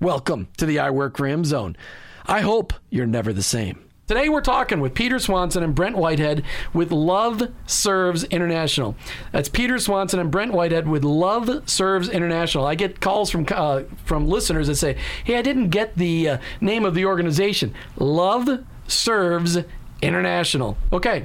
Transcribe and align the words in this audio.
Welcome 0.00 0.48
to 0.58 0.66
the 0.66 0.78
I 0.78 0.90
Work 0.90 1.18
Him 1.18 1.42
zone. 1.42 1.74
I 2.26 2.40
hope 2.40 2.74
you're 2.90 3.06
never 3.06 3.32
the 3.32 3.42
same. 3.42 3.82
Today 4.06 4.28
we're 4.28 4.42
talking 4.42 4.80
with 4.80 4.92
Peter 4.92 5.18
Swanson 5.18 5.62
and 5.62 5.74
Brent 5.74 5.96
Whitehead 5.96 6.44
with 6.74 6.92
Love 6.92 7.42
Serves 7.66 8.24
International. 8.24 8.94
That's 9.32 9.48
Peter 9.48 9.78
Swanson 9.78 10.20
and 10.20 10.30
Brent 10.30 10.52
Whitehead 10.52 10.86
with 10.86 11.02
Love 11.02 11.66
Serves 11.68 12.10
International. 12.10 12.66
I 12.66 12.74
get 12.74 13.00
calls 13.00 13.30
from 13.30 13.46
uh, 13.50 13.84
from 14.04 14.28
listeners 14.28 14.66
that 14.66 14.76
say, 14.76 14.98
"Hey, 15.24 15.38
I 15.38 15.42
didn't 15.42 15.70
get 15.70 15.96
the 15.96 16.28
uh, 16.28 16.38
name 16.60 16.84
of 16.84 16.94
the 16.94 17.06
organization. 17.06 17.72
Love 17.96 18.64
Serves 18.86 19.58
International." 20.02 20.76
Okay, 20.92 21.24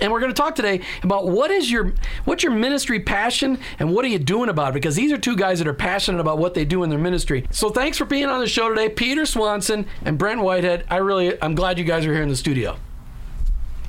and 0.00 0.12
we're 0.12 0.20
going 0.20 0.32
to 0.32 0.40
talk 0.40 0.54
today 0.54 0.80
about 1.02 1.28
what 1.28 1.50
is 1.50 1.70
your 1.70 1.94
what's 2.24 2.42
your 2.42 2.52
ministry 2.52 3.00
passion 3.00 3.58
and 3.78 3.94
what 3.94 4.04
are 4.04 4.08
you 4.08 4.18
doing 4.18 4.48
about 4.48 4.70
it 4.70 4.74
because 4.74 4.96
these 4.96 5.12
are 5.12 5.18
two 5.18 5.36
guys 5.36 5.58
that 5.58 5.68
are 5.68 5.74
passionate 5.74 6.20
about 6.20 6.38
what 6.38 6.54
they 6.54 6.64
do 6.64 6.82
in 6.82 6.90
their 6.90 6.98
ministry. 6.98 7.46
So 7.50 7.70
thanks 7.70 7.98
for 7.98 8.04
being 8.04 8.26
on 8.26 8.40
the 8.40 8.48
show 8.48 8.68
today, 8.68 8.88
Peter 8.88 9.26
Swanson 9.26 9.86
and 10.04 10.18
Brent 10.18 10.40
Whitehead. 10.40 10.84
I 10.88 10.96
really 10.96 11.40
I'm 11.42 11.54
glad 11.54 11.78
you 11.78 11.84
guys 11.84 12.06
are 12.06 12.12
here 12.12 12.22
in 12.22 12.28
the 12.28 12.36
studio. 12.36 12.76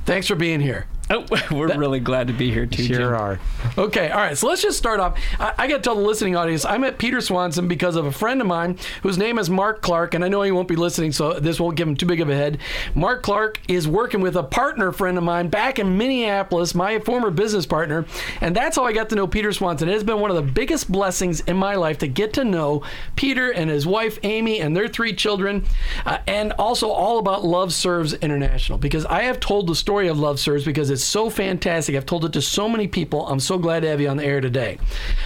Thanks 0.05 0.27
for 0.27 0.35
being 0.35 0.59
here. 0.59 0.88
Oh, 1.09 1.25
we're 1.51 1.77
really 1.77 1.99
glad 1.99 2.27
to 2.27 2.33
be 2.33 2.51
here 2.51 2.66
too. 2.66 2.88
Jim. 2.88 3.01
are. 3.03 3.39
Okay, 3.77 4.09
all 4.09 4.19
right. 4.19 4.38
So 4.38 4.47
let's 4.47 4.61
just 4.61 4.77
start 4.77 4.99
off. 4.99 5.19
I, 5.39 5.53
I 5.57 5.67
got 5.67 5.77
to 5.77 5.81
tell 5.81 5.95
the 5.95 6.01
listening 6.01 6.35
audience 6.35 6.66
I 6.66 6.77
met 6.77 6.97
Peter 6.97 7.21
Swanson 7.21 7.67
because 7.67 7.95
of 7.95 8.05
a 8.05 8.11
friend 8.11 8.41
of 8.41 8.47
mine 8.47 8.77
whose 9.03 9.17
name 9.17 9.38
is 9.38 9.49
Mark 9.49 9.81
Clark, 9.81 10.16
and 10.16 10.25
I 10.25 10.29
know 10.29 10.41
he 10.41 10.51
won't 10.51 10.67
be 10.67 10.75
listening, 10.75 11.11
so 11.11 11.39
this 11.39 11.59
won't 11.59 11.77
give 11.77 11.88
him 11.88 11.95
too 11.95 12.07
big 12.07 12.21
of 12.21 12.29
a 12.29 12.35
head. 12.35 12.57
Mark 12.95 13.21
Clark 13.21 13.59
is 13.67 13.88
working 13.88 14.21
with 14.21 14.35
a 14.35 14.43
partner 14.43 14.91
friend 14.91 15.17
of 15.17 15.23
mine 15.23 15.49
back 15.49 15.77
in 15.77 15.97
Minneapolis, 15.97 16.73
my 16.73 16.99
former 16.99 17.29
business 17.29 17.66
partner, 17.66 18.05
and 18.41 18.55
that's 18.55 18.75
how 18.75 18.85
I 18.85 18.93
got 18.93 19.09
to 19.09 19.16
know 19.16 19.27
Peter 19.27 19.53
Swanson. 19.53 19.89
It 19.89 19.93
has 19.93 20.03
been 20.03 20.19
one 20.19 20.31
of 20.31 20.37
the 20.37 20.51
biggest 20.51 20.91
blessings 20.91 21.41
in 21.41 21.55
my 21.55 21.75
life 21.75 21.99
to 21.99 22.07
get 22.07 22.33
to 22.33 22.43
know 22.43 22.83
Peter 23.16 23.51
and 23.51 23.69
his 23.69 23.85
wife 23.85 24.17
Amy 24.23 24.59
and 24.59 24.75
their 24.75 24.87
three 24.87 25.13
children, 25.13 25.66
uh, 26.05 26.17
and 26.25 26.51
also 26.53 26.89
all 26.89 27.19
about 27.19 27.45
Love 27.45 27.73
Serves 27.73 28.13
International 28.16 28.79
because 28.79 29.05
I 29.05 29.23
have 29.23 29.39
told 29.39 29.67
the 29.67 29.75
story 29.75 30.07
of 30.07 30.17
Love 30.17 30.39
Serves 30.39 30.66
because 30.66 30.94
it's 30.95 31.03
so 31.03 31.29
fantastic. 31.29 31.95
I've 31.95 32.06
told 32.06 32.23
it 32.23 32.33
to 32.33 32.41
so 32.41 32.69
many 32.69 32.88
people. 32.88 33.28
I'm 33.28 33.41
so 33.41 33.57
glad 33.57 33.81
to 33.81 33.89
have 33.89 34.00
you 34.00 34.07
on 34.07 34.17
the 34.17 34.25
air 34.25 34.39
today. 34.39 34.78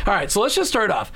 All 0.08 0.14
right, 0.14 0.30
so 0.30 0.42
let's 0.42 0.56
just 0.56 0.70
start 0.70 0.90
off. 0.90 1.12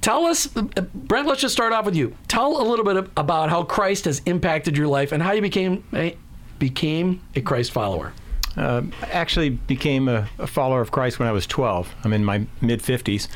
Tell 0.00 0.26
us, 0.26 0.54
uh, 0.56 0.62
Brent. 0.92 1.28
Let's 1.28 1.40
just 1.40 1.54
start 1.54 1.72
off 1.72 1.84
with 1.84 1.94
you. 1.94 2.16
Tell 2.26 2.60
a 2.60 2.64
little 2.64 2.84
bit 2.84 3.08
about 3.16 3.48
how 3.48 3.62
Christ 3.62 4.06
has 4.06 4.20
impacted 4.26 4.76
your 4.76 4.88
life 4.88 5.12
and 5.12 5.22
how 5.22 5.32
you 5.32 5.40
became 5.40 5.84
a, 5.94 6.16
became 6.58 7.20
a 7.36 7.40
Christ 7.40 7.70
follower. 7.70 8.12
Uh, 8.56 8.82
actually 9.02 9.50
became 9.50 10.08
a, 10.08 10.28
a 10.38 10.46
follower 10.46 10.80
of 10.80 10.90
Christ 10.90 11.18
when 11.18 11.28
I 11.28 11.32
was 11.32 11.46
12. 11.46 11.94
I'm 12.04 12.12
in 12.12 12.24
my 12.24 12.44
mid 12.60 12.82
50s, 12.82 13.28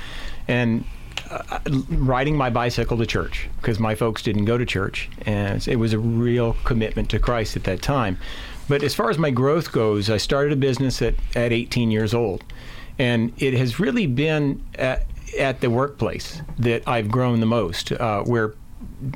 and 0.49 0.85
uh, 1.31 1.59
riding 1.91 2.37
my 2.37 2.51
bicycle 2.51 2.97
to 2.99 3.07
church 3.07 3.49
because 3.57 3.79
my 3.79 3.95
folks 3.95 4.23
didn't 4.23 4.47
go 4.47 4.59
to 4.59 4.67
church, 4.67 5.09
and 5.23 5.67
it 5.69 5.77
was 5.77 5.93
a 5.93 5.99
real 5.99 6.57
commitment 6.65 7.11
to 7.11 7.19
Christ 7.19 7.57
at 7.57 7.65
that 7.65 7.83
time. 7.83 8.19
But 8.69 8.83
as 8.83 8.95
far 8.95 9.11
as 9.11 9.19
my 9.19 9.31
growth 9.31 9.73
goes, 9.73 10.11
I 10.11 10.17
started 10.17 10.53
a 10.53 10.57
business 10.57 11.01
at, 11.01 11.15
at 11.35 11.53
18 11.53 11.91
years 11.91 12.13
old, 12.15 12.43
and 12.99 13.33
it 13.39 13.55
has 13.55 13.79
really 13.79 14.07
been 14.07 14.63
at, 14.75 15.07
at 15.39 15.61
the 15.61 15.71
workplace 15.71 16.43
that 16.59 16.83
I've 16.87 17.09
grown 17.09 17.41
the 17.41 17.47
most, 17.47 17.93
uh, 17.93 18.23
where 18.23 18.55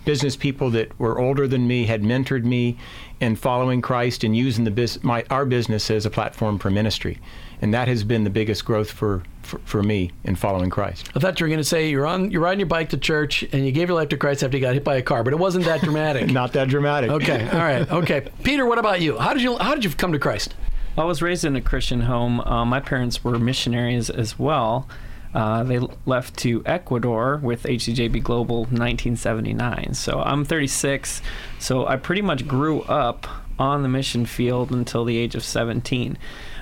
business 0.05 0.37
people 0.37 0.71
that 0.71 0.99
were 0.99 1.19
older 1.19 1.49
than 1.49 1.67
me 1.67 1.85
had 1.85 2.03
mentored 2.03 2.45
me 2.45 2.79
in 3.21 3.37
following 3.37 3.81
Christ 3.83 4.25
and 4.25 4.37
using 4.37 4.65
the 4.65 4.71
bus- 4.71 5.03
my 5.03 5.25
our 5.31 5.45
business 5.45 5.91
as 5.91 6.07
a 6.07 6.11
platform 6.11 6.59
for 6.59 6.71
ministry, 6.71 7.19
and 7.61 7.73
that 7.75 7.89
has 7.89 8.03
been 8.05 8.25
the 8.25 8.31
biggest 8.31 8.65
growth 8.65 8.91
for 8.91 9.23
for, 9.43 9.59
for 9.65 9.83
me 9.83 10.13
in 10.25 10.37
following 10.37 10.71
Christ. 10.71 11.11
I 11.15 11.19
thought 11.19 11.39
you 11.41 11.45
were 11.45 11.49
going 11.49 11.59
to 11.59 11.65
say 11.65 11.91
you're 11.91 12.07
on 12.07 12.31
you're 12.31 12.43
riding 12.43 12.61
your 12.61 12.69
bike 12.69 12.91
to 12.91 12.97
church 12.97 13.43
and 13.53 13.65
you 13.67 13.73
gave 13.73 13.89
your 13.89 13.97
life 13.97 14.09
to 14.11 14.17
Christ 14.17 14.43
after 14.43 14.57
you 14.57 14.61
got 14.61 14.75
hit 14.75 14.85
by 14.85 14.97
a 14.97 15.03
car, 15.03 15.23
but 15.25 15.33
it 15.33 15.39
wasn't 15.39 15.65
that 15.67 15.81
dramatic. 15.81 16.31
Not 16.33 16.53
that 16.55 16.69
dramatic. 16.69 17.11
okay, 17.11 17.49
all 17.51 17.59
right, 17.59 17.91
okay. 17.91 18.29
Peter, 18.43 18.67
what 18.67 18.79
about 18.79 19.01
you? 19.01 19.19
How 19.19 19.33
did 19.33 19.43
you 19.43 19.57
how 19.59 19.75
did 19.75 19.85
you 19.85 19.91
come 19.91 20.13
to 20.13 20.19
Christ? 20.19 20.55
I 20.99 21.05
was 21.05 21.23
raised 21.23 21.45
in 21.45 21.57
a 21.57 21.61
Christian 21.61 22.03
home. 22.03 22.41
Uh, 22.41 22.65
my 22.65 22.81
parents 22.81 23.23
were 23.25 23.39
missionaries 23.39 24.11
as 24.11 24.39
well. 24.39 24.89
Uh, 25.35 25.63
they 25.63 25.79
left 26.07 26.37
to 26.39 26.63
Ecuador 26.67 27.37
with 27.43 27.63
HCJB 27.63 28.23
Global 28.23 28.61
1979. 28.63 29.95
So 29.95 30.21
I'm 30.21 30.45
36. 30.45 31.23
So 31.59 31.87
I 31.87 31.97
pretty 31.97 32.23
much 32.23 32.49
grew 32.49 32.83
up 32.83 33.27
on 33.59 33.83
the 33.83 33.89
mission 33.89 34.27
field 34.27 34.71
until 34.73 35.05
the 35.05 35.17
age 35.17 35.35
of 35.35 35.45
17. 35.45 36.19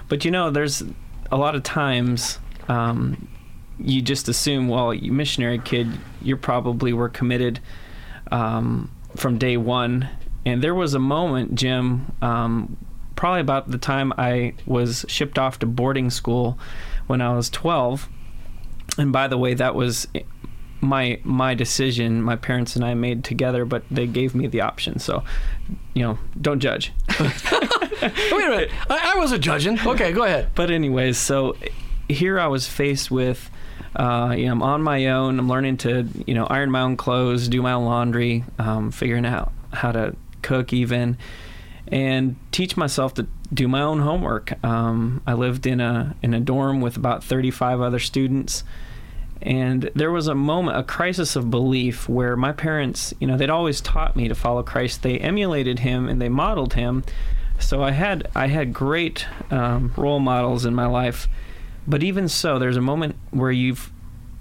But 0.08 0.24
you 0.24 0.30
know, 0.30 0.50
there's 0.50 0.82
a 1.30 1.36
lot 1.36 1.54
of 1.54 1.62
times 1.62 2.38
um, 2.68 3.28
you 3.78 4.02
just 4.02 4.28
assume, 4.28 4.68
well, 4.68 4.92
you 4.92 5.12
missionary 5.12 5.58
kid, 5.58 5.88
you 6.20 6.36
probably 6.36 6.92
were 6.92 7.08
committed 7.08 7.60
um, 8.30 8.90
from 9.16 9.38
day 9.38 9.56
one. 9.56 10.08
And 10.44 10.62
there 10.62 10.74
was 10.74 10.94
a 10.94 10.98
moment, 10.98 11.54
Jim, 11.54 12.12
um, 12.20 12.76
probably 13.16 13.40
about 13.40 13.70
the 13.70 13.78
time 13.78 14.12
I 14.18 14.54
was 14.66 15.04
shipped 15.08 15.38
off 15.38 15.58
to 15.60 15.66
boarding 15.66 16.10
school 16.10 16.58
when 17.06 17.20
I 17.20 17.34
was 17.34 17.48
12 17.50 18.08
and 18.98 19.12
by 19.12 19.28
the 19.28 19.38
way, 19.38 19.54
that 19.54 19.74
was 19.74 20.06
my 20.80 21.20
my 21.24 21.54
decision. 21.54 22.22
My 22.22 22.36
parents 22.36 22.76
and 22.76 22.84
I 22.84 22.94
made 22.94 23.24
together, 23.24 23.64
but 23.64 23.84
they 23.90 24.06
gave 24.06 24.34
me 24.34 24.46
the 24.46 24.60
option. 24.60 24.98
So, 24.98 25.24
you 25.94 26.02
know, 26.02 26.18
don't 26.40 26.60
judge. 26.60 26.92
Wait 28.02 28.12
a 28.12 28.50
minute. 28.50 28.70
I, 28.88 29.14
I 29.14 29.18
wasn't 29.18 29.42
judging. 29.42 29.78
Okay, 29.80 30.12
go 30.12 30.22
ahead. 30.22 30.50
But 30.54 30.70
anyways, 30.70 31.18
so 31.18 31.56
here 32.08 32.38
I 32.38 32.46
was 32.46 32.66
faced 32.66 33.10
with, 33.10 33.50
uh, 33.96 34.34
you 34.36 34.46
know, 34.46 34.52
I'm 34.52 34.62
on 34.62 34.82
my 34.82 35.06
own. 35.08 35.38
I'm 35.38 35.48
learning 35.48 35.78
to, 35.78 36.06
you 36.26 36.34
know, 36.34 36.46
iron 36.46 36.70
my 36.70 36.82
own 36.82 36.96
clothes, 36.96 37.48
do 37.48 37.60
my 37.60 37.72
own 37.72 37.84
laundry, 37.84 38.44
um, 38.58 38.90
figuring 38.92 39.26
out 39.26 39.52
how 39.72 39.92
to 39.92 40.14
cook 40.42 40.72
even, 40.72 41.18
and 41.88 42.36
teach 42.52 42.76
myself 42.76 43.14
to 43.14 43.26
do 43.52 43.66
my 43.66 43.80
own 43.80 44.00
homework. 44.00 44.62
Um, 44.64 45.22
I 45.26 45.32
lived 45.32 45.66
in 45.66 45.80
a 45.80 46.14
in 46.22 46.34
a 46.34 46.40
dorm 46.40 46.80
with 46.80 46.96
about 46.96 47.24
35 47.24 47.80
other 47.80 47.98
students. 47.98 48.62
And 49.40 49.90
there 49.94 50.10
was 50.10 50.26
a 50.26 50.34
moment, 50.34 50.78
a 50.78 50.82
crisis 50.82 51.36
of 51.36 51.50
belief 51.50 52.08
where 52.08 52.36
my 52.36 52.52
parents, 52.52 53.14
you 53.20 53.26
know, 53.26 53.36
they'd 53.36 53.50
always 53.50 53.80
taught 53.80 54.16
me 54.16 54.28
to 54.28 54.34
follow 54.34 54.62
Christ. 54.62 55.02
They 55.02 55.18
emulated 55.18 55.80
him 55.80 56.08
and 56.08 56.20
they 56.20 56.28
modeled 56.28 56.74
him. 56.74 57.04
So 57.60 57.82
I 57.82 57.90
had 57.90 58.28
I 58.34 58.46
had 58.48 58.72
great 58.72 59.26
um, 59.50 59.92
role 59.96 60.20
models 60.20 60.64
in 60.64 60.74
my 60.74 60.86
life, 60.86 61.28
but 61.86 62.02
even 62.02 62.28
so, 62.28 62.58
there's 62.58 62.76
a 62.76 62.82
moment 62.82 63.16
where 63.30 63.50
you've 63.50 63.90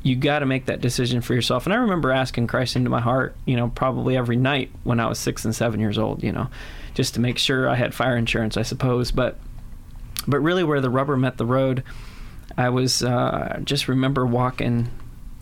you 0.04 0.16
got 0.16 0.40
to 0.40 0.46
make 0.46 0.66
that 0.66 0.82
decision 0.82 1.22
for 1.22 1.34
yourself. 1.34 1.66
And 1.66 1.74
I 1.74 1.78
remember 1.78 2.12
asking 2.12 2.48
Christ 2.48 2.76
into 2.76 2.90
my 2.90 3.02
heart, 3.02 3.36
you 3.46 3.56
know, 3.56 3.70
probably 3.70 4.16
every 4.16 4.36
night 4.36 4.72
when 4.84 5.00
I 5.00 5.08
was 5.08 5.20
six 5.20 5.44
and 5.44 5.56
seven 5.56 5.80
years 5.80 5.98
old, 5.98 6.24
you 6.24 6.32
know, 6.32 6.48
just 6.94 7.14
to 7.16 7.20
make 7.20 7.38
sure 7.38 7.68
I 7.68 7.76
had 7.76 7.94
fire 7.94 8.16
insurance, 8.16 8.56
I 8.56 8.62
suppose. 8.62 9.12
But 9.12 9.38
but 10.28 10.40
really, 10.40 10.64
where 10.64 10.82
the 10.82 10.90
rubber 10.90 11.18
met 11.18 11.38
the 11.38 11.46
road, 11.46 11.84
I 12.57 12.69
was 12.69 13.04
uh, 13.04 13.59
just 13.63 13.88
remember 13.88 14.25
walking 14.25 14.89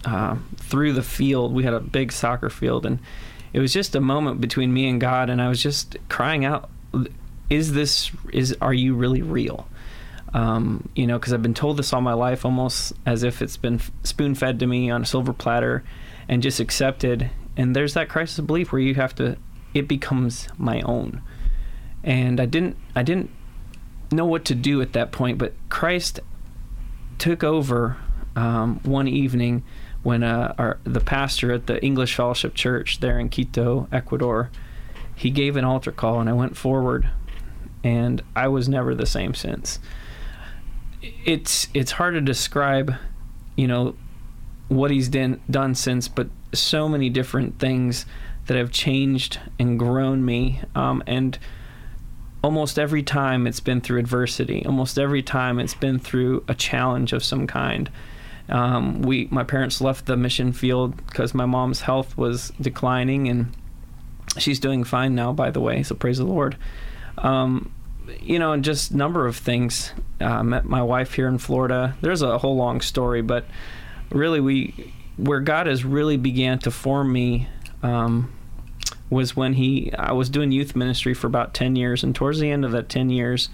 uh, 0.03 0.37
through 0.57 0.93
the 0.93 1.03
field. 1.03 1.53
We 1.53 1.63
had 1.63 1.73
a 1.73 1.79
big 1.79 2.11
soccer 2.11 2.49
field, 2.49 2.85
and 2.85 2.99
it 3.53 3.59
was 3.59 3.71
just 3.71 3.95
a 3.95 4.01
moment 4.01 4.41
between 4.41 4.73
me 4.73 4.87
and 4.89 4.99
God, 4.99 5.29
and 5.29 5.41
I 5.41 5.47
was 5.47 5.61
just 5.61 5.97
crying 6.09 6.43
out, 6.43 6.69
"Is 7.49 7.73
this 7.73 8.11
is 8.33 8.55
are 8.61 8.73
you 8.73 8.95
really 8.95 9.21
real?" 9.21 9.67
Um, 10.33 10.89
you 10.95 11.07
know, 11.07 11.17
because 11.17 11.31
I've 11.31 11.41
been 11.41 11.53
told 11.53 11.77
this 11.77 11.93
all 11.93 12.01
my 12.01 12.13
life, 12.13 12.43
almost 12.43 12.91
as 13.05 13.23
if 13.23 13.41
it's 13.41 13.55
been 13.55 13.79
spoon 14.03 14.35
fed 14.35 14.59
to 14.59 14.67
me 14.67 14.89
on 14.89 15.03
a 15.03 15.05
silver 15.05 15.31
platter, 15.31 15.83
and 16.27 16.43
just 16.43 16.59
accepted. 16.59 17.29
And 17.55 17.73
there's 17.73 17.93
that 17.93 18.09
crisis 18.09 18.39
of 18.39 18.47
belief 18.47 18.73
where 18.73 18.81
you 18.81 18.95
have 18.95 19.15
to, 19.15 19.37
it 19.73 19.87
becomes 19.87 20.49
my 20.57 20.81
own. 20.81 21.21
And 22.03 22.41
I 22.41 22.45
didn't, 22.45 22.75
I 22.95 23.03
didn't 23.03 23.29
know 24.11 24.25
what 24.25 24.43
to 24.45 24.55
do 24.55 24.81
at 24.81 24.91
that 24.91 25.13
point, 25.13 25.37
but 25.37 25.53
Christ 25.69 26.19
took 27.17 27.43
over 27.43 27.97
um, 28.35 28.79
one 28.83 29.07
evening 29.07 29.63
when 30.03 30.21
uh, 30.21 30.53
our, 30.57 30.77
the 30.83 30.99
pastor 30.99 31.51
at 31.51 31.65
the 31.65 31.83
English 31.83 32.15
Fellowship 32.15 32.53
Church 32.53 32.99
there 32.99 33.17
in 33.17 33.29
Quito, 33.29 33.87
Ecuador, 33.91 34.51
he 35.15 35.31
gave 35.31 35.55
an 35.55 35.65
altar 35.65 35.91
call, 35.91 36.19
and 36.19 36.29
I 36.29 36.33
went 36.33 36.55
forward, 36.55 37.09
and 37.83 38.21
I 38.35 38.47
was 38.47 38.69
never 38.69 38.93
the 38.93 39.05
same 39.07 39.33
since. 39.33 39.79
It's 41.01 41.69
it's 41.73 41.93
hard 41.93 42.13
to 42.15 42.21
describe, 42.21 42.95
you 43.55 43.67
know, 43.67 43.95
what 44.67 44.91
he's 44.91 45.09
done 45.09 45.41
done 45.49 45.73
since, 45.73 46.07
but 46.07 46.27
so 46.53 46.87
many 46.87 47.09
different 47.09 47.57
things 47.57 48.05
that 48.47 48.57
have 48.57 48.71
changed 48.71 49.39
and 49.57 49.79
grown 49.79 50.23
me, 50.23 50.61
um, 50.75 51.01
and 51.07 51.39
almost 52.45 52.77
every 52.77 53.01
time 53.01 53.47
it's 53.47 53.59
been 53.59 53.81
through 53.81 53.97
adversity. 53.97 54.63
Almost 54.67 54.99
every 54.99 55.23
time 55.23 55.57
it's 55.59 55.73
been 55.73 55.97
through 55.97 56.43
a 56.47 56.53
challenge 56.53 57.11
of 57.11 57.23
some 57.23 57.47
kind. 57.47 57.89
Um, 58.49 59.01
we, 59.01 59.27
my 59.31 59.43
parents 59.43 59.81
left 59.81 60.05
the 60.05 60.15
mission 60.15 60.53
field 60.53 60.95
because 61.07 61.33
my 61.33 61.47
mom's 61.47 61.81
health 61.81 62.15
was 62.15 62.53
declining, 62.61 63.27
and 63.29 63.51
she's 64.37 64.59
doing 64.59 64.83
fine 64.83 65.15
now, 65.15 65.33
by 65.33 65.49
the 65.49 65.59
way. 65.59 65.81
So 65.81 65.95
praise 65.95 66.19
the 66.19 66.25
Lord. 66.25 66.55
Um, 67.17 67.73
you 68.21 68.37
know, 68.37 68.51
and 68.53 68.63
just 68.63 68.93
number 68.93 69.25
of 69.25 69.35
things. 69.35 69.91
Uh, 70.21 70.43
met 70.43 70.65
my 70.65 70.83
wife 70.83 71.15
here 71.15 71.27
in 71.27 71.39
Florida. 71.39 71.97
There's 72.01 72.21
a 72.21 72.37
whole 72.37 72.55
long 72.55 72.79
story, 72.79 73.23
but 73.23 73.45
really, 74.11 74.39
we 74.39 74.93
where 75.17 75.39
God 75.39 75.65
has 75.65 75.83
really 75.83 76.17
began 76.17 76.59
to 76.59 76.69
form 76.69 77.11
me. 77.11 77.47
Um, 77.81 78.31
was 79.09 79.35
when 79.35 79.53
he 79.53 79.93
I 79.97 80.13
was 80.13 80.29
doing 80.29 80.51
youth 80.51 80.75
ministry 80.75 81.13
for 81.13 81.27
about 81.27 81.53
10 81.53 81.75
years 81.75 82.03
and 82.03 82.15
towards 82.15 82.39
the 82.39 82.49
end 82.49 82.65
of 82.65 82.71
that 82.71 82.89
10 82.89 83.09
years 83.09 83.49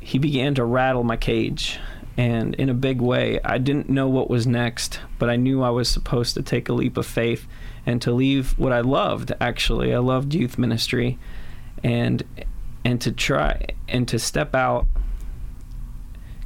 he 0.00 0.18
began 0.18 0.54
to 0.54 0.64
rattle 0.64 1.02
my 1.02 1.16
cage. 1.16 1.80
And 2.18 2.54
in 2.54 2.68
a 2.68 2.74
big 2.74 3.00
way 3.00 3.40
I 3.44 3.58
didn't 3.58 3.88
know 3.88 4.08
what 4.08 4.30
was 4.30 4.46
next 4.46 5.00
but 5.18 5.30
I 5.30 5.36
knew 5.36 5.62
I 5.62 5.70
was 5.70 5.88
supposed 5.88 6.34
to 6.34 6.42
take 6.42 6.68
a 6.68 6.72
leap 6.72 6.96
of 6.96 7.06
faith 7.06 7.46
and 7.84 8.02
to 8.02 8.12
leave 8.12 8.58
what 8.58 8.72
I 8.72 8.80
loved 8.80 9.32
actually. 9.40 9.94
I 9.94 9.98
loved 9.98 10.34
youth 10.34 10.58
ministry. 10.58 11.18
And 11.84 12.22
and 12.84 13.00
to 13.00 13.12
try 13.12 13.66
and 13.88 14.06
to 14.08 14.18
step 14.18 14.54
out 14.54 14.86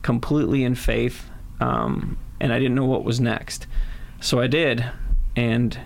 completely 0.02 0.64
in 0.64 0.74
faith 0.74 1.30
um, 1.60 2.18
and 2.40 2.52
I 2.52 2.58
didn't 2.58 2.74
know 2.74 2.86
what 2.86 3.04
was 3.04 3.20
next. 3.20 3.66
So 4.20 4.40
I 4.40 4.46
did 4.46 4.84
and 5.36 5.78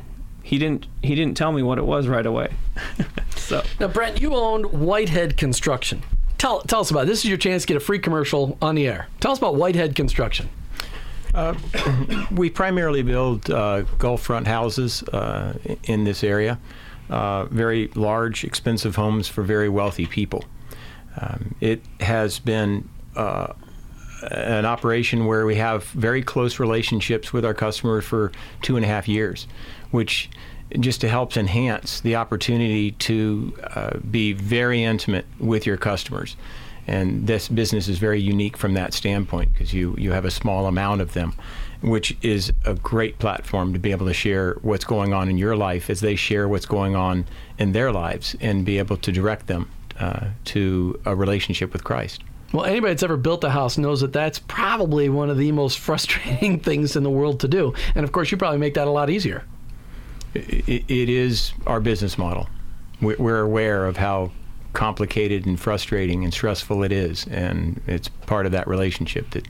he 0.45 0.59
didn't 0.59 0.87
he 1.03 1.15
didn't 1.15 1.37
tell 1.37 1.51
me 1.51 1.63
what 1.63 1.79
it 1.79 1.87
was 1.87 2.07
right 2.07 2.25
away. 2.27 2.53
so 3.37 3.63
Now, 3.81 3.89
Brent, 3.89 4.21
you 4.21 4.35
owned 4.35 4.67
Whitehead 4.67 5.37
Construction. 5.37 6.03
Tell, 6.37 6.61
tell 6.61 6.81
us 6.81 6.91
about 6.91 7.05
it. 7.05 7.07
This 7.07 7.21
is 7.21 7.25
your 7.25 7.39
chance 7.39 7.63
to 7.63 7.67
get 7.69 7.77
a 7.79 7.81
free 7.81 7.99
commercial 7.99 8.59
on 8.61 8.75
the 8.75 8.87
air. 8.87 9.09
Tell 9.21 9.33
us 9.33 9.39
about 9.39 9.57
Whitehead 9.57 9.97
Construction. 9.97 10.49
We 12.31 12.51
primarily 12.51 13.03
build 13.03 13.51
uh, 13.51 13.83
Gulf 13.99 14.23
front 14.23 14.47
houses 14.47 15.03
uh, 15.05 15.55
in 15.85 16.05
this 16.05 16.23
area, 16.23 16.59
uh, 17.09 17.47
very 17.47 17.89
large, 17.95 18.45
expensive 18.45 18.97
homes 18.97 19.27
for 19.29 19.43
very 19.43 19.69
wealthy 19.69 20.07
people. 20.07 20.45
Um, 21.21 21.55
it 21.61 21.83
has 22.01 22.39
been 22.39 22.89
uh, 23.17 23.55
an 24.31 24.65
operation 24.65 25.27
where 25.27 25.47
we 25.47 25.57
have 25.57 25.85
very 25.85 26.23
close 26.23 26.59
relationships 26.59 27.33
with 27.33 27.45
our 27.45 27.55
customers 27.55 28.05
for 28.05 28.33
two 28.63 28.77
and 28.77 28.85
a 28.85 28.89
half 28.89 29.09
years, 29.09 29.47
which 29.91 30.31
just 30.81 31.03
helps 31.03 31.37
enhance 31.37 32.01
the 32.01 32.17
opportunity 32.17 32.93
to 32.93 33.57
uh, 33.75 33.99
be 34.11 34.33
very 34.33 34.83
intimate 34.83 35.27
with 35.39 35.67
your 35.67 35.77
customers. 35.77 36.37
And 36.87 37.27
this 37.27 37.49
business 37.49 37.89
is 37.89 37.99
very 37.99 38.21
unique 38.21 38.57
from 38.57 38.75
that 38.75 38.93
standpoint 38.93 39.53
because 39.53 39.73
you, 39.73 39.95
you 39.97 40.13
have 40.13 40.25
a 40.25 40.31
small 40.31 40.67
amount 40.67 41.01
of 41.01 41.15
them, 41.15 41.35
which 41.81 42.17
is 42.21 42.53
a 42.65 42.75
great 42.75 43.19
platform 43.19 43.73
to 43.73 43.79
be 43.79 43.91
able 43.91 44.07
to 44.07 44.13
share 44.13 44.55
what's 44.63 44.85
going 44.85 45.15
on 45.15 45.29
in 45.29 45.39
your 45.39 45.57
life 45.57 45.89
as 45.89 46.01
they 46.01 46.15
share 46.15 46.47
what's 46.49 46.67
going 46.67 46.95
on 46.95 47.25
in 47.59 47.73
their 47.73 47.91
lives 47.93 48.37
and 48.41 48.65
be 48.65 48.79
able 48.79 48.97
to 48.99 49.13
direct 49.13 49.47
them 49.47 49.71
uh, 49.99 50.27
to 50.45 51.01
a 51.07 51.15
relationship 51.15 51.73
with 51.73 51.85
Christ. 51.85 52.23
Well, 52.55 52.65
anybody 52.65 52.93
that's 52.93 53.03
ever 53.03 53.17
built 53.17 53.43
a 53.43 53.51
house 53.51 53.77
knows 53.77 54.01
that 54.03 54.13
that's 54.13 54.39
probably 54.39 55.09
one 55.09 55.29
of 55.29 55.37
the 55.37 55.51
most 55.51 55.79
frustrating 55.81 56.61
things 56.61 56.95
in 56.95 57.03
the 57.03 57.11
world 57.11 57.41
to 57.41 57.49
do. 57.49 57.75
And 57.97 58.05
of 58.05 58.13
course, 58.13 58.31
you 58.31 58.37
probably 58.37 58.59
make 58.59 58.75
that 58.75 58.87
a 58.87 58.93
lot 58.93 59.11
easier. 59.11 59.45
it, 60.35 60.85
it 60.89 61.09
is 61.09 61.53
our 61.67 61.81
business 61.81 62.17
model. 62.17 62.49
We're, 63.03 63.17
we're 63.17 63.41
aware 63.41 63.87
of 63.87 63.97
how 63.97 64.31
complicated 64.73 65.47
and 65.47 65.59
frustrating 65.59 66.23
and 66.23 66.33
stressful 66.33 66.85
it 66.85 66.93
is, 66.93 67.27
and 67.27 67.81
it's 67.89 68.09
part 68.09 68.47
of 68.47 68.53
that 68.53 68.69
relationship 68.69 69.31
that 69.31 69.49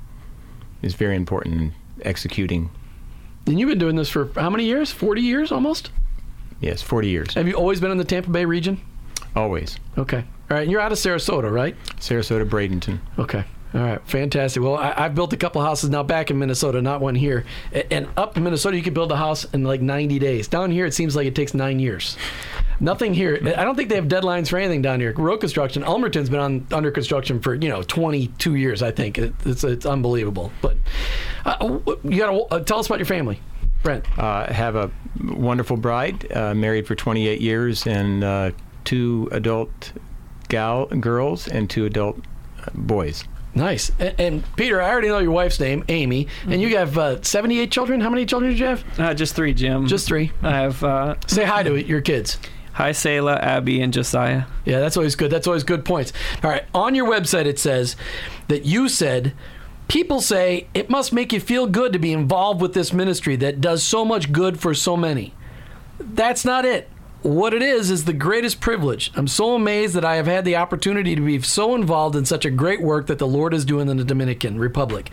is 0.80 0.94
very 0.94 1.14
important 1.14 1.54
in 1.60 1.74
executing. 2.02 2.70
And 3.46 3.60
you've 3.60 3.68
been 3.68 3.78
doing 3.78 3.96
this 3.96 4.08
for 4.08 4.30
how 4.34 4.48
many 4.48 4.64
years? 4.64 4.90
40 4.90 5.20
years 5.20 5.52
almost? 5.52 5.90
Yes, 6.60 6.80
40 6.80 7.08
years, 7.08 7.34
Have 7.34 7.48
you 7.48 7.54
always 7.54 7.80
been 7.80 7.90
in 7.90 7.98
the 7.98 8.04
Tampa 8.04 8.30
Bay 8.30 8.46
region? 8.46 8.80
Always. 9.36 9.78
Okay. 9.98 10.18
All 10.18 10.56
right. 10.56 10.62
And 10.62 10.70
you're 10.70 10.80
out 10.80 10.92
of 10.92 10.98
Sarasota, 10.98 11.50
right? 11.52 11.76
Sarasota, 11.98 12.48
Bradenton. 12.48 12.98
Okay. 13.18 13.44
All 13.74 13.80
right. 13.80 14.00
Fantastic. 14.06 14.62
Well, 14.62 14.76
I, 14.76 14.94
I've 14.96 15.14
built 15.14 15.32
a 15.32 15.36
couple 15.36 15.60
houses 15.60 15.90
now 15.90 16.04
back 16.04 16.30
in 16.30 16.38
Minnesota, 16.38 16.80
not 16.80 17.00
one 17.00 17.16
here. 17.16 17.44
And 17.90 18.08
up 18.16 18.36
in 18.36 18.44
Minnesota, 18.44 18.76
you 18.76 18.82
could 18.82 18.94
build 18.94 19.10
a 19.10 19.16
house 19.16 19.44
in 19.52 19.64
like 19.64 19.80
90 19.80 20.18
days. 20.20 20.46
Down 20.46 20.70
here, 20.70 20.86
it 20.86 20.94
seems 20.94 21.16
like 21.16 21.26
it 21.26 21.34
takes 21.34 21.54
nine 21.54 21.80
years. 21.80 22.16
Nothing 22.80 23.14
here. 23.14 23.36
I 23.56 23.64
don't 23.64 23.76
think 23.76 23.88
they 23.88 23.94
have 23.96 24.06
deadlines 24.06 24.48
for 24.48 24.58
anything 24.58 24.82
down 24.82 25.00
here. 25.00 25.12
Road 25.12 25.38
construction. 25.38 25.82
Ulmerton's 25.82 26.28
been 26.28 26.40
on 26.40 26.66
under 26.72 26.90
construction 26.90 27.40
for 27.40 27.54
you 27.54 27.68
know 27.68 27.82
22 27.82 28.56
years. 28.56 28.82
I 28.82 28.90
think 28.90 29.18
it, 29.18 29.32
it's 29.44 29.64
it's 29.64 29.86
unbelievable. 29.86 30.52
But 30.60 30.76
uh, 31.44 31.78
you 32.02 32.18
got 32.18 32.30
to 32.32 32.54
uh, 32.54 32.60
tell 32.60 32.78
us 32.78 32.86
about 32.86 32.98
your 32.98 33.06
family, 33.06 33.40
Brent. 33.82 34.06
Uh, 34.18 34.52
have 34.52 34.74
a 34.74 34.90
wonderful 35.22 35.76
bride, 35.76 36.30
uh, 36.32 36.54
married 36.54 36.86
for 36.86 36.94
28 36.96 37.40
years, 37.40 37.86
and 37.86 38.24
uh, 38.24 38.50
two 38.84 39.28
adult 39.32 39.92
gal 40.48 40.86
girls 40.86 41.48
and 41.48 41.68
two 41.70 41.86
adult 41.86 42.18
uh, 42.60 42.70
boys. 42.74 43.24
Nice. 43.54 43.90
And, 44.00 44.20
and 44.20 44.56
Peter, 44.56 44.80
I 44.82 44.90
already 44.90 45.08
know 45.08 45.18
your 45.18 45.30
wife's 45.30 45.60
name, 45.60 45.84
Amy, 45.88 46.26
and 46.48 46.60
you 46.60 46.76
have 46.76 46.98
uh, 46.98 47.22
78 47.22 47.70
children. 47.70 48.00
How 48.00 48.10
many 48.10 48.26
children 48.26 48.52
do 48.52 48.56
you 48.58 48.66
have? 48.66 49.00
uh, 49.00 49.14
just 49.14 49.34
three, 49.34 49.54
Jim. 49.54 49.86
Just 49.86 50.06
three. 50.08 50.32
I 50.42 50.50
have 50.50 50.82
uh, 50.82 51.14
Say 51.26 51.44
hi 51.44 51.62
to 51.62 51.80
your 51.80 52.00
kids. 52.00 52.38
hi 52.72 52.90
Selah, 52.92 53.36
Abby, 53.36 53.80
and 53.80 53.92
Josiah. 53.92 54.44
Yeah, 54.64 54.80
that's 54.80 54.96
always 54.96 55.14
good. 55.14 55.30
That's 55.30 55.46
always 55.46 55.62
good 55.62 55.84
points. 55.84 56.12
All 56.42 56.50
right. 56.50 56.64
On 56.74 56.94
your 56.96 57.08
website, 57.08 57.46
it 57.46 57.58
says 57.58 57.94
that 58.48 58.64
you 58.64 58.88
said 58.88 59.34
People 59.86 60.22
say 60.22 60.66
it 60.72 60.88
must 60.88 61.12
make 61.12 61.30
you 61.32 61.38
feel 61.40 61.66
good 61.66 61.92
to 61.92 61.98
be 61.98 62.12
involved 62.12 62.62
with 62.62 62.72
this 62.72 62.92
ministry 62.92 63.36
that 63.36 63.60
does 63.60 63.82
so 63.82 64.02
much 64.04 64.32
good 64.32 64.58
for 64.58 64.72
so 64.72 64.96
many. 64.96 65.34
That's 65.98 66.42
not 66.44 66.64
it. 66.64 66.88
What 67.24 67.54
it 67.54 67.62
is 67.62 67.90
is 67.90 68.04
the 68.04 68.12
greatest 68.12 68.60
privilege. 68.60 69.10
I'm 69.14 69.28
so 69.28 69.54
amazed 69.54 69.94
that 69.94 70.04
I 70.04 70.16
have 70.16 70.26
had 70.26 70.44
the 70.44 70.56
opportunity 70.56 71.14
to 71.14 71.22
be 71.22 71.40
so 71.40 71.74
involved 71.74 72.16
in 72.16 72.26
such 72.26 72.44
a 72.44 72.50
great 72.50 72.82
work 72.82 73.06
that 73.06 73.18
the 73.18 73.26
Lord 73.26 73.54
is 73.54 73.64
doing 73.64 73.88
in 73.88 73.96
the 73.96 74.04
Dominican 74.04 74.58
Republic. 74.58 75.10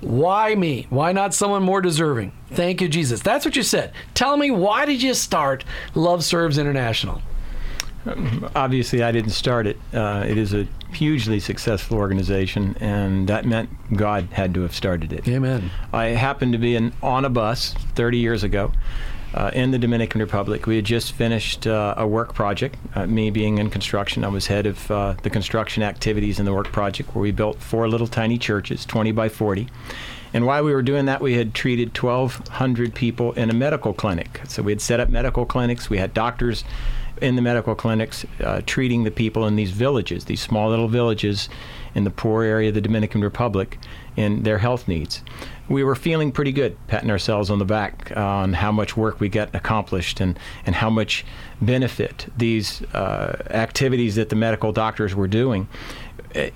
Why 0.00 0.56
me? 0.56 0.88
Why 0.90 1.12
not 1.12 1.34
someone 1.34 1.62
more 1.62 1.80
deserving? 1.80 2.32
Thank 2.50 2.80
you, 2.80 2.88
Jesus. 2.88 3.22
That's 3.22 3.44
what 3.44 3.54
you 3.54 3.62
said. 3.62 3.92
Tell 4.12 4.36
me, 4.36 4.50
why 4.50 4.86
did 4.86 5.04
you 5.04 5.14
start 5.14 5.64
Love 5.94 6.24
Serves 6.24 6.58
International? 6.58 7.22
obviously 8.56 9.00
I 9.00 9.12
didn't 9.12 9.30
start 9.30 9.66
it. 9.68 9.78
Uh, 9.92 10.24
it 10.26 10.36
is 10.36 10.52
a 10.54 10.66
hugely 10.92 11.38
successful 11.38 11.96
organization, 11.98 12.76
and 12.80 13.28
that 13.28 13.44
meant 13.44 13.70
God 13.96 14.24
had 14.32 14.54
to 14.54 14.62
have 14.62 14.74
started 14.74 15.12
it. 15.12 15.28
Amen. 15.28 15.70
I 15.92 16.06
happened 16.06 16.52
to 16.54 16.58
be 16.58 16.74
in, 16.74 16.92
on 17.00 17.24
a 17.24 17.30
bus 17.30 17.74
30 17.94 18.18
years 18.18 18.42
ago 18.42 18.72
uh, 19.34 19.50
in 19.54 19.70
the 19.70 19.78
Dominican 19.78 20.20
Republic. 20.20 20.66
We 20.66 20.76
had 20.76 20.84
just 20.84 21.12
finished 21.12 21.66
uh, 21.66 21.94
a 21.96 22.06
work 22.06 22.34
project. 22.34 22.76
Uh, 22.94 23.06
me 23.06 23.30
being 23.30 23.58
in 23.58 23.70
construction, 23.70 24.24
I 24.24 24.28
was 24.28 24.46
head 24.46 24.66
of 24.66 24.90
uh, 24.90 25.14
the 25.22 25.30
construction 25.30 25.82
activities 25.82 26.38
in 26.38 26.44
the 26.44 26.52
work 26.52 26.72
project 26.72 27.14
where 27.14 27.22
we 27.22 27.30
built 27.30 27.58
four 27.58 27.88
little 27.88 28.06
tiny 28.06 28.38
churches, 28.38 28.84
20 28.84 29.12
by 29.12 29.28
40. 29.28 29.68
And 30.34 30.46
while 30.46 30.64
we 30.64 30.72
were 30.72 30.82
doing 30.82 31.06
that, 31.06 31.20
we 31.20 31.34
had 31.34 31.54
treated 31.54 31.96
1,200 31.96 32.94
people 32.94 33.32
in 33.32 33.50
a 33.50 33.54
medical 33.54 33.92
clinic. 33.92 34.40
So 34.48 34.62
we 34.62 34.72
had 34.72 34.80
set 34.80 34.98
up 34.98 35.08
medical 35.08 35.44
clinics. 35.44 35.90
We 35.90 35.98
had 35.98 36.14
doctors 36.14 36.64
in 37.20 37.36
the 37.36 37.42
medical 37.42 37.74
clinics 37.74 38.24
uh, 38.40 38.62
treating 38.66 39.04
the 39.04 39.10
people 39.10 39.46
in 39.46 39.56
these 39.56 39.70
villages, 39.70 40.24
these 40.24 40.40
small 40.40 40.70
little 40.70 40.88
villages 40.88 41.48
in 41.94 42.04
the 42.04 42.10
poor 42.10 42.42
area 42.42 42.70
of 42.70 42.74
the 42.74 42.80
Dominican 42.80 43.20
Republic, 43.20 43.78
in 44.16 44.42
their 44.42 44.58
health 44.58 44.88
needs. 44.88 45.22
We 45.68 45.84
were 45.84 45.94
feeling 45.94 46.32
pretty 46.32 46.52
good, 46.52 46.76
patting 46.86 47.10
ourselves 47.10 47.50
on 47.50 47.58
the 47.58 47.64
back 47.64 48.12
on 48.16 48.52
how 48.52 48.72
much 48.72 48.96
work 48.96 49.20
we 49.20 49.28
got 49.28 49.54
accomplished 49.54 50.20
and, 50.20 50.38
and 50.66 50.74
how 50.74 50.90
much 50.90 51.24
benefit 51.60 52.26
these 52.36 52.82
uh, 52.94 53.42
activities 53.50 54.16
that 54.16 54.28
the 54.28 54.36
medical 54.36 54.72
doctors 54.72 55.14
were 55.14 55.28
doing. 55.28 55.68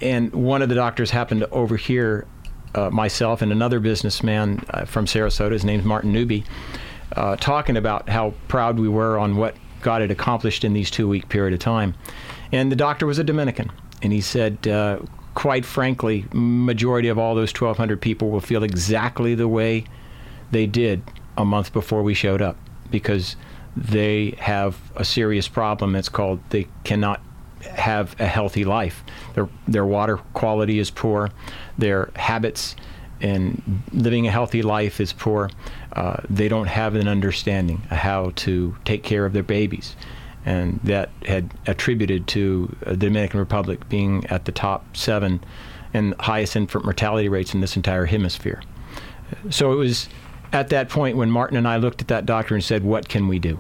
And 0.01 0.33
one 0.33 0.63
of 0.63 0.69
the 0.69 0.75
doctors 0.75 1.11
happened 1.11 1.41
to 1.41 1.51
overhear 1.51 2.27
uh, 2.75 2.91
myself 2.91 3.43
and 3.43 3.53
another 3.53 3.81
businessman 3.81 4.65
uh, 4.71 4.85
from 4.85 5.07
Sarasota, 5.07 5.53
his 5.53 5.65
name's 5.65 5.85
Martin 5.85 6.13
Newby, 6.13 6.45
uh, 7.15 7.37
talking 7.37 7.77
about 7.77 8.09
how 8.09 8.35
proud 8.49 8.79
we 8.79 8.89
were 8.89 9.19
on 9.19 9.37
what 9.37 9.55
God 9.83 10.01
had 10.01 10.11
accomplished 10.11 10.65
in 10.65 10.73
these 10.73 10.91
two 10.91 11.09
week 11.09 11.29
period 11.29 11.55
of 11.55 11.61
time. 11.61 11.95
And 12.53 12.71
the 12.71 12.77
doctor 12.77 13.07
was 13.07 13.19
a 13.19 13.25
Dominican, 13.25 13.71
and 14.03 14.13
he 14.13 14.21
said, 14.21 14.67
uh, 14.67 14.99
quite 15.37 15.67
frankly, 15.67 16.25
majority 16.33 17.09
of 17.09 17.19
all 17.19 17.35
those 17.35 17.53
1,200 17.53 18.01
people 18.01 18.31
will 18.31 18.41
feel 18.41 18.65
exactly 18.65 19.35
the 19.35 19.47
way 19.47 19.85
they 20.51 20.67
did 20.67 21.03
a 21.37 21.45
month 21.45 21.75
before 21.75 22.03
we 22.03 22.15
showed 22.15 22.41
up 22.41 22.57
because 22.91 23.37
they 23.77 24.35
have 24.39 24.79
a 24.97 25.05
serious 25.05 25.47
problem. 25.47 25.95
It's 25.95 26.09
called 26.09 26.41
they 26.49 26.67
cannot 26.85 27.21
have 27.61 28.19
a 28.19 28.27
healthy 28.27 28.65
life. 28.65 29.05
Their 29.35 29.49
their 29.69 29.85
water 29.85 30.17
quality 30.33 30.79
is 30.79 30.91
poor. 30.91 31.31
Their 31.77 32.11
habits 32.17 32.75
and 33.21 33.83
living 33.93 34.27
a 34.27 34.31
healthy 34.31 34.63
life 34.63 35.01
is 35.01 35.13
poor. 35.13 35.51
Uh, 35.93 36.17
they 36.31 36.49
don't 36.49 36.69
have 36.69 36.95
an 36.95 37.09
understanding 37.09 37.83
of 37.91 37.99
how 37.99 38.33
to 38.37 38.75
take 38.87 39.03
care 39.03 39.27
of 39.27 39.35
their 39.35 39.43
babies, 39.43 39.97
and 40.47 40.81
that 40.85 41.11
had 41.27 41.53
attributed 41.67 42.27
to 42.29 42.75
uh, 42.87 42.91
the 42.91 42.97
Dominican 42.97 43.41
Republic 43.41 43.87
being 43.89 44.25
at 44.27 44.45
the 44.47 44.53
top 44.53 44.97
seven 44.97 45.45
and 45.93 46.15
highest 46.21 46.57
infant 46.57 46.85
mortality 46.85 47.29
rates 47.29 47.53
in 47.53 47.61
this 47.61 47.77
entire 47.77 48.07
hemisphere. 48.07 48.63
So 49.51 49.73
it 49.73 49.77
was 49.77 50.09
at 50.53 50.69
that 50.69 50.89
point 50.89 51.17
when 51.17 51.31
Martin 51.31 51.57
and 51.57 51.67
I 51.67 51.77
looked 51.77 52.01
at 52.01 52.09
that 52.09 52.25
doctor 52.25 52.55
and 52.55 52.63
said, 52.63 52.85
"What 52.85 53.09
can 53.09 53.27
we 53.27 53.41
do? 53.41 53.59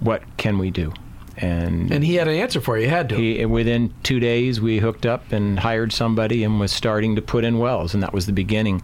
What 0.00 0.22
can 0.38 0.58
we 0.58 0.70
do?" 0.70 0.92
And 1.36 1.92
And 1.92 2.02
he 2.02 2.14
had 2.14 2.28
an 2.28 2.34
answer 2.34 2.60
for 2.60 2.78
you. 2.78 2.84
He 2.84 2.90
had 2.90 3.10
to. 3.10 3.16
he, 3.16 3.44
within 3.44 3.92
two 4.02 4.20
days, 4.20 4.60
we 4.60 4.78
hooked 4.78 5.04
up 5.04 5.30
and 5.32 5.58
hired 5.58 5.92
somebody 5.92 6.44
and 6.44 6.58
was 6.58 6.72
starting 6.72 7.14
to 7.16 7.22
put 7.22 7.44
in 7.44 7.58
wells, 7.58 7.92
and 7.92 8.02
that 8.02 8.14
was 8.14 8.24
the 8.24 8.32
beginning 8.32 8.82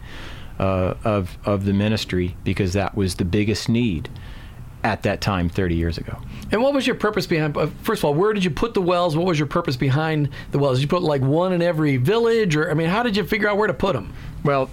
uh, 0.58 0.94
of 1.02 1.38
of 1.46 1.64
the 1.64 1.72
ministry 1.72 2.36
because 2.44 2.74
that 2.74 2.94
was 2.94 3.14
the 3.16 3.24
biggest 3.24 3.70
need 3.70 4.10
at 4.84 5.02
that 5.02 5.20
time, 5.20 5.48
30 5.48 5.74
years 5.74 5.98
ago. 5.98 6.18
And 6.52 6.62
what 6.62 6.72
was 6.74 6.86
your 6.86 6.96
purpose 6.96 7.26
behind? 7.26 7.56
uh, 7.56 7.66
First 7.82 8.00
of 8.00 8.04
all, 8.06 8.14
where 8.14 8.32
did 8.32 8.44
you 8.44 8.50
put 8.50 8.74
the 8.74 8.82
wells? 8.82 9.16
What 9.16 9.26
was 9.26 9.38
your 9.38 9.48
purpose 9.48 9.76
behind 9.76 10.28
the 10.52 10.58
wells? 10.58 10.78
Did 10.78 10.82
you 10.82 10.88
put 10.88 11.02
like 11.02 11.22
one 11.22 11.52
in 11.52 11.62
every 11.62 11.96
village, 11.96 12.54
or 12.56 12.70
I 12.70 12.74
mean, 12.74 12.88
how 12.88 13.02
did 13.02 13.16
you 13.16 13.24
figure 13.24 13.48
out 13.48 13.56
where 13.56 13.66
to 13.66 13.74
put 13.74 13.94
them? 13.94 14.12
Well, 14.44 14.70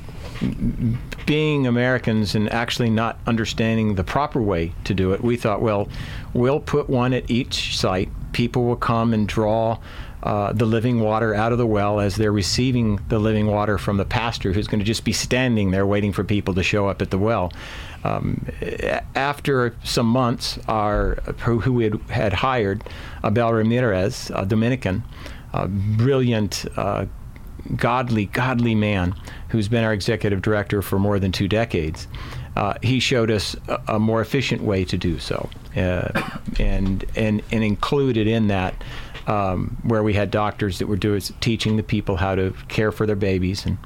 being 1.25 1.67
Americans 1.67 2.35
and 2.35 2.51
actually 2.51 2.89
not 2.89 3.17
understanding 3.25 3.95
the 3.95 4.03
proper 4.03 4.41
way 4.41 4.73
to 4.83 4.93
do 4.93 5.13
it, 5.13 5.23
we 5.23 5.37
thought, 5.37 5.61
well, 5.61 5.87
we'll 6.33 6.59
put 6.59 6.89
one 6.89 7.13
at 7.13 7.29
each 7.31 7.77
site. 7.77 8.09
People 8.33 8.65
will 8.65 8.75
come 8.75 9.13
and 9.13 9.27
draw 9.27 9.79
uh, 10.23 10.53
the 10.53 10.65
living 10.65 10.99
water 10.99 11.33
out 11.33 11.51
of 11.51 11.57
the 11.57 11.65
well 11.67 11.99
as 11.99 12.15
they're 12.15 12.31
receiving 12.31 12.99
the 13.09 13.19
living 13.19 13.45
water 13.47 13.77
from 13.77 13.97
the 13.97 14.05
pastor 14.05 14.53
who's 14.53 14.67
going 14.67 14.79
to 14.79 14.85
just 14.85 15.03
be 15.03 15.11
standing 15.13 15.71
there 15.71 15.85
waiting 15.85 16.13
for 16.13 16.23
people 16.23 16.53
to 16.53 16.63
show 16.63 16.87
up 16.87 17.01
at 17.01 17.09
the 17.09 17.17
well. 17.17 17.51
Um, 18.03 18.45
after 19.15 19.75
some 19.83 20.07
months, 20.07 20.59
our 20.67 21.15
who 21.39 21.73
we 21.73 21.85
had, 21.85 22.01
had 22.09 22.33
hired, 22.33 22.83
Abel 23.23 23.53
Ramirez, 23.53 24.31
a 24.35 24.45
Dominican, 24.45 25.03
a 25.53 25.67
brilliant, 25.67 26.65
uh, 26.75 27.05
godly, 27.75 28.25
godly 28.25 28.75
man 28.75 29.15
who's 29.49 29.67
been 29.67 29.83
our 29.83 29.93
executive 29.93 30.41
director 30.41 30.81
for 30.81 30.99
more 30.99 31.19
than 31.19 31.31
two 31.31 31.47
decades. 31.47 32.07
Uh, 32.55 32.75
he 32.81 32.99
showed 32.99 33.31
us 33.31 33.55
a, 33.67 33.81
a 33.87 33.99
more 33.99 34.21
efficient 34.21 34.61
way 34.61 34.85
to 34.85 34.97
do 34.97 35.17
so, 35.17 35.49
uh, 35.75 36.31
and 36.59 37.05
and 37.15 37.41
and 37.51 37.63
included 37.63 38.27
in 38.27 38.47
that 38.47 38.75
um, 39.27 39.77
where 39.83 40.03
we 40.03 40.13
had 40.13 40.29
doctors 40.29 40.77
that 40.79 40.87
were 40.87 40.97
doing 40.97 41.21
teaching 41.39 41.77
the 41.77 41.83
people 41.83 42.17
how 42.17 42.35
to 42.35 42.53
care 42.67 42.91
for 42.91 43.05
their 43.07 43.15
babies, 43.15 43.65
and 43.65 43.77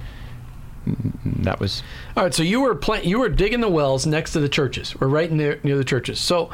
that 1.26 1.60
was 1.60 1.84
All 2.16 2.24
right, 2.24 2.34
so 2.34 2.44
you 2.44 2.62
were 2.62 2.76
pla- 2.76 2.98
you 2.98 3.20
were 3.20 3.30
digging 3.30 3.62
the 3.62 3.70
wells 3.70 4.06
next 4.06 4.34
to 4.34 4.40
the 4.40 4.50
churches, 4.50 4.96
or 5.00 5.08
right 5.08 5.32
near 5.32 5.60
near 5.64 5.78
the 5.78 5.84
churches. 5.84 6.20
So, 6.20 6.50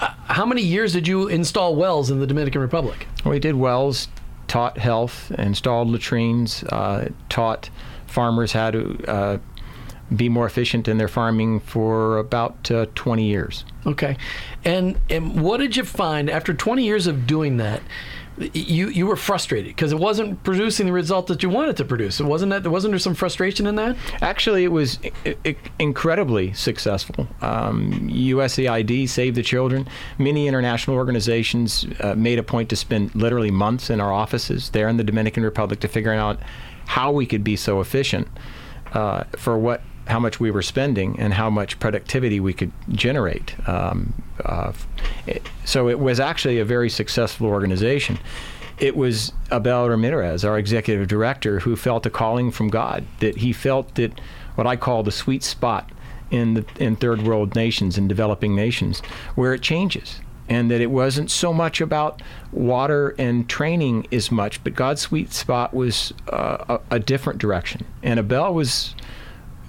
uh, 0.00 0.14
how 0.26 0.46
many 0.46 0.62
years 0.62 0.92
did 0.92 1.06
you 1.06 1.28
install 1.28 1.76
wells 1.76 2.10
in 2.10 2.20
the 2.20 2.26
Dominican 2.26 2.60
Republic? 2.60 3.06
We 3.24 3.38
did 3.38 3.56
wells, 3.56 4.08
taught 4.46 4.78
health, 4.78 5.30
installed 5.32 5.88
latrines, 5.88 6.64
uh, 6.64 7.08
taught 7.28 7.70
farmers 8.06 8.52
how 8.52 8.70
to 8.70 9.04
uh, 9.06 9.38
be 10.14 10.28
more 10.28 10.46
efficient 10.46 10.88
in 10.88 10.98
their 10.98 11.08
farming 11.08 11.60
for 11.60 12.18
about 12.18 12.70
uh, 12.70 12.86
20 12.94 13.24
years. 13.24 13.64
Okay, 13.86 14.16
and 14.64 14.98
and 15.10 15.42
what 15.42 15.58
did 15.58 15.76
you 15.76 15.84
find 15.84 16.30
after 16.30 16.54
20 16.54 16.84
years 16.84 17.06
of 17.06 17.26
doing 17.26 17.58
that? 17.58 17.82
You 18.54 18.88
you 18.88 19.06
were 19.06 19.16
frustrated 19.16 19.74
because 19.74 19.90
it 19.92 19.98
wasn't 19.98 20.42
producing 20.44 20.86
the 20.86 20.92
result 20.92 21.26
that 21.26 21.42
you 21.42 21.48
wanted 21.48 21.76
to 21.78 21.84
produce. 21.84 22.20
It 22.20 22.24
wasn't 22.26 22.50
that 22.50 22.66
wasn't 22.70 22.92
there 22.92 22.98
some 22.98 23.14
frustration 23.14 23.66
in 23.66 23.74
that? 23.76 23.96
Actually, 24.22 24.64
it 24.64 24.72
was 24.72 24.98
I- 25.26 25.36
I- 25.44 25.56
incredibly 25.78 26.52
successful. 26.52 27.26
Um, 27.40 28.08
USAID, 28.10 29.08
Save 29.08 29.34
the 29.34 29.42
Children, 29.42 29.88
many 30.18 30.46
international 30.46 30.96
organizations 30.96 31.84
uh, 32.00 32.14
made 32.14 32.38
a 32.38 32.42
point 32.44 32.68
to 32.70 32.76
spend 32.76 33.14
literally 33.14 33.50
months 33.50 33.90
in 33.90 34.00
our 34.00 34.12
offices 34.12 34.70
there 34.70 34.88
in 34.88 34.96
the 34.98 35.04
Dominican 35.04 35.42
Republic 35.42 35.80
to 35.80 35.88
figure 35.88 36.12
out 36.12 36.38
how 36.86 37.10
we 37.10 37.26
could 37.26 37.42
be 37.44 37.56
so 37.56 37.80
efficient 37.80 38.28
uh, 38.92 39.24
for 39.36 39.58
what 39.58 39.82
how 40.08 40.18
much 40.18 40.40
we 40.40 40.50
were 40.50 40.62
spending 40.62 41.18
and 41.20 41.34
how 41.34 41.50
much 41.50 41.78
productivity 41.78 42.40
we 42.40 42.52
could 42.52 42.72
generate. 42.90 43.54
Um, 43.68 44.14
uh, 44.44 44.72
it- 45.26 45.46
so 45.64 45.88
it 45.88 45.98
was 46.00 46.18
actually 46.18 46.58
a 46.58 46.64
very 46.64 46.88
successful 46.90 47.46
organization. 47.46 48.18
It 48.78 48.96
was 48.96 49.32
Abel 49.52 49.88
Ramirez, 49.88 50.44
our 50.44 50.56
executive 50.58 51.08
director, 51.08 51.60
who 51.60 51.76
felt 51.76 52.06
a 52.06 52.10
calling 52.10 52.50
from 52.50 52.68
God 52.68 53.04
that 53.20 53.38
he 53.38 53.52
felt 53.52 53.94
that 53.96 54.20
what 54.54 54.66
I 54.66 54.76
call 54.76 55.02
the 55.02 55.12
sweet 55.12 55.42
spot 55.42 55.90
in 56.30 56.54
the 56.54 56.64
in 56.78 56.94
third 56.96 57.22
world 57.22 57.54
nations 57.54 57.96
and 57.98 58.08
developing 58.08 58.54
nations 58.54 59.00
where 59.34 59.54
it 59.54 59.62
changes 59.62 60.20
and 60.48 60.70
that 60.70 60.80
it 60.80 60.90
wasn't 60.90 61.30
so 61.30 61.52
much 61.54 61.80
about 61.80 62.22
water 62.52 63.14
and 63.18 63.48
training 63.48 64.06
as 64.12 64.30
much 64.30 64.62
but 64.62 64.74
God's 64.74 65.00
sweet 65.00 65.32
spot 65.32 65.72
was 65.72 66.12
uh, 66.30 66.76
a, 66.90 66.96
a 66.96 66.98
different 66.98 67.38
direction 67.38 67.86
and 68.02 68.18
Abel 68.20 68.52
was 68.52 68.94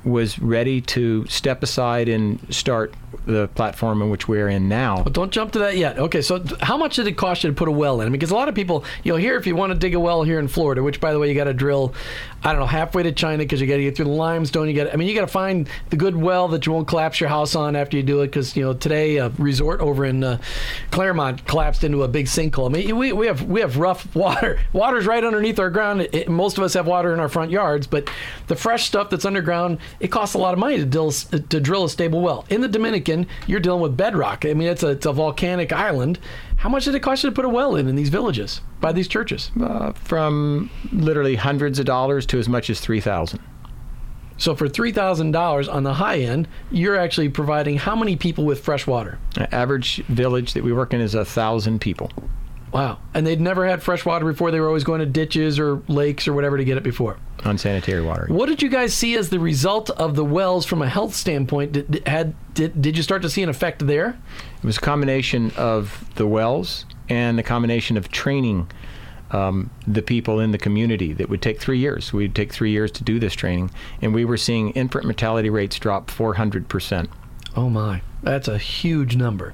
was 0.03 0.39
ready 0.39 0.81
to 0.81 1.25
step 1.27 1.63
aside 1.63 2.09
and 2.09 2.39
start 2.53 2.93
the 3.25 3.47
platform 3.49 4.01
in 4.01 4.09
which 4.09 4.27
we're 4.27 4.49
in 4.49 4.67
now. 4.67 5.03
Don't 5.03 5.31
jump 5.31 5.51
to 5.53 5.59
that 5.59 5.77
yet. 5.77 5.99
Okay, 5.99 6.21
so 6.21 6.43
how 6.61 6.77
much 6.77 6.95
did 6.95 7.07
it 7.07 7.13
cost 7.13 7.43
you 7.43 7.49
to 7.49 7.55
put 7.55 7.67
a 7.67 7.71
well 7.71 8.01
in? 8.01 8.11
Because 8.11 8.31
a 8.31 8.35
lot 8.35 8.49
of 8.49 8.55
people, 8.55 8.83
you'll 9.03 9.17
hear 9.17 9.35
if 9.35 9.45
you 9.45 9.55
want 9.55 9.71
to 9.73 9.77
dig 9.77 9.93
a 9.95 9.99
well 9.99 10.23
here 10.23 10.39
in 10.39 10.47
Florida, 10.47 10.81
which 10.81 10.99
by 10.99 11.13
the 11.13 11.19
way, 11.19 11.29
you 11.29 11.35
got 11.35 11.45
to 11.45 11.53
drill, 11.53 11.93
I 12.43 12.51
don't 12.51 12.59
know, 12.59 12.67
halfway 12.67 13.03
to 13.03 13.11
China 13.11 13.39
because 13.39 13.61
you 13.61 13.67
got 13.67 13.77
to 13.77 13.83
get 13.83 13.95
through 13.95 14.05
the 14.05 14.11
limestone. 14.11 14.67
You 14.67 14.73
got, 14.73 14.93
I 14.93 14.95
mean, 14.95 15.07
you 15.07 15.15
got 15.15 15.21
to 15.21 15.27
find 15.27 15.69
the 15.89 15.95
good 15.95 16.15
well 16.15 16.47
that 16.49 16.65
you 16.65 16.71
won't 16.71 16.87
collapse 16.87 17.19
your 17.19 17.29
house 17.29 17.55
on 17.55 17.75
after 17.75 17.97
you 17.97 18.03
do 18.03 18.21
it. 18.21 18.27
Because 18.27 18.55
you 18.55 18.63
know, 18.63 18.73
today 18.73 19.17
a 19.17 19.29
resort 19.37 19.79
over 19.81 20.05
in 20.05 20.23
uh, 20.23 20.39
Clermont 20.91 21.45
collapsed 21.45 21.83
into 21.83 22.03
a 22.03 22.07
big 22.07 22.25
sinkhole. 22.25 22.69
I 22.69 22.73
mean, 22.73 22.97
we, 22.97 23.11
we 23.13 23.27
have 23.27 23.43
we 23.43 23.61
have 23.61 23.77
rough 23.77 24.13
water. 24.15 24.59
Water's 24.73 25.05
right 25.05 25.23
underneath 25.23 25.59
our 25.59 25.69
ground. 25.69 26.01
It, 26.01 26.29
most 26.29 26.57
of 26.57 26.63
us 26.63 26.73
have 26.73 26.87
water 26.87 27.13
in 27.13 27.19
our 27.19 27.29
front 27.29 27.51
yards, 27.51 27.87
but 27.87 28.09
the 28.47 28.55
fresh 28.55 28.85
stuff 28.85 29.09
that's 29.09 29.25
underground, 29.25 29.79
it 29.99 30.09
costs 30.09 30.35
a 30.35 30.37
lot 30.37 30.53
of 30.53 30.59
money 30.59 30.77
to 30.77 30.85
drill 30.85 31.11
to 31.11 31.59
drill 31.59 31.85
a 31.85 31.89
stable 31.89 32.21
well. 32.21 32.45
In 32.49 32.61
the 32.61 32.67
Dominican, 32.67 33.27
you're 33.47 33.59
dealing 33.59 33.81
with 33.81 33.97
bedrock. 33.97 34.45
I 34.45 34.53
mean, 34.53 34.67
it's 34.67 34.83
a 34.83 34.89
it's 34.89 35.05
a 35.05 35.13
volcanic 35.13 35.71
island. 35.73 36.19
How 36.57 36.69
much 36.69 36.85
did 36.85 36.95
it 36.95 36.99
cost 36.99 37.23
you 37.23 37.29
to 37.29 37.35
put 37.35 37.45
a 37.45 37.49
well 37.49 37.75
in 37.75 37.87
in 37.87 37.95
these 37.95 38.09
villages 38.09 38.61
by 38.81 38.91
these 38.91 39.07
churches? 39.07 39.51
Uh, 39.59 39.93
from 39.93 40.69
literally 40.91 41.35
hundreds 41.35 41.79
of 41.79 41.85
dollars 41.85 42.25
to 42.27 42.39
as 42.39 42.49
much 42.49 42.69
as 42.69 42.79
three 42.79 42.99
thousand. 42.99 43.39
So 44.37 44.55
for 44.55 44.69
three 44.69 44.91
thousand 44.91 45.31
dollars 45.31 45.67
on 45.67 45.83
the 45.83 45.95
high 45.95 46.19
end, 46.19 46.47
you're 46.71 46.97
actually 46.97 47.29
providing 47.29 47.77
how 47.77 47.95
many 47.95 48.15
people 48.15 48.45
with 48.45 48.61
fresh 48.61 48.87
water? 48.87 49.19
Average 49.37 50.05
village 50.05 50.53
that 50.53 50.63
we 50.63 50.71
work 50.71 50.93
in 50.93 51.01
is 51.01 51.13
a 51.13 51.25
thousand 51.25 51.79
people. 51.81 52.09
Wow. 52.71 52.99
And 53.13 53.25
they'd 53.25 53.41
never 53.41 53.67
had 53.67 53.81
fresh 53.81 54.05
water 54.05 54.25
before. 54.25 54.51
They 54.51 54.59
were 54.59 54.67
always 54.67 54.83
going 54.83 54.99
to 54.99 55.05
ditches 55.05 55.59
or 55.59 55.81
lakes 55.87 56.27
or 56.27 56.33
whatever 56.33 56.57
to 56.57 56.63
get 56.63 56.77
it 56.77 56.83
before. 56.83 57.17
unsanitary 57.43 58.01
water. 58.01 58.27
What 58.29 58.47
did 58.47 58.61
you 58.61 58.69
guys 58.69 58.93
see 58.93 59.15
as 59.15 59.29
the 59.29 59.39
result 59.39 59.89
of 59.91 60.15
the 60.15 60.25
wells 60.25 60.65
from 60.65 60.81
a 60.81 60.89
health 60.89 61.15
standpoint? 61.15 61.71
Did, 61.71 62.03
had 62.05 62.35
did, 62.53 62.81
did 62.81 62.97
you 62.97 63.03
start 63.03 63.21
to 63.23 63.29
see 63.29 63.41
an 63.43 63.49
effect 63.49 63.85
there? 63.85 64.19
It 64.57 64.65
was 64.65 64.77
a 64.77 64.81
combination 64.81 65.51
of 65.57 66.05
the 66.15 66.27
wells 66.27 66.85
and 67.07 67.37
the 67.39 67.43
combination 67.43 67.97
of 67.97 68.09
training 68.11 68.69
um, 69.31 69.69
the 69.87 70.01
people 70.01 70.39
in 70.39 70.51
the 70.51 70.57
community 70.57 71.13
that 71.13 71.29
would 71.29 71.41
take 71.41 71.59
three 71.59 71.77
years. 71.77 72.11
We'd 72.11 72.35
take 72.35 72.51
three 72.51 72.71
years 72.71 72.91
to 72.91 73.03
do 73.03 73.19
this 73.19 73.33
training, 73.33 73.71
and 74.01 74.13
we 74.13 74.25
were 74.25 74.37
seeing 74.37 74.71
infant 74.71 75.05
mortality 75.05 75.49
rates 75.49 75.77
drop 75.77 76.09
400%. 76.09 77.07
Oh 77.55 77.69
my, 77.69 78.01
that's 78.21 78.47
a 78.47 78.57
huge 78.57 79.15
number. 79.15 79.53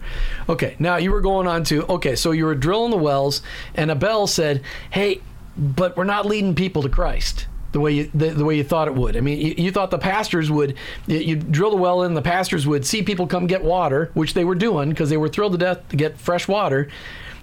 Okay, 0.50 0.76
now 0.80 0.98
you 0.98 1.12
were 1.12 1.22
going 1.22 1.48
on 1.48 1.64
to 1.66 1.86
okay, 1.94 2.16
so 2.16 2.32
you 2.32 2.46
were 2.46 2.56
drilling 2.56 2.92
the 2.92 2.98
wells, 2.98 3.42
and 3.76 3.92
Abel 3.92 4.28
said, 4.28 4.62
"Hey, 4.90 5.22
but 5.58 5.96
we're 5.96 6.04
not 6.04 6.26
leading 6.26 6.56
people 6.56 6.82
to 6.84 6.90
Christ." 6.90 7.48
The 7.72 7.80
way 7.82 7.92
you 7.92 8.12
the, 8.14 8.30
the 8.30 8.46
way 8.46 8.56
you 8.56 8.64
thought 8.64 8.88
it 8.88 8.96
would. 8.96 9.18
I 9.18 9.20
mean, 9.20 9.40
you, 9.40 9.54
you 9.58 9.72
thought 9.72 9.92
the 9.92 10.00
pastors 10.00 10.50
would 10.50 10.76
you, 11.08 11.36
drill 11.36 11.72
the 11.72 11.78
well 11.78 12.04
in, 12.04 12.14
the 12.14 12.22
pastors 12.22 12.66
would 12.66 12.86
see 12.86 13.04
people 13.04 13.28
come 13.28 13.48
get 13.48 13.64
water, 13.64 14.12
which 14.14 14.34
they 14.34 14.46
were 14.46 14.56
doing 14.56 14.90
because 14.90 15.10
they 15.10 15.18
were 15.18 15.28
thrilled 15.28 15.52
to 15.52 15.58
death 15.58 15.88
to 15.90 15.98
get 15.98 16.18
fresh 16.18 16.48
water. 16.48 16.88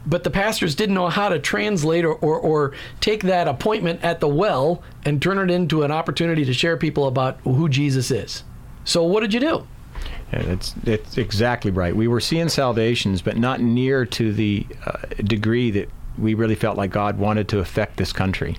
But 0.05 0.25
the 0.25 0.31
pastors 0.31 0.75
didn't 0.75 0.95
know 0.95 1.09
how 1.09 1.29
to 1.29 1.38
translate 1.38 2.05
or, 2.05 2.14
or, 2.14 2.38
or 2.38 2.73
take 3.00 3.23
that 3.25 3.47
appointment 3.47 4.02
at 4.02 4.21
the 4.21 4.26
well 4.26 4.83
and 5.05 5.23
turn 5.23 5.38
it 5.38 5.52
into 5.52 5.83
an 5.83 5.93
opportunity 5.93 6.45
to 6.45 6.52
share 6.52 6.76
people 6.76 7.07
about 7.07 7.38
who 7.45 7.69
Jesus 7.69 8.11
is. 8.11 8.43
So 8.85 9.05
what 9.05 9.21
did 9.21 9.33
you 9.33 9.38
do? 9.38 9.67
It's 10.32 10.74
it's 10.84 11.18
exactly 11.18 11.70
right. 11.70 11.94
We 11.94 12.08
were 12.08 12.20
seeing 12.20 12.48
salvations, 12.48 13.22
but 13.22 13.36
not 13.36 13.60
near 13.60 14.06
to 14.06 14.32
the 14.32 14.66
uh, 14.86 14.98
degree 15.24 15.70
that 15.72 15.90
we 16.18 16.34
really 16.34 16.54
felt 16.54 16.76
like 16.76 16.90
God 16.90 17.18
wanted 17.18 17.48
to 17.48 17.58
affect 17.58 17.96
this 17.96 18.12
country. 18.12 18.56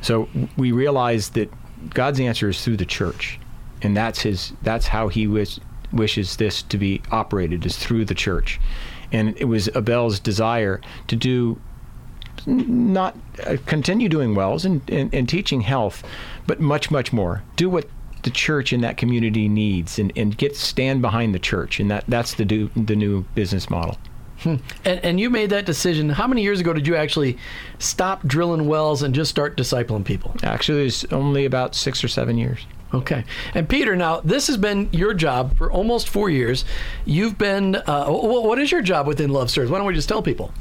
So 0.00 0.28
we 0.56 0.72
realized 0.72 1.34
that 1.34 1.52
God's 1.90 2.20
answer 2.20 2.48
is 2.48 2.64
through 2.64 2.76
the 2.76 2.84
church, 2.84 3.38
and 3.82 3.96
that's 3.96 4.22
his. 4.22 4.52
That's 4.62 4.88
how 4.88 5.08
He 5.08 5.26
wish, 5.26 5.58
wishes 5.92 6.36
this 6.36 6.62
to 6.62 6.78
be 6.78 7.00
operated 7.10 7.64
is 7.64 7.76
through 7.76 8.04
the 8.06 8.14
church, 8.14 8.60
and 9.12 9.36
it 9.36 9.44
was 9.44 9.68
Abel's 9.68 10.18
desire 10.18 10.80
to 11.06 11.16
do 11.16 11.60
not 12.46 13.16
uh, 13.46 13.56
continue 13.66 14.08
doing 14.08 14.34
wells 14.34 14.64
and, 14.64 14.82
and, 14.90 15.14
and 15.14 15.28
teaching 15.28 15.62
health, 15.62 16.02
but 16.46 16.60
much, 16.60 16.90
much 16.90 17.12
more. 17.12 17.42
Do 17.56 17.70
what 17.70 17.88
the 18.24 18.30
church 18.30 18.72
in 18.72 18.80
that 18.80 18.96
community 18.96 19.48
needs 19.48 19.98
and, 19.98 20.12
and 20.16 20.36
get 20.36 20.56
stand 20.56 21.00
behind 21.02 21.34
the 21.34 21.38
church. 21.38 21.78
And 21.80 21.90
that, 21.90 22.04
that's 22.08 22.34
the, 22.34 22.44
do, 22.44 22.70
the 22.76 22.96
new 22.96 23.22
business 23.34 23.70
model. 23.70 23.98
And, 24.44 24.60
and 24.84 25.20
you 25.20 25.30
made 25.30 25.50
that 25.50 25.64
decision. 25.64 26.10
How 26.10 26.26
many 26.26 26.42
years 26.42 26.60
ago 26.60 26.72
did 26.72 26.86
you 26.86 26.96
actually 26.96 27.38
stop 27.78 28.26
drilling 28.26 28.66
wells 28.66 29.02
and 29.02 29.14
just 29.14 29.30
start 29.30 29.56
discipling 29.56 30.04
people? 30.04 30.34
Actually, 30.42 30.86
it's 30.86 31.04
only 31.12 31.44
about 31.44 31.74
six 31.74 32.04
or 32.04 32.08
seven 32.08 32.36
years. 32.36 32.66
Okay. 32.92 33.24
And 33.54 33.68
Peter, 33.68 33.96
now 33.96 34.20
this 34.20 34.46
has 34.48 34.56
been 34.56 34.88
your 34.92 35.14
job 35.14 35.56
for 35.56 35.72
almost 35.72 36.08
four 36.08 36.30
years. 36.30 36.64
You've 37.04 37.38
been, 37.38 37.76
uh, 37.76 38.06
what 38.08 38.58
is 38.58 38.70
your 38.70 38.82
job 38.82 39.06
within 39.06 39.30
Love 39.30 39.50
Serves? 39.50 39.70
Why 39.70 39.78
don't 39.78 39.86
we 39.86 39.94
just 39.94 40.08
tell 40.08 40.22
people? 40.22 40.52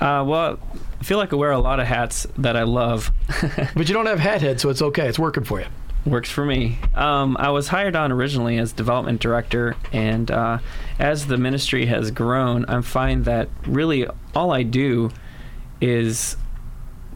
Uh, 0.00 0.24
well, 0.26 0.58
I 1.00 1.04
feel 1.04 1.18
like 1.18 1.32
I 1.32 1.36
wear 1.36 1.52
a 1.52 1.58
lot 1.58 1.80
of 1.80 1.86
hats 1.86 2.26
that 2.38 2.56
I 2.56 2.64
love. 2.64 3.12
But 3.74 3.88
you 3.88 3.94
don't 3.94 4.06
have 4.06 4.18
hat 4.18 4.42
head, 4.42 4.60
so 4.60 4.68
it's 4.68 4.82
okay. 4.82 5.08
It's 5.08 5.18
working 5.18 5.44
for 5.44 5.60
you. 5.60 5.66
Works 6.06 6.30
for 6.30 6.44
me. 6.44 6.78
Um, 6.94 7.36
I 7.40 7.48
was 7.48 7.68
hired 7.68 7.96
on 7.96 8.12
originally 8.12 8.58
as 8.58 8.72
development 8.72 9.20
director, 9.22 9.74
and 9.90 10.30
uh, 10.30 10.58
as 10.98 11.28
the 11.28 11.38
ministry 11.38 11.86
has 11.86 12.10
grown, 12.10 12.66
I 12.66 12.82
find 12.82 13.24
that 13.24 13.48
really 13.66 14.06
all 14.34 14.52
I 14.52 14.64
do 14.64 15.10
is 15.80 16.36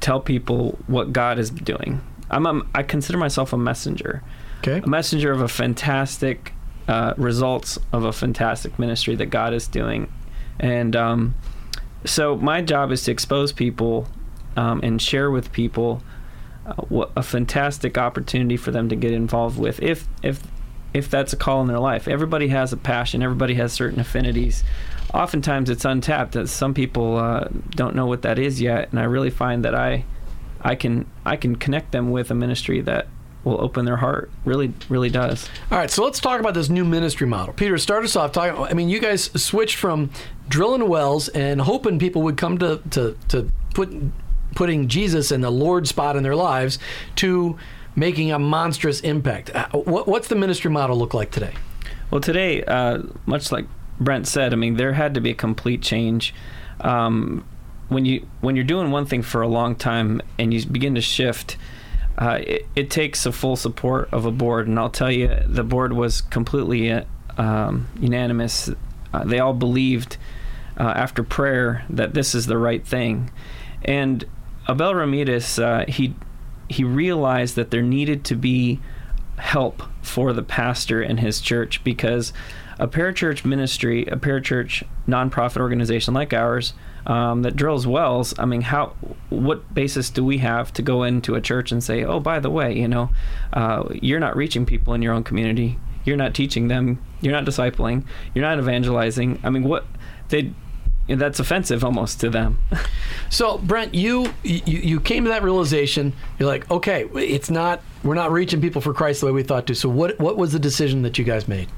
tell 0.01 0.21
people 0.21 0.79
what 0.87 1.13
God 1.13 1.39
is 1.39 1.51
doing. 1.51 2.01
I'm 2.31 2.47
a, 2.47 2.63
I 2.75 2.83
consider 2.83 3.19
myself 3.19 3.53
a 3.53 3.59
messenger, 3.59 4.23
Okay. 4.61 4.79
a 4.79 4.89
messenger 4.89 5.33
of 5.33 5.41
a 5.43 5.49
fantastic 5.49 6.53
uh, 6.89 7.13
results 7.19 7.79
of 7.93 8.05
a 8.05 8.13
fantastic 8.13 8.79
ministry 8.79 9.15
that 9.17 9.27
God 9.27 9.53
is 9.53 9.67
doing, 9.69 10.11
and 10.59 10.97
um, 10.97 11.35
so 12.07 12.37
my 12.37 12.63
job 12.63 12.91
is 12.91 13.03
to 13.05 13.11
expose 13.13 13.53
people 13.53 14.09
um, 14.57 14.81
and 14.83 15.01
share 15.03 15.31
with 15.31 15.53
people 15.53 16.03
a 17.17 17.23
fantastic 17.23 17.97
opportunity 17.97 18.57
for 18.57 18.71
them 18.71 18.89
to 18.89 18.97
get 18.97 19.13
involved 19.13 19.59
with 19.59 19.81
if 19.83 20.07
if 20.23 20.43
if 20.95 21.11
that's 21.11 21.33
a 21.33 21.37
call 21.37 21.61
in 21.61 21.67
their 21.67 21.79
life 21.79 22.09
everybody 22.09 22.49
has 22.49 22.73
a 22.73 22.77
passion 22.77 23.23
everybody 23.23 23.55
has 23.55 23.73
certain 23.73 24.01
affinities 24.01 24.65
oftentimes 25.15 25.71
it's 25.71 25.85
untapped 25.85 26.37
some 26.49 26.75
people 26.75 27.17
uh, 27.17 27.49
don't 27.71 27.95
know 27.95 28.07
what 28.07 28.23
that 28.23 28.39
is 28.39 28.61
yet 28.61 28.91
and 28.91 29.01
i 29.01 29.05
really 29.05 29.31
find 29.31 29.65
that 29.65 29.75
i 29.75 30.05
i 30.61 30.75
can 30.75 31.07
i 31.25 31.37
can 31.37 31.57
connect 31.57 31.93
them 31.93 32.11
with 32.11 32.31
a 32.31 32.35
ministry 32.35 32.81
that 32.81 33.07
will 33.45 33.61
open 33.61 33.85
their 33.85 33.97
heart 33.97 34.31
really 34.45 34.73
really 34.89 35.09
does 35.09 35.49
All 35.71 35.79
right, 35.79 35.91
so 35.91 36.05
let's 36.05 36.21
talk 36.21 36.41
about 36.41 36.55
this 36.55 36.69
new 36.69 36.85
ministry 36.85 37.27
model. 37.27 37.55
Peter, 37.55 37.79
start 37.79 38.05
us 38.05 38.17
off. 38.17 38.33
Talking. 38.33 38.63
I 38.63 38.75
mean, 38.75 38.89
you 38.89 38.99
guys 38.99 39.31
switched 39.41 39.77
from 39.77 40.11
drilling 40.49 40.89
wells 40.89 41.29
and 41.29 41.61
hoping 41.61 41.99
people 41.99 42.23
would 42.23 42.37
come 42.37 42.59
to 42.59 42.83
to 42.91 43.17
to 43.29 43.51
put 43.75 43.91
putting 44.59 44.89
Jesus 44.89 45.31
in 45.31 45.41
the 45.41 45.53
Lord 45.53 45.87
spot 45.87 46.17
in 46.17 46.25
their 46.25 46.35
lives 46.35 46.81
to 47.15 47.57
making 47.95 48.33
a 48.33 48.39
monstrous 48.41 48.99
impact. 49.01 49.55
Uh, 49.55 49.69
What, 49.71 50.09
what's 50.09 50.27
the 50.27 50.35
ministry 50.35 50.69
model 50.69 50.97
look 50.99 51.15
like 51.15 51.31
today? 51.31 51.55
Well, 52.11 52.21
today, 52.21 52.65
uh, 52.65 53.03
much 53.25 53.53
like 53.53 53.67
Brent 54.01 54.27
said, 54.27 54.53
I 54.53 54.57
mean, 54.57 54.77
there 54.77 54.95
had 54.95 55.15
to 55.15 55.21
be 55.21 55.31
a 55.31 55.35
complete 55.35 55.81
change. 55.81 56.35
Um, 56.81 57.45
when 57.89 58.05
you 58.05 58.27
when 58.41 58.57
you're 58.57 58.65
doing 58.65 58.91
one 58.91 59.07
thing 59.07 59.23
for 59.23 59.43
a 59.43 59.49
long 59.49 59.77
time 59.77 60.21
and 60.41 60.53
you 60.53 60.67
begin 60.67 60.97
to 60.97 61.01
shift, 61.01 61.57
uh, 62.19 62.41
it, 62.43 62.67
it 62.75 62.91
takes 62.91 63.27
a 63.27 63.33
full 63.33 63.55
support 63.57 64.09
of 64.13 64.27
a 64.27 64.33
board. 64.33 64.67
And 64.67 64.77
I'll 64.77 64.91
tell 64.91 65.13
you, 65.13 65.29
the 65.47 65.65
board 65.65 65.93
was 65.93 66.21
completely 66.21 66.91
uh, 66.91 67.05
um, 67.37 67.87
unanimous. 68.01 68.71
Uh, 69.15 69.25
they 69.25 69.39
all 69.39 69.55
believed 69.55 70.17
uh, 70.77 70.93
after 71.05 71.23
prayer 71.23 71.85
that 71.91 72.13
this 72.15 72.35
is 72.35 72.47
the 72.47 72.59
right 72.59 72.85
thing. 72.85 73.31
And 73.85 74.25
Abel 74.69 74.95
Ramirez, 74.95 75.59
uh, 75.59 75.85
he 75.89 76.15
he 76.69 76.85
realized 76.85 77.57
that 77.57 77.71
there 77.71 77.83
needed 77.83 78.25
to 78.25 78.35
be 78.35 78.81
help 79.39 79.83
for 80.03 80.33
the 80.33 80.43
pastor 80.43 81.01
and 81.01 81.21
his 81.21 81.41
church 81.41 81.83
because 81.85 82.33
a 82.79 82.87
parachurch 82.87 83.45
ministry, 83.45 84.05
a 84.07 84.17
parachurch 84.17 84.85
nonprofit 85.09 85.61
organization 85.61 86.15
like 86.15 86.33
ours 86.33 86.75
um, 87.07 87.43
that 87.43 87.57
drills 87.57 87.87
wells. 87.87 88.35
I 88.39 88.45
mean, 88.45 88.61
how? 88.61 88.95
What 89.31 89.73
basis 89.75 90.11
do 90.11 90.25
we 90.25 90.39
have 90.39 90.73
to 90.75 90.83
go 90.83 91.03
into 91.03 91.35
a 91.35 91.41
church 91.41 91.73
and 91.73 91.83
say, 91.83 92.05
"Oh, 92.05 92.21
by 92.21 92.39
the 92.39 92.51
way, 92.51 92.77
you 92.77 92.89
know, 92.89 93.11
uh, 93.53 93.85
you're 93.91 94.21
not 94.21 94.37
reaching 94.37 94.67
people 94.67 94.95
in 94.95 95.03
your 95.03 95.15
own 95.15 95.25
community. 95.25 95.79
You're 96.05 96.17
not 96.17 96.35
teaching 96.35 96.69
them. 96.69 97.03
You're 97.21 97.33
not 97.33 97.45
discipling. 97.45 98.05
You're 98.35 98.45
not 98.45 98.59
evangelizing." 98.59 99.41
I 99.43 99.51
mean, 99.51 99.65
what 99.65 99.87
they 100.29 100.53
that's 101.09 101.41
offensive 101.41 101.85
almost 101.85 102.21
to 102.21 102.31
them. 102.31 102.59
So, 103.31 103.59
Brent, 103.59 103.95
you, 103.95 104.33
you 104.43 104.63
you 104.65 105.01
came 105.01 105.25
to 105.25 105.29
that 105.29 105.43
realization. 105.43 106.15
You're 106.39 106.49
like, 106.49 106.71
okay, 106.71 107.05
it's 107.13 107.51
not 107.51 107.83
we're 108.03 108.15
not 108.15 108.33
reaching 108.33 108.63
people 108.63 108.81
for 108.81 108.95
Christ 108.95 109.21
the 109.21 109.27
way 109.27 109.33
we 109.33 109.43
thought 109.43 109.67
to. 109.67 109.75
So, 109.75 109.91
what 109.91 110.19
what 110.19 110.39
was 110.39 110.53
the 110.53 110.59
decision 110.59 111.03
that 111.03 111.19
you 111.19 111.27
guys 111.27 111.47
made? 111.47 111.69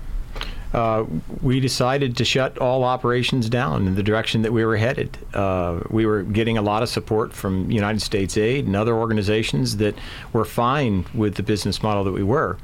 uh, 0.72 1.04
we 1.42 1.58
decided 1.58 2.16
to 2.16 2.24
shut 2.24 2.58
all 2.58 2.84
operations 2.84 3.48
down 3.48 3.86
in 3.86 3.94
the 3.96 4.02
direction 4.02 4.42
that 4.42 4.52
we 4.52 4.64
were 4.64 4.76
headed. 4.76 5.18
Uh, 5.34 5.80
we 5.90 6.06
were 6.06 6.22
getting 6.22 6.56
a 6.58 6.62
lot 6.62 6.82
of 6.82 6.88
support 6.88 7.32
from 7.32 7.70
United 7.70 8.00
States 8.00 8.36
Aid 8.36 8.66
and 8.66 8.76
other 8.76 8.94
organizations 8.94 9.78
that 9.78 9.96
were 10.32 10.44
fine 10.44 11.04
with 11.12 11.34
the 11.34 11.42
business 11.42 11.82
model 11.82 12.04
that 12.04 12.12
we 12.12 12.22
were. 12.22 12.56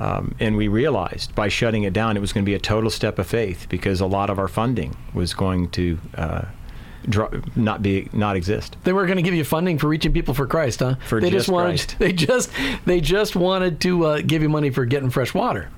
Um, 0.00 0.34
and 0.38 0.56
we 0.56 0.68
realized 0.68 1.34
by 1.34 1.48
shutting 1.48 1.82
it 1.82 1.92
down, 1.92 2.16
it 2.16 2.20
was 2.20 2.32
going 2.32 2.44
to 2.44 2.48
be 2.48 2.54
a 2.54 2.60
total 2.60 2.90
step 2.90 3.18
of 3.18 3.26
faith 3.26 3.66
because 3.68 4.00
a 4.00 4.06
lot 4.06 4.30
of 4.30 4.38
our 4.38 4.48
funding 4.48 4.96
was 5.12 5.34
going 5.34 5.70
to 5.70 5.98
uh, 6.16 6.42
dro- 7.08 7.42
not 7.56 7.82
be 7.82 8.08
not 8.12 8.36
exist. 8.36 8.76
They 8.84 8.92
were 8.92 9.06
going 9.06 9.16
to 9.16 9.22
give 9.22 9.34
you 9.34 9.44
funding 9.44 9.78
for 9.78 9.88
reaching 9.88 10.12
people 10.12 10.34
for 10.34 10.46
Christ, 10.46 10.80
huh? 10.80 10.96
For 11.06 11.20
they 11.20 11.30
just 11.30 11.48
wanted. 11.48 11.68
Christ. 11.70 11.96
They 11.98 12.12
just 12.12 12.50
they 12.84 13.00
just 13.00 13.36
wanted 13.36 13.80
to 13.80 14.06
uh, 14.06 14.20
give 14.24 14.42
you 14.42 14.48
money 14.48 14.70
for 14.70 14.84
getting 14.84 15.10
fresh 15.10 15.34
water. 15.34 15.68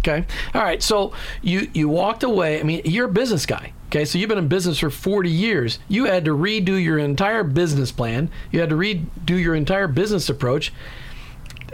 Okay. 0.00 0.24
All 0.54 0.62
right. 0.62 0.82
So 0.82 1.12
you 1.42 1.70
you 1.74 1.88
walked 1.88 2.22
away. 2.22 2.60
I 2.60 2.62
mean, 2.62 2.82
you're 2.84 3.06
a 3.06 3.12
business 3.12 3.46
guy. 3.46 3.72
Okay. 3.88 4.04
So 4.04 4.18
you've 4.18 4.28
been 4.28 4.38
in 4.38 4.48
business 4.48 4.78
for 4.78 4.90
40 4.90 5.28
years. 5.30 5.78
You 5.88 6.04
had 6.04 6.24
to 6.26 6.30
redo 6.36 6.82
your 6.82 6.98
entire 6.98 7.44
business 7.44 7.92
plan. 7.92 8.30
You 8.50 8.60
had 8.60 8.70
to 8.70 8.76
redo 8.76 9.06
your 9.28 9.54
entire 9.54 9.88
business 9.88 10.28
approach. 10.28 10.72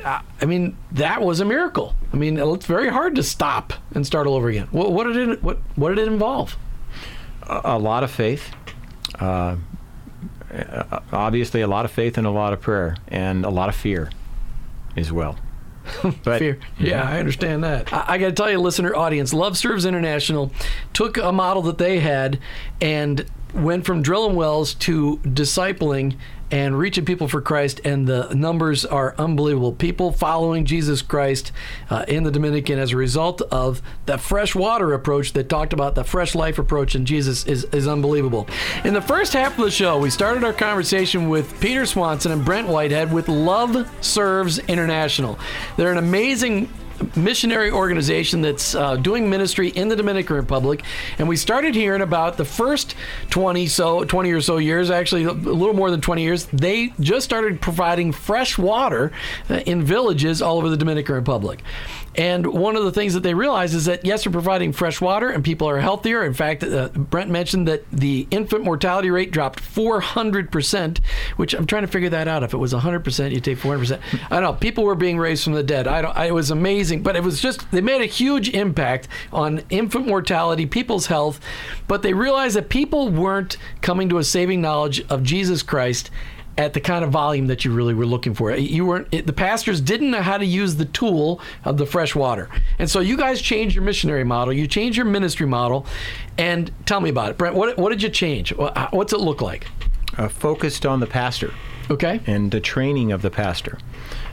I 0.07 0.47
mean, 0.47 0.77
that 0.93 1.21
was 1.21 1.41
a 1.41 1.45
miracle. 1.45 1.95
I 2.13 2.17
mean, 2.17 2.39
it's 2.39 2.67
very 2.67 2.89
hard 2.89 3.17
to 3.17 3.23
stop 3.23 3.73
and 3.93 4.07
start 4.07 4.27
all 4.27 4.35
over 4.35 4.49
again. 4.49 4.69
What, 4.71 4.93
what 4.93 5.05
did 5.05 5.29
it 5.29 5.43
what 5.43 5.59
what 5.75 5.89
did 5.91 5.99
it 5.99 6.09
involve? 6.09 6.57
A, 7.43 7.61
a 7.65 7.79
lot 7.79 8.05
of 8.05 8.11
faith. 8.11 8.55
Uh, 9.19 9.57
uh, 10.53 11.01
obviously, 11.13 11.61
a 11.61 11.67
lot 11.67 11.85
of 11.85 11.91
faith 11.91 12.17
and 12.19 12.27
a 12.27 12.31
lot 12.31 12.53
of 12.53 12.61
prayer 12.61 12.97
and 13.09 13.45
a 13.45 13.51
lot 13.51 13.69
of 13.69 13.75
fear 13.75 14.11
as 14.97 15.11
well. 15.13 15.37
But 16.25 16.41
Fear. 16.41 16.59
Yeah, 16.79 17.09
I 17.09 17.19
understand 17.19 17.63
that. 17.65 17.93
I, 17.93 18.05
I 18.09 18.19
got 18.19 18.27
to 18.27 18.33
tell 18.33 18.51
you, 18.51 18.59
listener 18.59 18.95
audience, 18.95 19.33
Love 19.33 19.57
Serves 19.57 19.85
International 19.85 20.53
took 20.93 21.17
a 21.17 21.33
model 21.33 21.63
that 21.63 21.79
they 21.79 22.01
had 22.01 22.41
and 22.81 23.25
went 23.55 23.87
from 23.87 24.03
drilling 24.03 24.35
wells 24.37 24.75
to 24.75 25.19
discipling 25.19 26.17
and 26.51 26.79
reaching 26.79 27.05
people 27.05 27.29
for 27.29 27.41
Christ, 27.41 27.81
and 27.85 28.07
the 28.07 28.33
numbers 28.35 28.85
are 28.85 29.15
unbelievable. 29.19 29.73
People 29.73 30.13
following 30.13 30.65
Jesus 30.65 31.03
Christ 31.03 31.53
uh, 31.91 32.05
in 32.07 32.23
the 32.23 32.31
Dominican 32.31 32.79
as 32.79 32.93
a 32.93 32.97
result 32.97 33.43
of 33.51 33.83
the 34.07 34.17
fresh 34.19 34.55
water 34.55 34.93
approach 34.93 35.33
that 35.33 35.49
talked 35.49 35.73
about 35.73 35.95
the 35.95 36.05
fresh 36.05 36.35
life 36.35 36.59
approach, 36.59 36.95
and 36.95 37.07
Jesus 37.07 37.47
is, 37.47 37.65
is 37.65 37.89
unbelievable. 37.89 38.47
In 38.85 38.95
the 38.95 39.03
first 39.03 39.33
half 39.33 39.59
of 39.59 39.65
the 39.65 39.71
show, 39.71 39.99
we 39.99 40.11
started 40.11 40.45
our 40.45 40.53
conversation 40.53 41.29
with 41.29 41.61
Peter 41.61 41.85
Swanson 41.85 42.33
and 42.33 42.45
Brent 42.45 42.69
Whitehead 42.69 43.13
with 43.13 43.29
Love 43.29 43.89
Serves 44.05 44.59
International. 44.61 45.39
They're 45.77 45.93
an 45.93 45.99
amazing 45.99 46.69
missionary 47.17 47.71
organization 47.71 48.43
that's 48.43 48.75
uh, 48.75 48.97
doing 48.97 49.29
ministry 49.29 49.69
in 49.69 49.89
the 49.89 49.97
Dominican 49.97 50.37
Republic, 50.37 50.83
and 51.19 51.29
we 51.29 51.37
started 51.37 51.75
hearing 51.75 52.03
about 52.03 52.37
the 52.37 52.45
first 52.45 52.95
20 53.31 53.67
so 53.67 54.05
20 54.05 54.33
or 54.33 54.41
so 54.41 54.59
years, 54.59 54.91
actually 54.91 55.25
a 55.25 55.33
little 55.33 55.75
more 55.75 55.91
than 55.91 56.01
20 56.01 56.23
years. 56.23 56.47
They 56.47 56.93
just 57.01 57.25
started 57.25 57.61
providing 57.61 58.13
fresh 58.13 58.59
water 58.59 59.13
uh, 59.51 59.55
in 59.67 59.83
villages 59.83 60.43
all 60.43 60.59
over 60.59 60.69
the 60.69 60.77
Dominican 60.77 61.15
Republic. 61.15 61.63
And 62.17 62.47
one 62.47 62.77
of 62.77 62.85
the 62.85 62.93
things 62.93 63.15
that 63.15 63.23
they 63.23 63.35
realized 63.35 63.75
is 63.75 63.85
that 63.85 64.05
yes, 64.05 64.25
they're 64.25 64.33
providing 64.33 64.73
fresh 64.73 65.01
water 65.01 65.29
and 65.29 65.45
people 65.45 65.69
are 65.69 65.79
healthier. 65.79 66.25
In 66.25 66.33
fact, 66.35 66.65
uh, 66.65 66.89
Brent 66.89 67.31
mentioned 67.31 67.69
that 67.69 67.91
the 67.91 68.27
infant 68.31 68.65
mortality 68.65 69.11
rate 69.11 69.31
dropped 69.31 69.63
400%, 69.63 70.99
which 71.37 71.55
I'm 71.55 71.67
trying 71.67 71.83
to 71.83 71.89
figure 71.89 72.09
that 72.11 72.29
out. 72.29 72.43
If 72.43 72.55
it 72.55 72.59
was 72.59 72.73
100%, 72.73 73.33
you 73.33 73.41
take 73.41 73.59
400%. 73.59 74.01
I 74.31 74.41
don't 74.41 74.43
know. 74.43 74.53
People 74.55 74.85
were 74.85 74.95
being 74.95 75.19
raised 75.19 75.45
from 75.45 75.53
the 75.53 75.63
dead. 75.63 75.87
I 75.87 76.03
don't. 76.03 76.17
I, 76.17 76.27
it 76.27 76.35
was 76.35 76.51
amazing, 76.51 77.03
but 77.03 77.17
it 77.17 77.23
was 77.23 77.41
just 77.41 77.71
they 77.71 77.81
made 77.81 78.01
a 78.01 78.07
huge 78.07 78.49
impact 78.51 79.09
on 79.33 79.63
infant 79.71 80.07
mortality, 80.07 80.67
people's 80.67 81.07
health, 81.07 81.41
but 81.87 82.03
they 82.03 82.15
realized 82.15 82.57
that 82.57 82.69
people 82.69 83.11
weren't 83.11 83.57
coming 83.83 84.09
to 84.09 84.19
a 84.19 84.25
saving 84.25 84.61
knowledge 84.61 85.05
of 85.09 85.23
Jesus 85.23 85.63
Christ 85.63 86.11
at 86.59 86.73
the 86.73 86.81
kind 86.81 87.05
of 87.05 87.11
volume 87.11 87.49
that 87.49 87.65
you 87.65 87.73
really 87.73 87.95
were 87.95 88.07
looking 88.07 88.35
for. 88.35 88.55
You 88.55 88.87
weren't 88.87 89.11
the 89.27 89.33
pastors 89.33 89.81
didn't 89.81 90.11
know 90.11 90.23
how 90.23 90.39
to 90.39 90.47
use 90.47 90.77
the 90.77 90.87
tool 90.87 91.41
of 91.65 91.77
the 91.77 91.87
fresh 91.87 92.15
water. 92.15 92.49
And 92.79 92.91
so 92.91 93.01
you 93.01 93.17
guys 93.17 93.43
changed 93.43 93.75
your 93.75 93.85
missionary 93.85 94.25
model, 94.25 94.53
you 94.53 94.67
changed 94.67 94.97
your 94.97 95.07
ministry 95.07 95.47
model. 95.47 95.87
And 96.39 96.71
tell 96.85 97.01
me 97.01 97.11
about 97.11 97.31
it. 97.31 97.39
Brent, 97.39 97.55
what 97.55 97.79
what 97.79 97.91
did 97.91 98.03
you 98.03 98.09
change? 98.09 98.51
What's 98.57 99.13
it 99.13 99.21
look 99.21 99.41
like? 99.41 99.67
uh, 100.19 100.29
focused 100.29 100.87
on 100.87 101.01
the 101.01 101.07
pastor. 101.07 101.53
Okay? 101.89 102.21
and 102.27 102.51
the 102.51 102.61
training 102.61 103.13
of 103.13 103.23
the 103.23 103.31
pastor, 103.31 103.79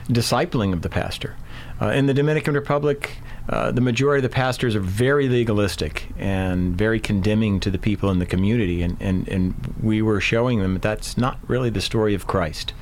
discipling 0.08 0.72
of 0.72 0.82
the 0.82 0.88
pastor. 0.88 1.36
Uh, 1.80 1.90
in 1.90 2.06
the 2.06 2.14
Dominican 2.14 2.54
Republic, 2.54 3.18
uh, 3.48 3.70
the 3.70 3.80
majority 3.80 4.24
of 4.24 4.30
the 4.30 4.34
pastors 4.34 4.74
are 4.74 4.80
very 4.80 5.28
legalistic 5.28 6.08
and 6.18 6.76
very 6.76 6.98
condemning 6.98 7.60
to 7.60 7.70
the 7.70 7.78
people 7.78 8.10
in 8.10 8.18
the 8.18 8.26
community, 8.26 8.82
and, 8.82 8.96
and, 9.00 9.28
and 9.28 9.74
we 9.82 10.00
were 10.00 10.20
showing 10.20 10.60
them 10.60 10.74
that 10.74 10.82
that's 10.82 11.18
not 11.18 11.38
really 11.46 11.70
the 11.70 11.80
story 11.80 12.14
of 12.14 12.26
Christ. 12.26 12.72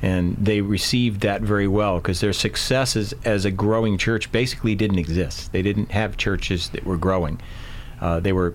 And 0.00 0.36
they 0.36 0.60
received 0.60 1.20
that 1.22 1.42
very 1.42 1.68
well 1.68 1.96
because 1.96 2.20
their 2.20 2.32
success 2.32 2.96
as, 2.96 3.14
as 3.24 3.44
a 3.44 3.50
growing 3.50 3.98
church 3.98 4.30
basically 4.30 4.74
didn't 4.74 4.98
exist. 4.98 5.52
They 5.52 5.62
didn't 5.62 5.90
have 5.90 6.16
churches 6.16 6.70
that 6.70 6.84
were 6.84 6.96
growing, 6.96 7.40
uh, 8.00 8.20
they 8.20 8.32
were 8.32 8.54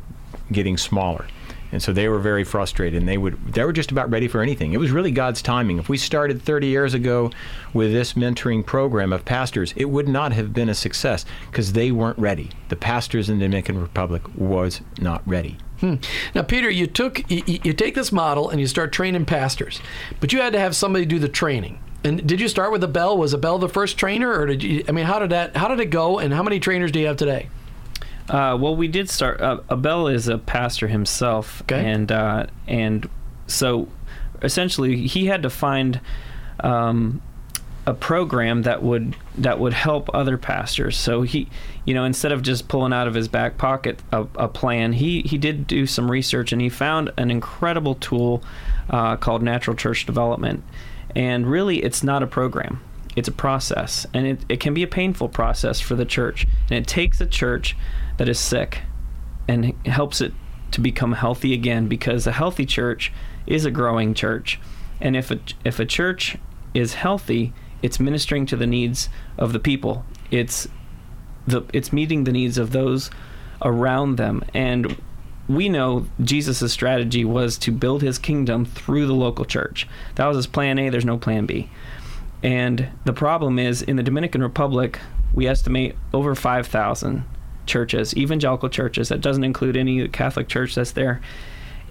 getting 0.51 0.77
smaller 0.77 1.27
and 1.73 1.81
so 1.81 1.91
they 1.91 2.07
were 2.07 2.19
very 2.19 2.43
frustrated 2.43 2.99
and 2.99 3.09
they 3.09 3.17
would 3.17 3.38
they 3.53 3.65
were 3.65 3.73
just 3.73 3.91
about 3.91 4.09
ready 4.09 4.27
for 4.27 4.41
anything 4.41 4.71
it 4.71 4.79
was 4.79 4.91
really 4.91 5.12
god's 5.12 5.41
timing 5.41 5.79
if 5.79 5.89
we 5.89 5.97
started 5.97 6.41
30 6.41 6.67
years 6.67 6.93
ago 6.93 7.31
with 7.73 7.91
this 7.91 8.13
mentoring 8.13 8.65
program 8.65 9.12
of 9.12 9.25
pastors 9.25 9.73
it 9.75 9.86
would 9.86 10.07
not 10.07 10.31
have 10.31 10.53
been 10.53 10.69
a 10.69 10.73
success 10.73 11.25
because 11.49 11.73
they 11.73 11.91
weren't 11.91 12.17
ready 12.17 12.49
the 12.69 12.75
pastors 12.75 13.29
in 13.29 13.39
the 13.39 13.45
dominican 13.45 13.81
republic 13.81 14.21
was 14.38 14.79
not 14.99 15.21
ready 15.27 15.57
hmm. 15.79 15.95
Now, 16.33 16.43
Peter, 16.43 16.69
you 16.69 16.88
took 16.88 17.29
you, 17.29 17.43
you 17.45 17.73
take 17.73 17.95
this 17.95 18.12
model 18.12 18.49
and 18.49 18.62
you 18.62 18.67
start 18.67 18.93
training 18.93 19.25
pastors, 19.25 19.81
but 20.19 20.31
you 20.31 20.39
had 20.39 20.53
to 20.53 20.59
have 20.59 20.75
somebody 20.75 21.05
do 21.05 21.19
the 21.19 21.27
training. 21.27 21.79
And 22.05 22.25
did 22.27 22.39
you 22.41 22.47
start 22.47 22.71
with 22.71 22.83
Abel? 22.83 23.17
Was 23.17 23.33
Abel 23.33 23.57
the 23.57 23.69
first 23.69 23.97
trainer, 23.97 24.33
or 24.33 24.45
did 24.45 24.63
you? 24.63 24.83
I 24.88 24.91
mean, 24.91 25.05
how 25.05 25.19
did 25.19 25.31
that? 25.31 25.57
How 25.57 25.67
did 25.67 25.79
it 25.79 25.89
go? 25.89 26.19
And 26.19 26.33
how 26.33 26.43
many 26.43 26.59
trainers 26.59 26.91
do 26.91 26.99
you 26.99 27.07
have 27.07 27.17
today? 27.17 27.49
Uh, 28.29 28.57
well, 28.59 28.75
we 28.75 28.88
did 28.88 29.09
start. 29.09 29.41
Uh, 29.41 29.59
Abel 29.71 30.07
is 30.07 30.27
a 30.27 30.38
pastor 30.38 30.88
himself, 30.88 31.62
Okay. 31.63 31.86
and 31.86 32.12
uh, 32.12 32.45
and 32.67 33.09
so 33.47 33.88
essentially 34.41 35.07
he 35.07 35.25
had 35.25 35.43
to 35.43 35.49
find 35.49 35.99
um, 36.62 37.21
a 37.86 37.93
program 37.93 38.62
that 38.63 38.81
would 38.81 39.15
that 39.38 39.59
would 39.59 39.73
help 39.73 40.09
other 40.13 40.38
pastors. 40.38 40.95
So 40.97 41.23
he, 41.23 41.49
you 41.86 41.93
know, 41.93 42.05
instead 42.05 42.31
of 42.31 42.41
just 42.41 42.67
pulling 42.69 42.93
out 42.93 43.07
of 43.07 43.13
his 43.13 43.27
back 43.27 43.57
pocket 43.57 43.99
a, 44.12 44.25
a 44.36 44.47
plan, 44.47 44.93
he 44.93 45.21
he 45.23 45.38
did 45.38 45.67
do 45.67 45.86
some 45.86 46.09
research 46.09 46.53
and 46.53 46.62
he 46.62 46.69
found 46.69 47.12
an 47.17 47.29
incredible 47.29 47.95
tool 47.95 48.41
uh, 48.89 49.17
called 49.17 49.43
Natural 49.43 49.75
Church 49.75 50.05
Development. 50.05 50.63
And 51.15 51.45
really, 51.45 51.83
it's 51.83 52.03
not 52.03 52.23
a 52.23 52.27
program. 52.27 52.79
It's 53.15 53.27
a 53.27 53.31
process, 53.33 54.07
and 54.12 54.25
it, 54.25 54.39
it 54.49 54.59
can 54.59 54.73
be 54.73 54.81
a 54.81 54.88
painful 54.88 55.29
process 55.29 55.79
for 55.79 55.93
the 55.93 56.05
church. 56.05 56.47
And 56.71 56.79
it 56.79 56.88
takes 56.88 57.21
a 57.21 57.27
church 57.27 57.75
that 58.17 58.30
is 58.30 58.39
sick 58.39 58.82
and 59.47 59.73
helps 59.86 60.21
it 60.21 60.34
to 60.71 60.82
become 60.82 61.13
healthy 61.13 61.54
again 61.54 61.88
because 61.88 62.26
a 62.26 62.32
healthy 62.32 62.65
church 62.65 63.12
is 63.45 63.65
a 63.65 63.71
growing 63.71 64.13
church. 64.13 64.60
And 64.99 65.15
if 65.15 65.32
a, 65.32 65.39
if 65.63 65.80
a 65.80 65.86
church 65.86 66.38
is 66.73 66.95
healthy, 66.95 67.54
it's 67.82 67.99
ministering 67.99 68.45
to 68.47 68.56
the 68.56 68.67
needs 68.67 69.10
of 69.38 69.54
the 69.54 69.60
people. 69.60 70.06
It's 70.32 70.67
the 71.45 71.63
it's 71.73 71.91
meeting 71.91 72.23
the 72.23 72.32
needs 72.32 72.58
of 72.58 72.71
those 72.71 73.12
around 73.62 74.15
them. 74.15 74.43
And 74.54 74.97
we 75.47 75.67
know 75.67 76.08
Jesus' 76.21 76.71
strategy 76.71 77.26
was 77.26 77.58
to 77.60 77.71
build 77.71 78.02
his 78.02 78.17
kingdom 78.17 78.65
through 78.65 79.08
the 79.08 79.13
local 79.13 79.45
church. 79.45 79.88
That 80.15 80.26
was 80.26 80.38
his 80.38 80.47
plan 80.47 80.80
A, 80.80 80.89
there's 80.89 81.06
no 81.06 81.17
plan 81.17 81.45
B. 81.45 81.69
And 82.41 82.89
the 83.06 83.13
problem 83.13 83.60
is 83.60 83.82
in 83.82 83.95
the 83.95 84.04
Dominican 84.04 84.41
Republic, 84.41 84.99
we 85.34 85.47
estimate 85.47 85.95
over 86.13 86.36
5,000 86.36 87.23
churches, 87.65 88.15
evangelical 88.15 88.69
churches. 88.69 89.10
That 89.10 89.21
doesn't 89.21 89.43
include 89.43 89.78
any 89.78 90.08
Catholic 90.08 90.47
church 90.47 90.76
that's 90.76 90.91
there. 90.91 91.21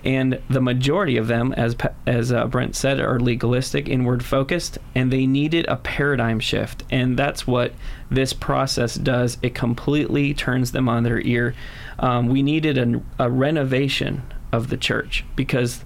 And 0.05 0.41
the 0.51 0.61
majority 0.61 1.17
of 1.17 1.29
them, 1.29 1.53
as 1.53 1.77
as 2.07 2.33
uh, 2.33 2.47
Brent 2.49 2.75
said, 2.75 2.99
are 2.99 3.21
legalistic, 3.21 3.89
inward 3.89 4.25
focused, 4.25 4.79
and 4.97 5.13
they 5.13 5.27
needed 5.27 5.65
a 5.69 5.77
paradigm 5.77 6.41
shift. 6.41 6.83
And 6.91 7.17
that's 7.17 7.47
what 7.47 7.73
this 8.11 8.33
process 8.33 8.97
does. 8.97 9.39
It 9.43 9.55
completely 9.55 10.35
turns 10.35 10.73
them 10.73 10.89
on 10.89 11.05
their 11.05 11.21
ear. 11.21 11.55
Um, 12.01 12.27
we 12.27 12.43
needed 12.43 12.79
a, 12.79 13.01
a 13.21 13.31
renovation 13.31 14.23
of 14.51 14.71
the 14.71 14.77
church 14.77 15.25
because 15.37 15.85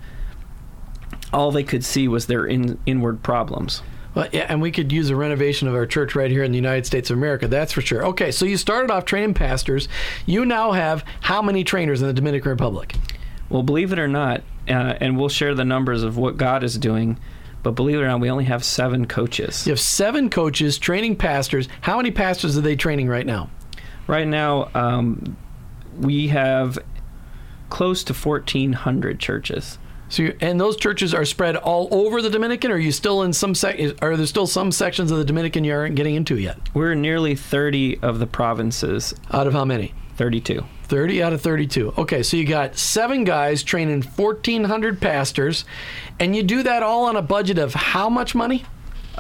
all 1.33 1.51
they 1.51 1.65
could 1.65 1.85
see 1.85 2.09
was 2.09 2.27
their 2.27 2.47
in, 2.47 2.79
inward 2.87 3.23
problems. 3.23 3.83
Well, 4.17 4.29
yeah, 4.33 4.47
and 4.49 4.63
we 4.63 4.73
could 4.73 4.93
use 4.93 5.11
a 5.11 5.15
renovation 5.15 5.69
of 5.69 5.75
our 5.75 5.85
church 5.85 6.15
right 6.15 6.31
here 6.31 6.43
in 6.43 6.51
the 6.51 6.57
United 6.57 6.87
States 6.87 7.11
of 7.11 7.19
America. 7.19 7.49
That's 7.49 7.71
for 7.71 7.83
sure. 7.83 8.03
Okay, 8.07 8.33
so 8.33 8.47
you 8.47 8.57
started 8.57 8.91
off 8.91 9.05
training 9.05 9.35
pastors. 9.35 9.89
You 10.25 10.47
now 10.47 10.73
have 10.73 11.05
how 11.21 11.43
many 11.43 11.65
trainers 11.65 12.01
in 12.01 12.09
the 12.09 12.15
Dominican 12.15 12.49
Republic? 12.49 12.95
Well, 13.51 13.63
believe 13.63 13.93
it 13.93 13.99
or 13.99 14.09
not, 14.09 14.41
uh, 14.71 14.95
and 15.03 15.19
we'll 15.19 15.29
share 15.29 15.55
the 15.55 15.67
numbers 15.67 16.03
of 16.03 16.17
what 16.17 16.39
God 16.39 16.65
is 16.65 16.79
doing, 16.79 17.19
but 17.63 17.73
believe 17.73 17.97
it 17.99 18.03
or 18.05 18.07
not, 18.07 18.21
we 18.21 18.31
only 18.31 18.45
have 18.45 18.65
seven 18.65 19.07
coaches. 19.07 19.67
You 19.67 19.73
have 19.73 19.81
seven 19.81 20.31
coaches 20.31 20.79
training 20.79 21.17
pastors. 21.17 21.69
How 21.83 21.99
many 21.99 22.11
pastors 22.11 22.57
are 22.57 22.63
they 22.63 22.75
training 22.75 23.09
right 23.09 23.27
now? 23.27 23.51
Right 24.07 24.27
now, 24.27 24.71
um, 24.75 25.37
we 25.95 26.29
have 26.29 26.79
close 27.69 28.03
to 28.05 28.15
1,400 28.15 29.21
churches 29.21 29.77
So, 30.09 30.23
you 30.23 30.37
and 30.41 30.61
those 30.61 30.77
churches 30.77 31.13
are 31.15 31.25
spread 31.25 31.57
all 31.57 31.89
over 31.91 32.23
the 32.23 32.31
Dominican, 32.31 32.71
or 32.71 32.75
are 32.75 32.79
you 32.79 32.93
still 32.93 33.23
in 33.23 33.33
some 33.33 33.55
sec? 33.55 33.79
Are 34.03 34.17
there 34.17 34.27
still 34.27 34.47
some 34.47 34.71
sections 34.71 35.11
of 35.11 35.19
the 35.19 35.25
Dominican 35.25 35.65
you 35.65 35.75
aren't 35.75 35.97
getting 35.97 36.15
into 36.15 36.39
yet? 36.39 36.59
We're 36.75 36.93
in 36.93 37.03
nearly 37.03 37.35
30 37.35 37.99
of 38.03 38.19
the 38.19 38.27
provinces, 38.27 39.15
Out 39.33 39.47
of 39.47 39.53
how 39.53 39.65
many? 39.65 39.95
32. 40.17 40.65
30 40.85 41.23
out 41.23 41.33
of 41.33 41.41
32. 41.41 41.93
Okay, 41.99 42.23
so 42.23 42.37
you 42.37 42.47
got 42.47 42.77
seven 42.77 43.25
guys 43.25 43.63
training 43.65 44.03
1,400 44.03 45.01
pastors, 45.01 45.65
and 46.21 46.35
you 46.37 46.43
do 46.45 46.63
that 46.63 46.83
all 46.83 47.07
on 47.07 47.17
a 47.17 47.23
budget 47.23 47.59
of 47.59 47.75
how 47.75 48.09
much 48.09 48.35
money? 48.35 48.65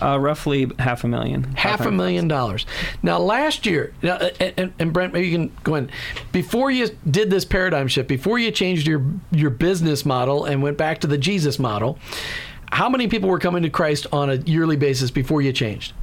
Uh, 0.00 0.18
roughly 0.18 0.70
half 0.78 1.04
a 1.04 1.08
million. 1.08 1.44
Half 1.54 1.86
a 1.86 1.90
million 1.90 2.28
dollars. 2.28 2.66
Now, 3.02 3.18
last 3.18 3.64
year, 3.64 3.94
now, 4.02 4.16
and, 4.40 4.54
and, 4.56 4.72
and 4.78 4.92
Brent, 4.92 5.12
maybe 5.12 5.28
you 5.28 5.36
can 5.36 5.56
go 5.64 5.74
in. 5.76 5.90
Before 6.32 6.70
you 6.70 6.88
did 7.10 7.30
this 7.30 7.44
paradigm 7.44 7.88
shift, 7.88 8.08
before 8.08 8.38
you 8.38 8.50
changed 8.50 8.86
your 8.86 9.04
your 9.30 9.50
business 9.50 10.04
model 10.04 10.44
and 10.44 10.62
went 10.62 10.76
back 10.76 11.00
to 11.00 11.06
the 11.06 11.18
Jesus 11.18 11.58
model, 11.58 11.98
how 12.72 12.88
many 12.88 13.08
people 13.08 13.28
were 13.28 13.38
coming 13.38 13.62
to 13.62 13.70
Christ 13.70 14.06
on 14.12 14.30
a 14.30 14.34
yearly 14.34 14.76
basis 14.76 15.10
before 15.10 15.40
you 15.40 15.52
changed? 15.52 15.94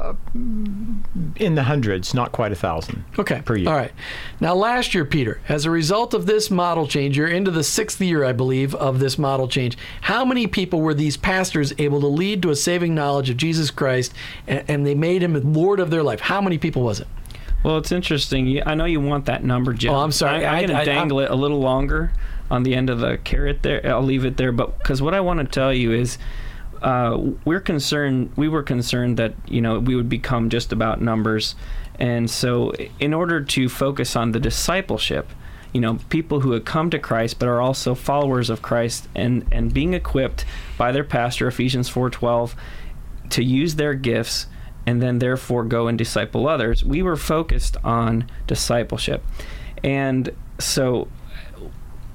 Uh, 0.00 0.14
in 0.32 1.56
the 1.56 1.64
hundreds, 1.64 2.14
not 2.14 2.30
quite 2.30 2.52
a 2.52 2.54
thousand. 2.54 3.04
Okay. 3.18 3.42
Per 3.44 3.56
year. 3.56 3.68
All 3.68 3.74
right. 3.74 3.90
Now, 4.40 4.54
last 4.54 4.94
year, 4.94 5.04
Peter, 5.04 5.40
as 5.48 5.64
a 5.64 5.72
result 5.72 6.14
of 6.14 6.26
this 6.26 6.52
model 6.52 6.86
change, 6.86 7.16
you're 7.16 7.26
into 7.26 7.50
the 7.50 7.64
sixth 7.64 8.00
year, 8.00 8.24
I 8.24 8.32
believe, 8.32 8.76
of 8.76 9.00
this 9.00 9.18
model 9.18 9.48
change. 9.48 9.76
How 10.02 10.24
many 10.24 10.46
people 10.46 10.80
were 10.80 10.94
these 10.94 11.16
pastors 11.16 11.72
able 11.78 12.00
to 12.00 12.06
lead 12.06 12.42
to 12.42 12.50
a 12.50 12.56
saving 12.56 12.94
knowledge 12.94 13.28
of 13.28 13.38
Jesus 13.38 13.72
Christ 13.72 14.14
and, 14.46 14.62
and 14.68 14.86
they 14.86 14.94
made 14.94 15.20
him 15.20 15.52
Lord 15.52 15.80
of 15.80 15.90
their 15.90 16.04
life? 16.04 16.20
How 16.20 16.40
many 16.40 16.58
people 16.58 16.82
was 16.82 17.00
it? 17.00 17.08
Well, 17.64 17.76
it's 17.78 17.90
interesting. 17.90 18.62
I 18.64 18.76
know 18.76 18.84
you 18.84 19.00
want 19.00 19.24
that 19.26 19.42
number, 19.42 19.72
Jim. 19.72 19.92
Oh, 19.92 19.98
I'm 19.98 20.12
sorry. 20.12 20.46
I, 20.46 20.58
I- 20.58 20.60
am 20.60 20.68
going 20.68 20.78
to 20.78 20.84
dangle 20.84 21.18
it 21.20 21.30
a 21.30 21.34
little 21.34 21.58
longer 21.58 22.12
on 22.52 22.62
the 22.62 22.76
end 22.76 22.88
of 22.88 23.00
the 23.00 23.18
carrot 23.18 23.64
there. 23.64 23.84
I'll 23.84 24.00
leave 24.00 24.24
it 24.24 24.36
there, 24.36 24.52
but 24.52 24.78
because 24.78 25.02
what 25.02 25.12
I 25.12 25.20
want 25.20 25.40
to 25.40 25.44
tell 25.44 25.74
you 25.74 25.92
is. 25.92 26.18
Uh, 26.82 27.32
we're 27.44 27.60
concerned. 27.60 28.32
We 28.36 28.48
were 28.48 28.62
concerned 28.62 29.16
that 29.18 29.34
you 29.46 29.60
know 29.60 29.78
we 29.78 29.94
would 29.94 30.08
become 30.08 30.50
just 30.50 30.72
about 30.72 31.00
numbers, 31.00 31.54
and 31.98 32.30
so 32.30 32.72
in 32.98 33.14
order 33.14 33.42
to 33.42 33.68
focus 33.68 34.16
on 34.16 34.32
the 34.32 34.40
discipleship, 34.40 35.28
you 35.72 35.80
know, 35.80 35.98
people 36.08 36.40
who 36.40 36.52
have 36.52 36.64
come 36.64 36.90
to 36.90 36.98
Christ 36.98 37.38
but 37.38 37.48
are 37.48 37.60
also 37.60 37.94
followers 37.94 38.50
of 38.50 38.62
Christ, 38.62 39.08
and 39.14 39.46
and 39.52 39.72
being 39.72 39.94
equipped 39.94 40.44
by 40.76 40.92
their 40.92 41.04
pastor, 41.04 41.48
Ephesians 41.48 41.88
four 41.88 42.10
twelve, 42.10 42.54
to 43.30 43.42
use 43.42 43.74
their 43.74 43.94
gifts 43.94 44.46
and 44.86 45.02
then 45.02 45.18
therefore 45.18 45.64
go 45.64 45.86
and 45.86 45.98
disciple 45.98 46.48
others. 46.48 46.82
We 46.82 47.02
were 47.02 47.16
focused 47.16 47.76
on 47.84 48.30
discipleship. 48.46 49.22
And 49.84 50.34
so 50.58 51.08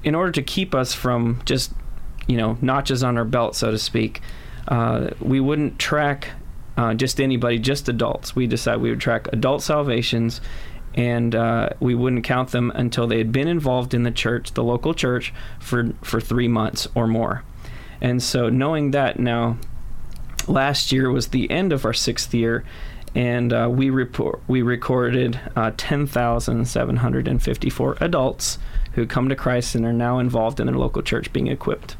in 0.02 0.16
order 0.16 0.32
to 0.32 0.42
keep 0.42 0.74
us 0.74 0.92
from 0.92 1.40
just, 1.44 1.72
you 2.26 2.36
know, 2.36 2.58
notches 2.60 3.04
on 3.04 3.16
our 3.16 3.24
belt, 3.24 3.54
so 3.54 3.70
to 3.70 3.78
speak, 3.78 4.20
uh, 4.68 5.10
we 5.20 5.40
wouldn't 5.40 5.78
track 5.78 6.30
uh, 6.76 6.94
just 6.94 7.20
anybody, 7.20 7.58
just 7.58 7.88
adults. 7.88 8.34
We 8.34 8.46
decided 8.46 8.82
we 8.82 8.90
would 8.90 9.00
track 9.00 9.28
adult 9.32 9.62
salvations 9.62 10.40
and 10.94 11.34
uh, 11.34 11.70
we 11.80 11.94
wouldn't 11.94 12.24
count 12.24 12.50
them 12.50 12.70
until 12.74 13.06
they 13.06 13.18
had 13.18 13.32
been 13.32 13.48
involved 13.48 13.94
in 13.94 14.04
the 14.04 14.10
church, 14.10 14.54
the 14.54 14.62
local 14.62 14.94
church, 14.94 15.32
for, 15.58 15.92
for 16.02 16.20
three 16.20 16.48
months 16.48 16.86
or 16.94 17.06
more. 17.06 17.42
And 18.00 18.22
so 18.22 18.48
knowing 18.48 18.92
that 18.92 19.18
now, 19.18 19.58
last 20.46 20.92
year 20.92 21.10
was 21.10 21.28
the 21.28 21.50
end 21.50 21.72
of 21.72 21.84
our 21.84 21.92
sixth 21.92 22.32
year, 22.34 22.64
and 23.14 23.52
uh, 23.52 23.68
we 23.70 23.90
report 23.90 24.40
we 24.48 24.62
recorded 24.62 25.38
uh, 25.54 25.70
10,754 25.76 27.98
adults 28.00 28.58
who 28.92 29.06
come 29.06 29.28
to 29.28 29.36
Christ 29.36 29.74
and 29.74 29.84
are 29.84 29.92
now 29.92 30.18
involved 30.18 30.60
in 30.60 30.66
their 30.66 30.76
local 30.76 31.02
church 31.02 31.32
being 31.32 31.46
equipped. 31.46 31.96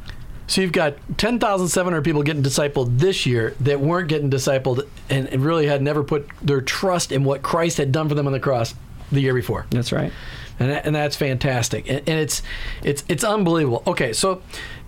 So 0.47 0.61
you've 0.61 0.71
got 0.71 0.95
10,700 1.17 2.03
people 2.03 2.21
getting 2.23 2.43
discipled 2.43 2.99
this 2.99 3.25
year 3.25 3.55
that 3.61 3.79
weren't 3.79 4.07
getting 4.09 4.29
discipled 4.29 4.87
and, 5.09 5.27
and 5.29 5.43
really 5.43 5.65
had 5.67 5.81
never 5.81 6.03
put 6.03 6.27
their 6.41 6.61
trust 6.61 7.11
in 7.11 7.23
what 7.23 7.41
Christ 7.41 7.77
had 7.77 7.91
done 7.91 8.07
for 8.09 8.15
them 8.15 8.27
on 8.27 8.33
the 8.33 8.39
cross 8.39 8.75
the 9.11 9.21
year 9.21 9.33
before. 9.33 9.65
That's 9.71 9.91
right. 9.91 10.11
and, 10.59 10.69
that- 10.71 10.85
and 10.85 10.95
that's 10.95 11.15
fantastic 11.15 11.87
and, 11.89 11.97
and 12.07 12.19
it's 12.19 12.41
it's 12.83 13.03
it's 13.09 13.23
unbelievable 13.25 13.83
okay 13.85 14.13
so 14.13 14.41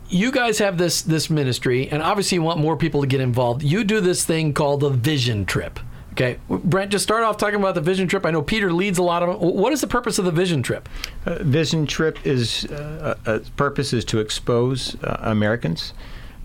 you 0.10 0.32
guys 0.32 0.60
have 0.60 0.78
this 0.78 1.02
this 1.02 1.30
ministry 1.30 1.89
and 1.89 2.02
obviously 2.02 2.38
you 2.38 2.41
want 2.41 2.58
more 2.60 2.78
people 2.78 3.02
to 3.02 3.08
get 3.08 3.20
involved 3.20 3.62
you 3.63 3.84
do 3.84 4.00
this 4.00 4.24
thing 4.24 4.54
called 4.54 4.80
the 4.80 4.89
vision 4.89 5.46
trip 5.46 5.78
okay. 6.17 6.39
Brent 6.49 6.91
just 6.91 7.03
start 7.03 7.23
off 7.23 7.38
talking 7.38 7.60
about 7.60 7.75
the 7.75 7.82
vision 7.82 8.08
trip. 8.08 8.25
I 8.25 8.32
know 8.32 8.41
peter 8.41 8.73
leads 8.73 8.97
a 8.97 9.03
lot 9.03 9.23
of 9.23 9.39
them 9.39 9.58
what 9.58 9.71
is 9.71 9.82
the 9.82 9.88
purpose 9.88 10.17
of 10.19 10.25
the 10.25 10.32
vision 10.32 10.63
trip? 10.63 10.89
Uh, 11.25 11.43
Vision 11.43 11.86
Trip 11.86 12.17
is 12.25 12.65
uh, 12.65 13.15
uh, 13.25 13.39
purpose 13.56 13.93
is 13.93 14.03
to 14.06 14.19
expose 14.19 14.95
uh, 15.03 15.17
Americans 15.21 15.93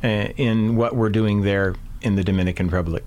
uh, 0.05 0.07
in 0.37 0.77
what 0.77 0.95
we're 0.95 1.11
doing 1.11 1.43
there 1.43 1.75
in 2.03 2.17
the 2.17 2.25
Dominican 2.25 2.67
Republic 2.67 3.05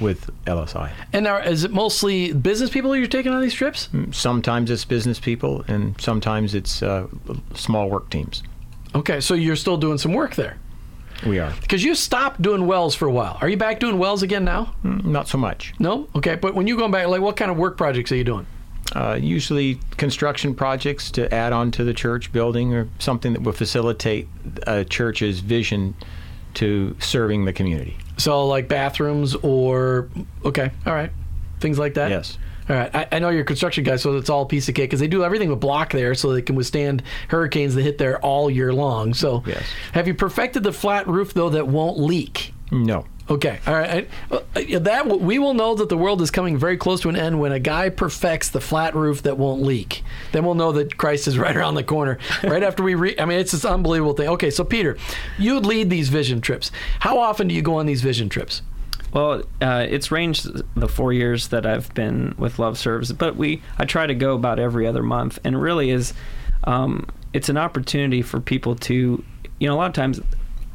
with 0.00 0.30
LSI. 0.46 0.90
and 1.12 1.24
now 1.24 1.36
is 1.36 1.64
it 1.64 1.70
mostly 1.70 2.32
business 2.32 2.70
people 2.70 2.96
you're 2.96 3.06
taking 3.06 3.32
on 3.32 3.42
these 3.42 3.52
trips? 3.52 3.90
Sometimes 4.12 4.70
it's 4.70 4.84
business 4.86 5.20
people, 5.20 5.62
and 5.68 6.00
sometimes 6.00 6.54
it's 6.54 6.82
uh, 6.82 7.06
small 7.54 7.90
work 7.90 8.08
teams. 8.08 8.42
okay 8.94 9.20
so 9.20 9.34
you're 9.34 9.56
still 9.56 9.76
doing 9.76 9.98
some 9.98 10.14
work 10.14 10.34
there 10.36 10.56
We 11.26 11.38
are 11.38 11.52
because 11.60 11.84
you 11.84 11.94
stopped 11.94 12.40
doing 12.42 12.66
wells 12.66 12.94
for 12.94 13.06
a 13.06 13.12
while 13.12 13.36
are 13.40 13.48
you 13.48 13.56
back 13.56 13.78
doing 13.80 13.98
wells 13.98 14.22
again 14.22 14.44
now 14.44 14.72
Mm, 14.84 15.04
not 15.04 15.28
so 15.28 15.38
much. 15.38 15.74
no 15.78 16.08
okay 16.14 16.34
but 16.36 16.54
when 16.54 16.66
you 16.66 16.76
go 16.76 16.88
back 16.88 17.06
like 17.08 17.20
what 17.20 17.36
kind 17.36 17.50
of 17.50 17.56
work 17.56 17.76
projects 17.76 18.10
are 18.12 18.16
you 18.16 18.24
doing 18.24 18.46
Uh, 18.94 19.16
usually 19.20 19.78
construction 19.96 20.54
projects 20.54 21.10
to 21.12 21.32
add 21.32 21.52
on 21.52 21.70
to 21.70 21.84
the 21.84 21.94
church 21.94 22.32
building 22.32 22.74
or 22.74 22.88
something 22.98 23.32
that 23.34 23.42
will 23.42 23.52
facilitate 23.52 24.26
a 24.66 24.84
church's 24.84 25.38
vision 25.40 25.94
to 26.54 26.96
serving 26.98 27.44
the 27.44 27.52
community. 27.52 27.96
So 28.16 28.46
like 28.48 28.66
bathrooms 28.66 29.36
or 29.42 30.08
okay, 30.44 30.70
all 30.86 30.92
right, 30.94 31.12
things 31.60 31.78
like 31.78 31.94
that. 31.94 32.10
Yes. 32.10 32.36
All 32.68 32.76
right. 32.76 32.94
I, 32.94 33.08
I 33.12 33.18
know 33.18 33.30
you're 33.30 33.42
a 33.42 33.44
construction 33.44 33.82
guy, 33.84 33.96
so 33.96 34.16
it's 34.16 34.30
all 34.30 34.42
a 34.42 34.46
piece 34.46 34.68
of 34.68 34.74
cake 34.74 34.90
because 34.90 35.00
they 35.00 35.08
do 35.08 35.24
everything 35.24 35.48
with 35.50 35.60
block 35.60 35.92
there, 35.92 36.14
so 36.14 36.32
they 36.32 36.42
can 36.42 36.54
withstand 36.56 37.02
hurricanes 37.28 37.74
that 37.74 37.82
hit 37.82 37.98
there 37.98 38.18
all 38.20 38.50
year 38.50 38.72
long. 38.72 39.14
So, 39.14 39.42
Yes. 39.46 39.62
have 39.92 40.06
you 40.06 40.14
perfected 40.14 40.62
the 40.62 40.72
flat 40.72 41.08
roof 41.08 41.34
though 41.34 41.50
that 41.50 41.66
won't 41.66 41.98
leak? 41.98 42.52
No. 42.70 43.06
Okay, 43.28 43.60
all 43.64 43.74
right. 43.74 44.08
I- 44.32 44.36
uh, 44.74 44.78
That 44.80 45.06
we 45.20 45.38
will 45.38 45.54
know 45.54 45.76
that 45.76 45.88
the 45.88 45.96
world 45.96 46.20
is 46.20 46.32
coming 46.32 46.56
very 46.58 46.76
close 46.76 47.00
to 47.02 47.08
an 47.08 47.14
end 47.16 47.38
when 47.38 47.52
a 47.52 47.60
guy 47.60 47.88
perfects 47.88 48.48
the 48.48 48.60
flat 48.60 48.96
roof 48.96 49.22
that 49.22 49.38
won't 49.38 49.62
leak. 49.62 50.02
Then 50.32 50.44
we'll 50.44 50.56
know 50.56 50.72
that 50.72 50.96
Christ 50.96 51.28
is 51.28 51.38
right 51.44 51.56
around 51.56 51.76
the 51.76 51.84
corner. 51.84 52.18
Right 52.42 52.62
after 52.64 52.82
we 52.82 52.96
re- 52.96 53.14
I 53.20 53.24
mean, 53.26 53.38
it's 53.38 53.52
this 53.52 53.64
unbelievable 53.64 54.14
thing. 54.14 54.28
Okay, 54.30 54.50
so 54.50 54.64
Peter, 54.64 54.96
you 55.38 55.60
lead 55.60 55.90
these 55.90 56.08
vision 56.08 56.40
trips. 56.40 56.72
How 57.00 57.18
often 57.20 57.46
do 57.46 57.54
you 57.54 57.62
go 57.62 57.74
on 57.76 57.86
these 57.86 58.02
vision 58.02 58.28
trips? 58.28 58.62
Well, 59.12 59.42
uh, 59.60 59.86
it's 59.88 60.12
ranged 60.12 60.48
the 60.76 60.88
four 60.88 61.12
years 61.12 61.48
that 61.48 61.66
I've 61.66 61.92
been 61.94 62.34
with 62.38 62.58
Love 62.58 62.78
Serves, 62.78 63.12
but 63.12 63.36
we 63.36 63.62
I 63.78 63.84
try 63.84 64.06
to 64.06 64.14
go 64.14 64.34
about 64.34 64.58
every 64.58 64.86
other 64.86 65.02
month, 65.02 65.38
and 65.44 65.60
really 65.60 65.90
is 65.90 66.14
um, 66.64 67.08
it's 67.32 67.48
an 67.48 67.56
opportunity 67.56 68.22
for 68.22 68.40
people 68.40 68.76
to 68.76 69.24
you 69.58 69.68
know 69.68 69.74
a 69.74 69.78
lot 69.78 69.88
of 69.88 69.94
times 69.94 70.20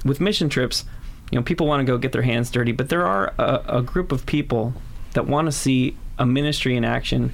with 0.04 0.20
mission 0.20 0.50
trips, 0.50 0.86
you 1.32 1.40
know 1.40 1.44
people 1.44 1.66
want 1.68 1.80
to 1.80 1.86
go 1.86 1.98
get 1.98 2.12
their 2.12 2.24
hands 2.24 2.52
dirty, 2.52 2.72
but 2.72 2.90
there 2.90 3.06
are 3.06 3.34
a, 3.38 3.78
a 3.78 3.82
group 3.82 4.12
of 4.12 4.26
people 4.26 4.74
that 5.14 5.28
want 5.28 5.46
to 5.48 5.52
see 5.52 5.96
a 6.20 6.26
ministry 6.26 6.76
in 6.76 6.84
action 6.84 7.34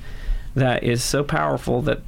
that 0.55 0.83
is 0.83 1.03
so 1.03 1.23
powerful 1.23 1.81
that 1.81 2.01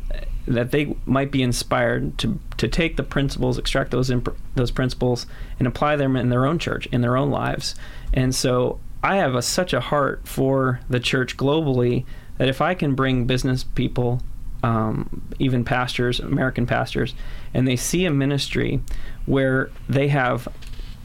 that 0.47 0.71
they 0.71 0.95
might 1.05 1.31
be 1.31 1.41
inspired 1.41 2.17
to 2.17 2.39
to 2.57 2.67
take 2.67 2.97
the 2.97 3.03
principles, 3.03 3.57
extract 3.57 3.91
those 3.91 4.09
imp- 4.09 4.37
those 4.55 4.71
principles, 4.71 5.25
and 5.59 5.67
apply 5.67 5.95
them 5.95 6.15
in 6.15 6.29
their 6.29 6.45
own 6.45 6.59
church, 6.59 6.85
in 6.87 7.01
their 7.01 7.17
own 7.17 7.29
lives. 7.29 7.75
And 8.13 8.33
so, 8.35 8.79
I 9.01 9.17
have 9.17 9.35
a, 9.35 9.41
such 9.41 9.73
a 9.73 9.79
heart 9.79 10.27
for 10.27 10.79
the 10.89 10.99
church 10.99 11.37
globally 11.37 12.05
that 12.37 12.49
if 12.49 12.61
I 12.61 12.73
can 12.73 12.95
bring 12.95 13.25
business 13.25 13.63
people, 13.63 14.21
um, 14.63 15.23
even 15.39 15.63
pastors, 15.63 16.19
American 16.19 16.65
pastors, 16.65 17.13
and 17.53 17.67
they 17.67 17.75
see 17.75 18.05
a 18.05 18.11
ministry 18.11 18.81
where 19.25 19.69
they 19.87 20.07
have 20.09 20.47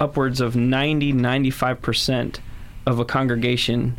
upwards 0.00 0.40
of 0.40 0.56
90, 0.56 1.12
95 1.12 1.82
percent 1.82 2.40
of 2.86 2.98
a 2.98 3.04
congregation 3.04 3.98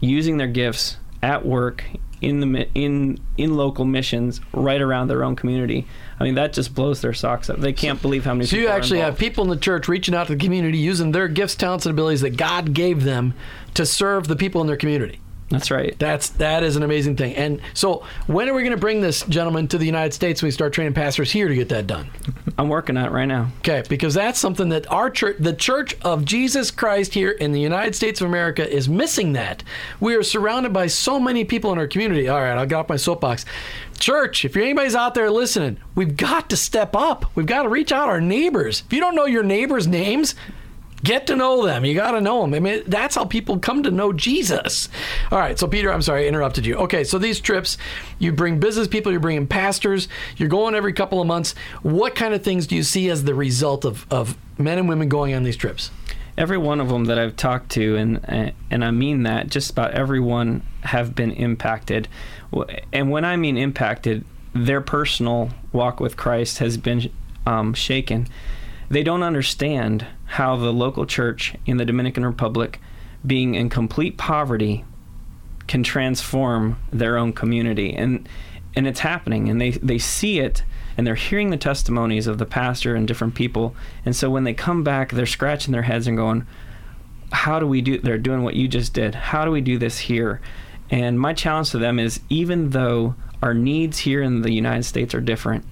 using 0.00 0.36
their 0.36 0.46
gifts 0.46 0.96
at 1.22 1.44
work 1.44 1.84
in 2.20 2.40
the 2.40 2.68
in 2.74 3.18
in 3.36 3.56
local 3.56 3.84
missions 3.84 4.40
right 4.52 4.80
around 4.80 5.08
their 5.08 5.24
own 5.24 5.36
community. 5.36 5.86
I 6.18 6.24
mean 6.24 6.34
that 6.34 6.52
just 6.52 6.74
blows 6.74 7.00
their 7.00 7.14
socks 7.14 7.48
up. 7.48 7.58
They 7.58 7.72
can't 7.72 8.00
believe 8.00 8.24
how 8.24 8.34
many. 8.34 8.46
So 8.46 8.56
you 8.56 8.68
actually 8.68 9.00
have 9.00 9.18
people 9.18 9.44
in 9.44 9.50
the 9.50 9.56
church 9.56 9.88
reaching 9.88 10.14
out 10.14 10.26
to 10.26 10.34
the 10.34 10.42
community 10.42 10.78
using 10.78 11.12
their 11.12 11.28
gifts, 11.28 11.54
talents, 11.54 11.86
and 11.86 11.92
abilities 11.92 12.20
that 12.20 12.36
God 12.36 12.74
gave 12.74 13.04
them 13.04 13.34
to 13.74 13.86
serve 13.86 14.28
the 14.28 14.36
people 14.36 14.60
in 14.60 14.66
their 14.66 14.76
community. 14.76 15.20
That's 15.50 15.70
right. 15.70 15.98
That's 15.98 16.28
that 16.30 16.62
is 16.62 16.76
an 16.76 16.84
amazing 16.84 17.16
thing. 17.16 17.34
And 17.34 17.60
so, 17.74 18.04
when 18.28 18.48
are 18.48 18.54
we 18.54 18.62
going 18.62 18.70
to 18.70 18.80
bring 18.80 19.00
this 19.00 19.22
gentleman 19.24 19.66
to 19.68 19.78
the 19.78 19.84
United 19.84 20.14
States? 20.14 20.42
when 20.42 20.46
We 20.46 20.52
start 20.52 20.72
training 20.72 20.94
pastors 20.94 21.32
here 21.32 21.48
to 21.48 21.54
get 21.54 21.68
that 21.70 21.88
done. 21.88 22.08
I'm 22.60 22.68
working 22.68 22.98
on 22.98 23.06
it 23.06 23.10
right 23.10 23.24
now. 23.24 23.50
Okay, 23.60 23.82
because 23.88 24.12
that's 24.12 24.38
something 24.38 24.68
that 24.68 24.90
our 24.92 25.08
church, 25.08 25.36
the 25.40 25.54
Church 25.54 25.96
of 26.02 26.26
Jesus 26.26 26.70
Christ 26.70 27.14
here 27.14 27.30
in 27.30 27.52
the 27.52 27.60
United 27.60 27.94
States 27.94 28.20
of 28.20 28.26
America, 28.28 28.70
is 28.70 28.86
missing. 28.86 29.32
That 29.32 29.64
we 29.98 30.14
are 30.14 30.22
surrounded 30.22 30.70
by 30.70 30.88
so 30.88 31.18
many 31.18 31.46
people 31.46 31.72
in 31.72 31.78
our 31.78 31.86
community. 31.86 32.28
All 32.28 32.38
right, 32.38 32.58
I'll 32.58 32.66
get 32.66 32.74
off 32.74 32.90
my 32.90 32.96
soapbox. 32.96 33.46
Church, 33.98 34.44
if 34.44 34.58
anybody's 34.58 34.94
out 34.94 35.14
there 35.14 35.30
listening, 35.30 35.78
we've 35.94 36.18
got 36.18 36.50
to 36.50 36.56
step 36.56 36.94
up. 36.94 37.34
We've 37.34 37.46
got 37.46 37.62
to 37.62 37.70
reach 37.70 37.92
out 37.92 38.10
our 38.10 38.20
neighbors. 38.20 38.82
If 38.84 38.92
you 38.92 39.00
don't 39.00 39.14
know 39.14 39.24
your 39.24 39.42
neighbors' 39.42 39.86
names, 39.86 40.34
Get 41.02 41.26
to 41.28 41.36
know 41.36 41.64
them. 41.64 41.84
You 41.84 41.94
got 41.94 42.12
to 42.12 42.20
know 42.20 42.42
them. 42.42 42.54
I 42.54 42.60
mean, 42.60 42.82
that's 42.86 43.14
how 43.14 43.24
people 43.24 43.58
come 43.58 43.82
to 43.84 43.90
know 43.90 44.12
Jesus. 44.12 44.88
All 45.30 45.38
right. 45.38 45.58
So, 45.58 45.66
Peter, 45.66 45.92
I'm 45.92 46.02
sorry, 46.02 46.24
I 46.24 46.28
interrupted 46.28 46.66
you. 46.66 46.76
Okay. 46.76 47.04
So, 47.04 47.18
these 47.18 47.40
trips, 47.40 47.78
you 48.18 48.32
bring 48.32 48.60
business 48.60 48.86
people, 48.86 49.10
you're 49.10 49.20
bringing 49.20 49.46
pastors, 49.46 50.08
you're 50.36 50.48
going 50.48 50.74
every 50.74 50.92
couple 50.92 51.20
of 51.20 51.26
months. 51.26 51.54
What 51.82 52.14
kind 52.14 52.34
of 52.34 52.42
things 52.42 52.66
do 52.66 52.76
you 52.76 52.82
see 52.82 53.08
as 53.08 53.24
the 53.24 53.34
result 53.34 53.84
of, 53.84 54.06
of 54.10 54.36
men 54.58 54.78
and 54.78 54.88
women 54.88 55.08
going 55.08 55.34
on 55.34 55.42
these 55.42 55.56
trips? 55.56 55.90
Every 56.36 56.58
one 56.58 56.80
of 56.80 56.88
them 56.88 57.06
that 57.06 57.18
I've 57.18 57.36
talked 57.36 57.70
to, 57.72 57.96
and 57.96 58.54
and 58.70 58.84
I 58.84 58.90
mean 58.92 59.24
that, 59.24 59.48
just 59.48 59.70
about 59.70 59.92
everyone 59.92 60.62
have 60.82 61.14
been 61.14 61.32
impacted. 61.32 62.08
And 62.92 63.10
when 63.10 63.24
I 63.24 63.36
mean 63.36 63.58
impacted, 63.58 64.24
their 64.54 64.80
personal 64.80 65.50
walk 65.72 66.00
with 66.00 66.16
Christ 66.16 66.58
has 66.58 66.76
been 66.76 67.10
um, 67.46 67.74
shaken. 67.74 68.28
They 68.90 69.02
don't 69.02 69.22
understand 69.22 70.06
how 70.26 70.56
the 70.56 70.72
local 70.72 71.06
church 71.06 71.54
in 71.64 71.76
the 71.76 71.84
Dominican 71.84 72.26
Republic, 72.26 72.80
being 73.24 73.54
in 73.54 73.70
complete 73.70 74.18
poverty, 74.18 74.84
can 75.68 75.84
transform 75.84 76.76
their 76.90 77.16
own 77.16 77.32
community. 77.32 77.94
And 77.94 78.28
and 78.76 78.86
it's 78.86 79.00
happening 79.00 79.48
and 79.48 79.60
they, 79.60 79.70
they 79.70 79.98
see 79.98 80.38
it 80.38 80.62
and 80.96 81.06
they're 81.06 81.14
hearing 81.14 81.50
the 81.50 81.56
testimonies 81.56 82.26
of 82.26 82.38
the 82.38 82.46
pastor 82.46 82.94
and 82.94 83.06
different 83.06 83.34
people. 83.34 83.74
And 84.04 84.14
so 84.14 84.30
when 84.30 84.44
they 84.44 84.54
come 84.54 84.84
back, 84.84 85.10
they're 85.10 85.26
scratching 85.26 85.72
their 85.72 85.82
heads 85.82 86.06
and 86.06 86.16
going, 86.16 86.46
How 87.32 87.58
do 87.58 87.66
we 87.66 87.80
do 87.80 87.98
they're 87.98 88.18
doing 88.18 88.42
what 88.42 88.54
you 88.54 88.68
just 88.68 88.92
did? 88.92 89.14
How 89.14 89.44
do 89.44 89.50
we 89.50 89.60
do 89.60 89.78
this 89.78 89.98
here? 89.98 90.40
And 90.90 91.18
my 91.18 91.32
challenge 91.32 91.70
to 91.70 91.78
them 91.78 91.98
is 91.98 92.20
even 92.28 92.70
though 92.70 93.14
our 93.42 93.54
needs 93.54 93.98
here 93.98 94.22
in 94.22 94.42
the 94.42 94.52
United 94.52 94.84
States 94.84 95.14
are 95.14 95.20
different, 95.20 95.64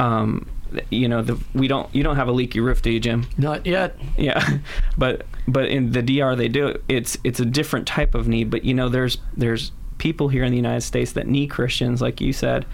um, 0.00 0.46
you 0.90 1.08
know, 1.08 1.22
the, 1.22 1.38
we 1.54 1.68
don't. 1.68 1.92
You 1.94 2.02
don't 2.02 2.16
have 2.16 2.28
a 2.28 2.32
leaky 2.32 2.60
roof, 2.60 2.82
do 2.82 2.90
you, 2.90 3.00
Jim? 3.00 3.26
Not 3.36 3.66
yet. 3.66 3.96
Yeah, 4.16 4.58
but 4.98 5.26
but 5.46 5.68
in 5.68 5.92
the 5.92 6.02
DR 6.02 6.36
they 6.36 6.48
do. 6.48 6.78
It's 6.88 7.16
it's 7.24 7.40
a 7.40 7.44
different 7.44 7.86
type 7.86 8.14
of 8.14 8.28
need. 8.28 8.50
But 8.50 8.64
you 8.64 8.74
know, 8.74 8.88
there's 8.88 9.18
there's 9.36 9.72
people 9.98 10.28
here 10.28 10.44
in 10.44 10.50
the 10.50 10.56
United 10.56 10.82
States 10.82 11.12
that 11.12 11.26
need 11.26 11.48
Christians, 11.48 12.00
like 12.00 12.20
you 12.20 12.32
said, 12.32 12.66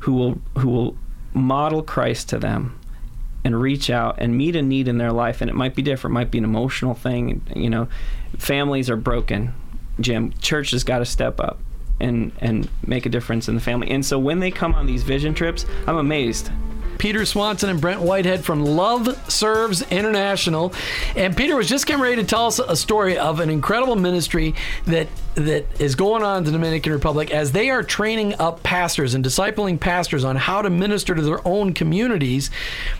who 0.00 0.14
will 0.14 0.38
who 0.58 0.68
will 0.68 0.96
model 1.32 1.82
Christ 1.82 2.28
to 2.30 2.38
them 2.38 2.78
and 3.44 3.60
reach 3.60 3.90
out 3.90 4.16
and 4.18 4.36
meet 4.36 4.56
a 4.56 4.62
need 4.62 4.88
in 4.88 4.98
their 4.98 5.12
life. 5.12 5.40
And 5.40 5.50
it 5.50 5.54
might 5.54 5.74
be 5.74 5.82
different. 5.82 6.12
It 6.12 6.14
might 6.14 6.30
be 6.30 6.38
an 6.38 6.44
emotional 6.44 6.94
thing. 6.94 7.42
You 7.54 7.68
know, 7.68 7.88
families 8.38 8.88
are 8.88 8.96
broken. 8.96 9.54
Jim, 10.00 10.32
church 10.40 10.70
has 10.70 10.82
got 10.82 10.98
to 10.98 11.04
step 11.04 11.38
up 11.40 11.60
and 12.00 12.32
and 12.40 12.68
make 12.86 13.06
a 13.06 13.08
difference 13.08 13.48
in 13.48 13.54
the 13.54 13.60
family. 13.60 13.90
And 13.90 14.04
so 14.04 14.18
when 14.18 14.40
they 14.40 14.50
come 14.50 14.74
on 14.74 14.86
these 14.86 15.02
vision 15.02 15.34
trips, 15.34 15.66
I'm 15.86 15.96
amazed. 15.96 16.50
Peter 16.98 17.24
Swanson 17.24 17.70
and 17.70 17.80
Brent 17.80 18.00
Whitehead 18.00 18.44
from 18.44 18.64
Love 18.64 19.30
Serves 19.30 19.82
International. 19.90 20.72
And 21.16 21.36
Peter 21.36 21.56
was 21.56 21.68
just 21.68 21.86
getting 21.86 22.02
ready 22.02 22.16
to 22.16 22.24
tell 22.24 22.46
us 22.46 22.58
a 22.58 22.76
story 22.76 23.18
of 23.18 23.40
an 23.40 23.50
incredible 23.50 23.96
ministry 23.96 24.54
that 24.86 25.08
that 25.34 25.66
is 25.80 25.96
going 25.96 26.22
on 26.22 26.38
in 26.38 26.44
the 26.44 26.52
Dominican 26.52 26.92
Republic 26.92 27.30
as 27.32 27.52
they 27.52 27.68
are 27.70 27.82
training 27.82 28.34
up 28.38 28.62
pastors 28.62 29.14
and 29.14 29.24
discipling 29.24 29.80
pastors 29.80 30.24
on 30.24 30.36
how 30.36 30.62
to 30.62 30.70
minister 30.70 31.14
to 31.14 31.22
their 31.22 31.46
own 31.46 31.72
communities. 31.74 32.50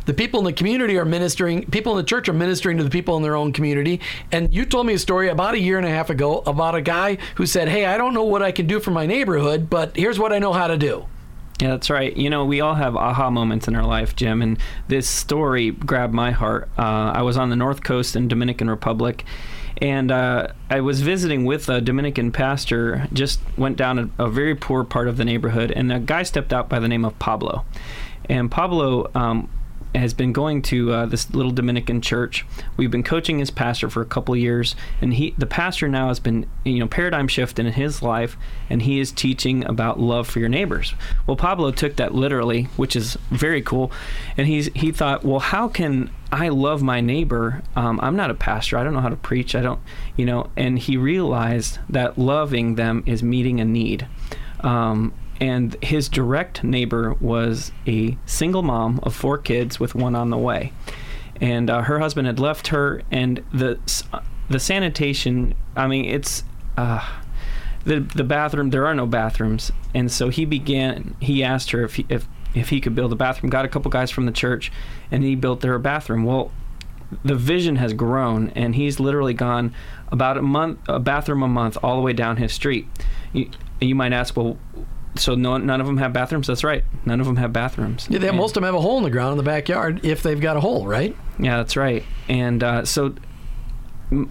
The 0.07 0.15
people 0.15 0.41
in 0.41 0.47
the 0.47 0.53
community 0.53 0.99
are 0.99 1.05
ministering, 1.05 1.65
people 1.67 1.93
in 1.93 1.99
the 1.99 2.09
church 2.09 2.29
are 2.29 2.33
ministering 2.33 2.79
to 2.79 2.85
the 2.85 2.91
people 2.91 3.17
in 3.17 3.23
their 3.23 3.37
own 3.37 3.53
community. 3.53 4.01
And 4.33 4.53
you 4.53 4.65
told 4.65 4.87
me 4.87 4.95
a 4.95 4.99
story 4.99 5.29
about 5.29 5.55
a 5.55 5.61
year 5.61 5.79
and 5.79 5.87
a 5.87 5.91
half 5.91 6.11
ago 6.11 6.43
about 6.47 6.75
a 6.75 6.83
guy 6.83 7.19
who 7.37 7.47
said, 7.47 7.69
Hey, 7.69 7.85
I 7.87 7.97
don't 7.97 8.15
know 8.15 8.25
what 8.25 8.43
I 8.43 8.51
can 8.51 8.67
do 8.67 8.81
for 8.81 8.91
my 8.91 9.07
neighborhood, 9.07 9.71
but 9.71 9.97
here's 9.97 10.19
what 10.19 10.33
I 10.33 10.39
know 10.39 10.53
how 10.53 10.67
to 10.67 10.77
do. 10.77 11.07
Yeah, 11.61 11.71
that's 11.71 11.89
right. 11.89 12.17
You 12.17 12.31
know, 12.31 12.45
we 12.45 12.61
all 12.61 12.75
have 12.75 12.97
aha 12.97 13.31
moments 13.31 13.69
in 13.69 13.77
our 13.77 13.85
life, 13.85 14.17
Jim, 14.17 14.43
and 14.43 14.59
this 14.89 15.09
story 15.09 15.71
grabbed 15.71 16.13
my 16.13 16.33
heart. 16.33 16.69
Uh, 16.77 17.13
I 17.15 17.23
was 17.23 17.37
on 17.37 17.51
the 17.51 17.57
North 17.57 17.85
Coast 17.85 18.17
in 18.17 18.27
Dominican 18.27 18.69
Republic, 18.69 19.25
and 19.81 20.11
uh, 20.11 20.49
I 20.69 20.81
was 20.81 21.03
visiting 21.03 21.45
with 21.45 21.69
a 21.69 21.81
Dominican 21.81 22.33
pastor. 22.33 23.07
Just 23.13 23.41
went 23.57 23.77
down 23.77 24.11
a, 24.19 24.25
a, 24.25 24.29
very 24.29 24.57
poor 24.57 24.83
part 24.83 25.07
of 25.07 25.17
the 25.17 25.25
neighborhood, 25.25 25.71
and 25.71 25.93
a 25.93 26.01
guy 26.01 26.25
stepped 26.25 26.53
out 26.53 26.69
by 26.69 26.81
the 26.81 26.89
name 26.89 27.05
of 27.05 27.17
Pablo, 27.21 27.65
and 28.29 28.51
Pablo. 28.51 29.11
Um, 29.15 29.49
has 29.95 30.13
been 30.13 30.33
going 30.33 30.63
to 30.63 30.93
uh, 30.93 31.07
this 31.07 31.33
little 31.33 31.53
Dominican 31.53 32.01
church. 32.01 32.45
We've 32.77 32.91
been 32.91 33.03
coaching 33.03 33.39
his 33.39 33.51
pastor 33.51 33.89
for 33.89 34.03
a 34.03 34.07
couple 34.07 34.35
years, 34.37 34.75
and 35.01 35.15
he, 35.15 35.35
the 35.39 35.47
pastor 35.47 35.89
now 35.89 36.09
has 36.09 36.21
been, 36.21 36.47
you 36.65 36.79
know, 36.81 36.87
paradigm 36.87 37.29
shift 37.29 37.59
in 37.59 37.67
his 37.67 38.03
life, 38.03 38.37
and 38.69 38.83
he 38.83 38.99
is 38.99 39.13
teaching 39.13 39.65
about 39.65 40.01
love 40.01 40.29
for 40.29 40.41
your 40.41 40.49
neighbors. 40.49 40.95
Well, 41.27 41.37
Pablo 41.37 41.71
took 41.71 41.97
that 41.97 42.15
literally, 42.15 42.65
which 42.77 42.97
is 42.97 43.17
very 43.31 43.63
cool, 43.63 43.93
and 44.37 44.47
he's 44.47 44.67
he 44.75 44.93
thought, 44.93 45.25
well, 45.25 45.41
how 45.41 45.69
can 45.69 46.11
I 46.33 46.49
love 46.49 46.83
my 46.83 47.01
neighbor? 47.01 47.63
Um, 47.77 48.01
I'm 48.03 48.17
not 48.17 48.31
a 48.31 48.35
pastor. 48.35 48.77
I 48.77 48.85
don't 48.85 48.95
know 48.95 49.01
how 49.01 49.09
to 49.09 49.17
preach. 49.17 49.55
I 49.55 49.63
don't, 49.63 49.81
you 50.17 50.25
know, 50.25 50.51
and 50.57 50.79
he 50.79 50.97
realized 50.97 51.79
that 51.89 52.19
loving 52.19 52.75
them 52.75 53.05
is 53.07 53.23
meeting 53.23 53.61
a 53.61 53.65
need. 53.65 54.09
Um, 54.61 55.13
and 55.41 55.77
his 55.83 56.09
direct 56.09 56.63
neighbor 56.63 57.15
was 57.21 57.73
a 57.87 58.17
single 58.27 58.63
mom 58.63 59.01
of 59.03 59.15
four 59.15 59.39
kids 59.39 59.81
with 59.81 59.95
one 59.95 60.15
on 60.15 60.31
the 60.31 60.39
way. 60.39 60.73
And 61.41 61.69
uh, 61.69 61.83
her 61.83 61.99
husband 61.99 62.27
had 62.27 62.39
left 62.39 62.69
her 62.69 63.03
and 63.11 63.45
the 63.53 63.79
the 64.49 64.61
sanitation 64.61 65.55
i 65.75 65.87
mean 65.87 66.05
it's 66.05 66.45
uh, 66.77 67.03
the 67.85 68.01
the 68.01 68.25
bathroom 68.25 68.71
there 68.71 68.87
are 68.87 68.95
no 68.95 69.07
bathrooms. 69.07 69.73
And 69.95 70.11
so 70.11 70.29
he 70.29 70.45
began 70.45 71.17
he 71.21 71.45
asked 71.45 71.71
her 71.71 71.83
if 71.83 71.97
he, 71.97 72.07
if 72.09 72.27
if 72.55 72.71
he 72.71 72.81
could 72.81 72.95
build 72.95 73.13
a 73.13 73.17
bathroom 73.17 73.51
got 73.51 73.65
a 73.65 73.69
couple 73.69 73.91
guys 73.91 74.11
from 74.11 74.27
the 74.27 74.33
church 74.33 74.73
and 75.11 75.23
he 75.23 75.35
built 75.35 75.61
their 75.61 75.79
bathroom. 75.79 76.25
Well 76.25 76.51
the 77.23 77.35
vision 77.35 77.77
has 77.77 77.93
grown 77.93 78.49
and 78.51 78.75
he's 78.75 78.99
literally 78.99 79.35
gone 79.35 79.75
about 80.09 80.37
a 80.37 80.43
month 80.43 80.79
a 80.89 80.99
bathroom 80.99 81.43
a 81.43 81.49
month 81.49 81.77
all 81.83 81.97
the 81.97 82.03
way 82.03 82.13
down 82.13 82.39
his 82.39 82.53
street. 82.53 82.87
You, 83.33 83.51
you 83.81 83.95
might 83.95 84.13
ask 84.13 84.37
well 84.37 84.57
so 85.17 85.35
no, 85.35 85.57
none 85.59 85.81
of 85.81 85.87
them 85.87 85.97
have 85.99 86.13
bathrooms. 86.13 86.47
That's 86.47 86.65
right. 86.65 86.85
None 87.05 87.21
of 87.21 87.27
them 87.27 87.37
have 87.37 87.53
bathrooms. 87.53 88.07
Yeah, 88.11 88.19
they, 88.19 88.29
And- 88.29 88.37
most 88.37 88.51
of 88.51 88.55
them 88.55 88.65
have 88.65 88.75
a 88.75 88.81
hole 88.81 88.99
in 88.99 89.05
the 89.05 89.11
ground 89.11 89.33
in 89.33 89.37
the 89.39 89.43
backyard 89.45 90.05
if 90.05 90.23
they've 90.23 90.41
got 90.41 90.57
a 90.57 90.61
hole, 90.61 90.87
right? 90.87 91.17
Yeah, 91.39 91.59
that's 91.59 91.77
right. 91.77 92.05
And 92.29 92.63
uh, 92.63 92.85
so, 92.85 93.15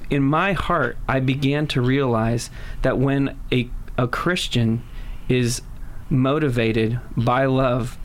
in 0.10 0.24
my 0.24 0.54
heart, 0.54 0.98
I 1.08 1.20
began 1.20 1.68
to 1.68 1.82
realize 1.82 2.50
that 2.84 2.98
when 2.98 3.38
a 3.52 3.70
a 3.98 4.08
Christian 4.08 4.84
is 5.30 5.62
motivated 6.10 7.00
by 7.18 7.46
love 7.46 7.98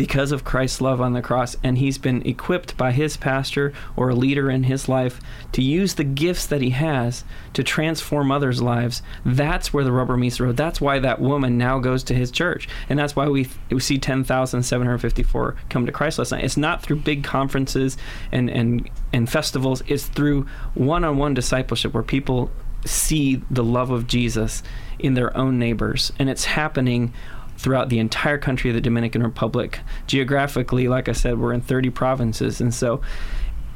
because 0.00 0.32
of 0.32 0.44
Christ's 0.44 0.80
love 0.80 0.98
on 0.98 1.12
the 1.12 1.20
cross, 1.20 1.56
and 1.62 1.76
he's 1.76 1.98
been 1.98 2.26
equipped 2.26 2.74
by 2.78 2.90
his 2.90 3.18
pastor 3.18 3.70
or 3.96 4.08
a 4.08 4.14
leader 4.14 4.50
in 4.50 4.62
his 4.62 4.88
life 4.88 5.20
to 5.52 5.60
use 5.60 5.92
the 5.92 6.04
gifts 6.04 6.46
that 6.46 6.62
he 6.62 6.70
has 6.70 7.22
to 7.52 7.62
transform 7.62 8.32
others' 8.32 8.62
lives, 8.62 9.02
that's 9.26 9.74
where 9.74 9.84
the 9.84 9.92
rubber 9.92 10.16
meets 10.16 10.38
the 10.38 10.44
road. 10.44 10.56
That's 10.56 10.80
why 10.80 11.00
that 11.00 11.20
woman 11.20 11.58
now 11.58 11.80
goes 11.80 12.02
to 12.04 12.14
his 12.14 12.30
church. 12.30 12.66
And 12.88 12.98
that's 12.98 13.14
why 13.14 13.28
we, 13.28 13.50
we 13.68 13.80
see 13.80 13.98
10,754 13.98 15.56
come 15.68 15.84
to 15.84 15.92
Christ 15.92 16.18
last 16.18 16.32
night. 16.32 16.44
It's 16.44 16.56
not 16.56 16.82
through 16.82 16.96
big 16.96 17.22
conferences 17.22 17.98
and, 18.32 18.48
and, 18.48 18.88
and 19.12 19.28
festivals, 19.28 19.82
it's 19.86 20.06
through 20.06 20.46
one 20.72 21.04
on 21.04 21.18
one 21.18 21.34
discipleship 21.34 21.92
where 21.92 22.02
people 22.02 22.50
see 22.86 23.42
the 23.50 23.62
love 23.62 23.90
of 23.90 24.06
Jesus 24.06 24.62
in 24.98 25.12
their 25.12 25.36
own 25.36 25.58
neighbors. 25.58 26.10
And 26.18 26.30
it's 26.30 26.46
happening 26.46 27.12
throughout 27.60 27.90
the 27.90 27.98
entire 27.98 28.38
country 28.38 28.70
of 28.70 28.74
the 28.74 28.80
Dominican 28.80 29.22
Republic. 29.22 29.80
Geographically, 30.06 30.88
like 30.88 31.08
I 31.08 31.12
said, 31.12 31.38
we're 31.38 31.52
in 31.52 31.60
30 31.60 31.90
provinces, 31.90 32.60
and 32.60 32.72
so 32.72 33.02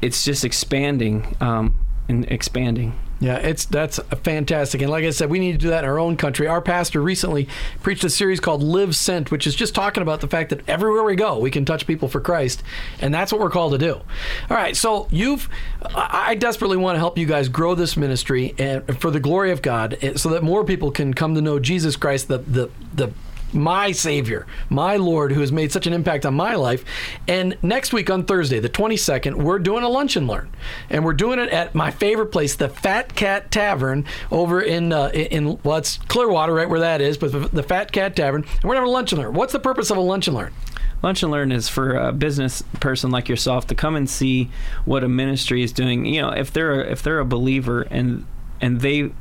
it's 0.01 0.25
just 0.25 0.43
expanding 0.43 1.35
um, 1.39 1.79
and 2.09 2.25
expanding. 2.31 2.97
Yeah, 3.19 3.37
it's 3.37 3.63
that's 3.65 3.97
fantastic. 4.23 4.81
And 4.81 4.91
like 4.91 5.05
I 5.05 5.11
said, 5.11 5.29
we 5.29 5.39
need 5.39 5.53
to 5.53 5.57
do 5.57 5.69
that 5.69 5.85
in 5.85 5.89
our 5.89 5.99
own 5.99 6.17
country. 6.17 6.47
Our 6.47 6.61
pastor 6.61 7.01
recently 7.01 7.47
preached 7.81 8.03
a 8.03 8.09
series 8.09 8.41
called 8.41 8.61
Live 8.61 8.93
Sent, 8.93 9.31
which 9.31 9.47
is 9.47 9.55
just 9.55 9.73
talking 9.73 10.01
about 10.03 10.19
the 10.19 10.27
fact 10.27 10.49
that 10.49 10.67
everywhere 10.67 11.03
we 11.03 11.15
go, 11.15 11.39
we 11.39 11.49
can 11.49 11.63
touch 11.63 11.87
people 11.87 12.09
for 12.09 12.19
Christ, 12.19 12.61
and 12.99 13.13
that's 13.13 13.31
what 13.31 13.39
we're 13.39 13.49
called 13.49 13.71
to 13.71 13.77
do. 13.77 13.93
All 13.93 14.57
right, 14.57 14.75
so 14.75 15.07
you've 15.11 15.47
I 15.81 16.35
desperately 16.35 16.75
want 16.75 16.95
to 16.95 16.99
help 16.99 17.17
you 17.17 17.25
guys 17.25 17.47
grow 17.47 17.73
this 17.73 17.95
ministry 17.95 18.53
and 18.57 18.99
for 18.99 19.11
the 19.11 19.21
glory 19.21 19.51
of 19.51 19.61
God, 19.61 19.97
eh, 20.01 20.15
so 20.17 20.29
that 20.31 20.43
more 20.43 20.65
people 20.65 20.91
can 20.91 21.13
come 21.13 21.35
to 21.35 21.41
know 21.41 21.57
Jesus 21.57 21.95
Christ, 21.95 22.27
the 22.27 22.39
the 22.39 22.69
the 22.93 23.13
my 23.55 23.91
Savior, 23.91 24.45
my 24.69 24.97
Lord, 24.97 25.31
who 25.31 25.39
has 25.41 25.51
made 25.51 25.71
such 25.71 25.87
an 25.87 25.93
impact 25.93 26.25
on 26.25 26.35
my 26.35 26.55
life. 26.55 26.85
And 27.27 27.57
next 27.63 27.93
week 27.93 28.09
on 28.09 28.25
Thursday, 28.25 28.59
the 28.59 28.69
22nd, 28.69 29.35
we're 29.35 29.59
doing 29.59 29.83
a 29.83 29.89
lunch 29.89 30.15
and 30.15 30.27
learn, 30.27 30.49
and 30.89 31.03
we're 31.03 31.13
doing 31.13 31.39
it 31.39 31.49
at 31.49 31.73
my 31.73 31.91
favorite 31.91 32.27
place, 32.27 32.55
the 32.55 32.69
Fat 32.69 33.15
Cat 33.15 33.51
Tavern, 33.51 34.05
over 34.31 34.61
in 34.61 34.93
uh, 34.93 35.09
in 35.09 35.59
well, 35.63 35.77
it's 35.77 35.97
Clearwater, 36.07 36.53
right 36.53 36.69
where 36.69 36.81
that 36.81 37.01
is, 37.01 37.17
but 37.17 37.51
the, 37.51 37.63
Fat 37.63 37.91
Cat 37.91 38.15
Tavern. 38.15 38.43
And 38.43 38.63
we're 38.63 38.75
have 38.75 38.83
a 38.83 38.89
lunch 38.89 39.11
and 39.11 39.21
learn. 39.21 39.33
What's 39.33 39.53
the 39.53 39.59
purpose 39.59 39.89
of 39.89 39.97
a 39.97 40.01
lunch 40.01 40.27
and 40.27 40.35
learn? 40.35 40.53
Lunch 41.01 41.21
and 41.21 41.31
Learn 41.31 41.51
is 41.51 41.69
for 41.69 41.95
a 41.95 42.11
business 42.11 42.63
person 42.79 43.11
like 43.11 43.29
yourself 43.29 43.67
to 43.67 43.75
come 43.75 43.95
and 43.95 44.09
see 44.09 44.49
what 44.85 45.03
a 45.03 45.07
ministry 45.07 45.61
is 45.61 45.71
doing. 45.71 46.05
You 46.05 46.21
know, 46.21 46.29
if 46.29 46.51
they're 46.51 46.81
a, 46.81 46.91
if 46.91 47.03
they're 47.03 47.19
a 47.19 47.25
believer 47.25 47.83
and 47.83 48.25
and 48.61 48.81
they 48.81 49.11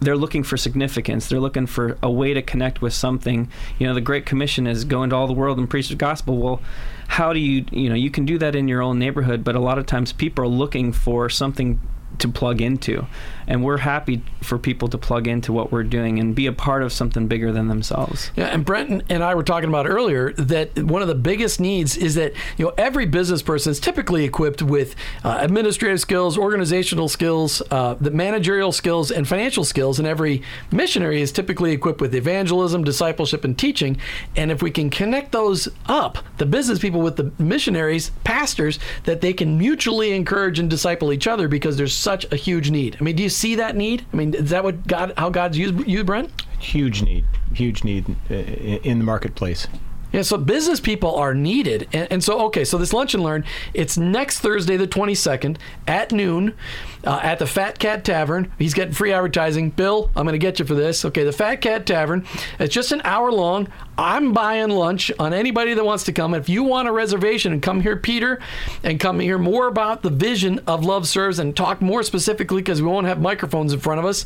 they're 0.00 0.16
looking 0.16 0.42
for 0.42 0.56
significance. 0.56 1.28
They're 1.28 1.40
looking 1.40 1.66
for 1.66 1.96
a 2.02 2.10
way 2.10 2.34
to 2.34 2.42
connect 2.42 2.82
with 2.82 2.92
something. 2.92 3.48
You 3.78 3.86
know, 3.86 3.94
the 3.94 4.00
Great 4.00 4.26
Commission 4.26 4.66
is 4.66 4.84
go 4.84 5.02
into 5.02 5.16
all 5.16 5.26
the 5.26 5.32
world 5.32 5.58
and 5.58 5.68
preach 5.68 5.88
the 5.88 5.94
gospel. 5.94 6.36
Well, 6.36 6.60
how 7.08 7.32
do 7.32 7.38
you 7.38 7.64
you 7.70 7.88
know 7.88 7.94
you 7.94 8.10
can 8.10 8.24
do 8.24 8.38
that 8.38 8.54
in 8.54 8.68
your 8.68 8.82
own 8.82 8.98
neighborhood, 8.98 9.44
but 9.44 9.54
a 9.54 9.60
lot 9.60 9.78
of 9.78 9.86
times 9.86 10.12
people 10.12 10.44
are 10.44 10.48
looking 10.48 10.92
for 10.92 11.28
something 11.28 11.80
to 12.18 12.28
plug 12.28 12.60
into 12.60 13.06
and 13.46 13.62
we're 13.62 13.78
happy 13.78 14.22
for 14.40 14.58
people 14.58 14.88
to 14.88 14.98
plug 14.98 15.26
into 15.26 15.52
what 15.52 15.70
we're 15.70 15.82
doing 15.82 16.18
and 16.18 16.34
be 16.34 16.46
a 16.46 16.52
part 16.52 16.82
of 16.82 16.92
something 16.92 17.26
bigger 17.26 17.52
than 17.52 17.68
themselves 17.68 18.30
Yeah, 18.36 18.46
and 18.46 18.64
Brent 18.64 19.04
and 19.08 19.22
I 19.22 19.34
were 19.34 19.42
talking 19.42 19.68
about 19.68 19.86
earlier 19.86 20.32
that 20.34 20.78
one 20.82 21.02
of 21.02 21.08
the 21.08 21.14
biggest 21.14 21.60
needs 21.60 21.96
is 21.96 22.14
that 22.14 22.32
you 22.56 22.64
know 22.64 22.72
every 22.76 23.06
business 23.06 23.42
person 23.42 23.70
is 23.70 23.80
typically 23.80 24.24
equipped 24.24 24.62
with 24.62 24.94
uh, 25.24 25.38
administrative 25.40 26.00
skills, 26.00 26.38
organizational 26.38 27.08
skills, 27.08 27.62
uh, 27.70 27.94
the 27.94 28.10
managerial 28.10 28.72
skills, 28.72 29.10
and 29.10 29.26
financial 29.26 29.64
skills, 29.64 29.98
and 29.98 30.08
every 30.08 30.42
missionary 30.70 31.20
is 31.20 31.32
typically 31.32 31.72
equipped 31.72 32.00
with 32.00 32.14
evangelism, 32.14 32.84
discipleship, 32.84 33.44
and 33.44 33.58
teaching. 33.58 33.96
And 34.36 34.50
if 34.50 34.62
we 34.62 34.70
can 34.70 34.90
connect 34.90 35.32
those 35.32 35.68
up, 35.86 36.18
the 36.38 36.46
business 36.46 36.78
people 36.78 37.00
with 37.00 37.16
the 37.16 37.32
missionaries, 37.38 38.10
pastors, 38.24 38.78
that 39.04 39.20
they 39.20 39.32
can 39.32 39.58
mutually 39.58 40.12
encourage 40.12 40.58
and 40.58 40.70
disciple 40.70 41.12
each 41.12 41.26
other 41.26 41.48
because 41.48 41.76
there's 41.76 41.94
such 42.04 42.30
a 42.30 42.36
huge 42.36 42.70
need. 42.70 42.96
I 43.00 43.02
mean, 43.02 43.16
do 43.16 43.22
you 43.22 43.28
see 43.28 43.56
that 43.56 43.74
need? 43.74 44.06
I 44.12 44.16
mean, 44.16 44.34
is 44.34 44.50
that 44.50 44.62
what 44.62 44.86
God, 44.86 45.14
how 45.16 45.30
God's 45.30 45.58
used 45.58 45.86
you, 45.88 46.04
Brent? 46.04 46.30
Huge 46.60 47.02
need, 47.02 47.24
huge 47.52 47.82
need 47.82 48.04
uh, 48.30 48.34
in 48.34 48.78
in 48.84 48.98
the 48.98 49.04
marketplace. 49.04 49.66
Yeah, 50.14 50.22
so 50.22 50.38
business 50.38 50.78
people 50.78 51.16
are 51.16 51.34
needed. 51.34 51.88
And, 51.92 52.12
and 52.12 52.22
so, 52.22 52.42
okay, 52.42 52.64
so 52.64 52.78
this 52.78 52.92
Lunch 52.92 53.14
and 53.14 53.24
Learn, 53.24 53.44
it's 53.74 53.98
next 53.98 54.38
Thursday, 54.38 54.76
the 54.76 54.86
22nd 54.86 55.56
at 55.88 56.12
noon 56.12 56.54
uh, 57.02 57.18
at 57.20 57.40
the 57.40 57.48
Fat 57.48 57.80
Cat 57.80 58.04
Tavern. 58.04 58.52
He's 58.56 58.74
getting 58.74 58.94
free 58.94 59.12
advertising. 59.12 59.70
Bill, 59.70 60.12
I'm 60.14 60.24
going 60.24 60.34
to 60.34 60.38
get 60.38 60.60
you 60.60 60.66
for 60.66 60.76
this. 60.76 61.04
Okay, 61.04 61.24
the 61.24 61.32
Fat 61.32 61.56
Cat 61.56 61.84
Tavern. 61.84 62.24
It's 62.60 62.72
just 62.72 62.92
an 62.92 63.00
hour 63.02 63.32
long. 63.32 63.66
I'm 63.98 64.32
buying 64.32 64.70
lunch 64.70 65.10
on 65.18 65.32
anybody 65.32 65.74
that 65.74 65.84
wants 65.84 66.04
to 66.04 66.12
come. 66.12 66.32
If 66.32 66.48
you 66.48 66.62
want 66.62 66.86
a 66.86 66.92
reservation 66.92 67.52
and 67.52 67.60
come 67.60 67.80
here, 67.80 67.96
Peter, 67.96 68.40
and 68.84 69.00
come 69.00 69.18
hear 69.18 69.38
more 69.38 69.66
about 69.66 70.02
the 70.02 70.10
vision 70.10 70.60
of 70.68 70.84
Love 70.84 71.08
Serves 71.08 71.40
and 71.40 71.56
talk 71.56 71.82
more 71.82 72.04
specifically 72.04 72.62
because 72.62 72.80
we 72.80 72.86
won't 72.86 73.08
have 73.08 73.20
microphones 73.20 73.72
in 73.72 73.80
front 73.80 73.98
of 73.98 74.06
us. 74.06 74.24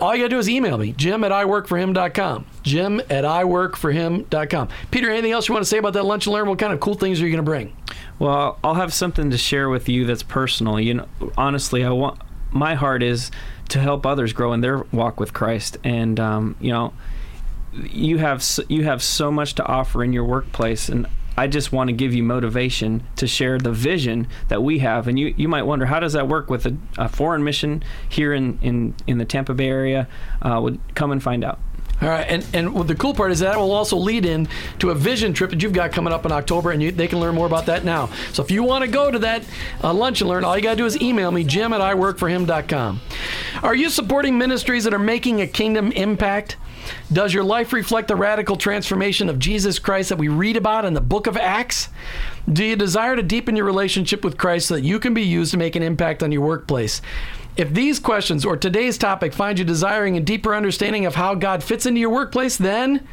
All 0.00 0.14
you 0.14 0.18
gotta 0.22 0.28
do 0.28 0.38
is 0.38 0.48
email 0.50 0.76
me, 0.76 0.92
jim 0.92 1.24
at 1.24 1.30
iworkforhim.com. 1.32 2.44
Jim 2.62 3.00
at 3.08 3.24
iworkforhim.com. 3.24 4.68
Peter, 4.90 5.10
anything 5.10 5.32
else 5.32 5.48
you 5.48 5.54
want 5.54 5.64
to 5.64 5.68
say 5.68 5.78
about 5.78 5.94
that 5.94 6.04
lunch 6.04 6.26
and 6.26 6.34
learn? 6.34 6.48
What 6.48 6.58
kind 6.58 6.72
of 6.72 6.80
cool 6.80 6.94
things 6.94 7.20
are 7.20 7.24
you 7.26 7.30
gonna 7.32 7.42
bring? 7.42 7.74
Well, 8.18 8.58
I'll 8.62 8.74
have 8.74 8.92
something 8.92 9.30
to 9.30 9.38
share 9.38 9.68
with 9.68 9.88
you 9.88 10.04
that's 10.04 10.22
personal. 10.22 10.78
You 10.78 10.94
know, 10.94 11.08
honestly, 11.36 11.84
I 11.84 11.90
want 11.90 12.20
my 12.50 12.74
heart 12.74 13.02
is 13.02 13.30
to 13.70 13.80
help 13.80 14.04
others 14.04 14.32
grow 14.34 14.52
in 14.52 14.60
their 14.60 14.80
walk 14.92 15.18
with 15.18 15.32
Christ, 15.32 15.78
and 15.82 16.20
um, 16.20 16.56
you 16.60 16.70
know, 16.70 16.92
you 17.72 18.18
have 18.18 18.38
s- 18.38 18.60
you 18.68 18.84
have 18.84 19.02
so 19.02 19.30
much 19.30 19.54
to 19.54 19.64
offer 19.66 20.04
in 20.04 20.12
your 20.12 20.24
workplace, 20.24 20.90
and 20.90 21.06
I 21.36 21.46
just 21.46 21.72
want 21.72 21.88
to 21.88 21.92
give 21.92 22.14
you 22.14 22.22
motivation 22.22 23.02
to 23.16 23.26
share 23.26 23.58
the 23.58 23.72
vision 23.72 24.28
that 24.48 24.62
we 24.62 24.80
have. 24.80 25.08
And 25.08 25.18
you, 25.18 25.34
you 25.36 25.48
might 25.48 25.62
wonder 25.62 25.86
how 25.86 26.00
does 26.00 26.12
that 26.12 26.28
work 26.28 26.50
with 26.50 26.66
a, 26.66 26.76
a 26.98 27.08
foreign 27.08 27.44
mission 27.44 27.82
here 28.08 28.32
in, 28.32 28.58
in, 28.62 28.94
in 29.06 29.18
the 29.18 29.24
Tampa 29.24 29.54
Bay 29.54 29.68
area? 29.68 30.08
Uh, 30.40 30.60
would 30.62 30.80
come 30.94 31.10
and 31.10 31.22
find 31.22 31.44
out. 31.44 31.58
All 32.02 32.08
right, 32.08 32.26
and 32.28 32.44
and 32.52 32.88
the 32.88 32.96
cool 32.96 33.14
part 33.14 33.30
is 33.30 33.38
that 33.40 33.56
will 33.56 33.70
also 33.70 33.96
lead 33.96 34.26
in 34.26 34.48
to 34.80 34.90
a 34.90 34.94
vision 34.94 35.32
trip 35.32 35.50
that 35.50 35.62
you've 35.62 35.72
got 35.72 35.92
coming 35.92 36.12
up 36.12 36.26
in 36.26 36.32
October, 36.32 36.72
and 36.72 36.82
you, 36.82 36.90
they 36.90 37.06
can 37.06 37.20
learn 37.20 37.32
more 37.32 37.46
about 37.46 37.66
that 37.66 37.84
now. 37.84 38.08
So 38.32 38.42
if 38.42 38.50
you 38.50 38.64
want 38.64 38.82
to 38.82 38.90
go 38.90 39.08
to 39.08 39.20
that 39.20 39.44
uh, 39.84 39.94
lunch 39.94 40.20
and 40.20 40.28
learn, 40.28 40.42
all 40.42 40.56
you 40.56 40.64
got 40.64 40.72
to 40.72 40.76
do 40.76 40.86
is 40.86 41.00
email 41.00 41.30
me, 41.30 41.44
Jim 41.44 41.72
at 41.72 41.80
iworkforhim.com. 41.80 43.00
Are 43.62 43.74
you 43.76 43.88
supporting 43.88 44.36
ministries 44.36 44.82
that 44.82 44.92
are 44.92 44.98
making 44.98 45.40
a 45.42 45.46
kingdom 45.46 45.92
impact? 45.92 46.56
Does 47.12 47.34
your 47.34 47.44
life 47.44 47.72
reflect 47.72 48.08
the 48.08 48.16
radical 48.16 48.56
transformation 48.56 49.28
of 49.28 49.38
Jesus 49.38 49.78
Christ 49.78 50.08
that 50.08 50.18
we 50.18 50.28
read 50.28 50.56
about 50.56 50.84
in 50.84 50.94
the 50.94 51.00
book 51.00 51.26
of 51.26 51.36
Acts? 51.36 51.88
Do 52.50 52.64
you 52.64 52.76
desire 52.76 53.16
to 53.16 53.22
deepen 53.22 53.56
your 53.56 53.66
relationship 53.66 54.24
with 54.24 54.38
Christ 54.38 54.68
so 54.68 54.74
that 54.74 54.84
you 54.84 54.98
can 54.98 55.14
be 55.14 55.22
used 55.22 55.50
to 55.52 55.58
make 55.58 55.76
an 55.76 55.82
impact 55.82 56.22
on 56.22 56.32
your 56.32 56.42
workplace? 56.42 57.02
If 57.56 57.74
these 57.74 57.98
questions 57.98 58.44
or 58.44 58.56
today's 58.56 58.96
topic 58.96 59.34
find 59.34 59.58
you 59.58 59.64
desiring 59.64 60.16
a 60.16 60.20
deeper 60.20 60.54
understanding 60.54 61.04
of 61.04 61.16
how 61.16 61.34
God 61.34 61.62
fits 61.62 61.84
into 61.84 62.00
your 62.00 62.10
workplace, 62.10 62.56
then 62.56 63.06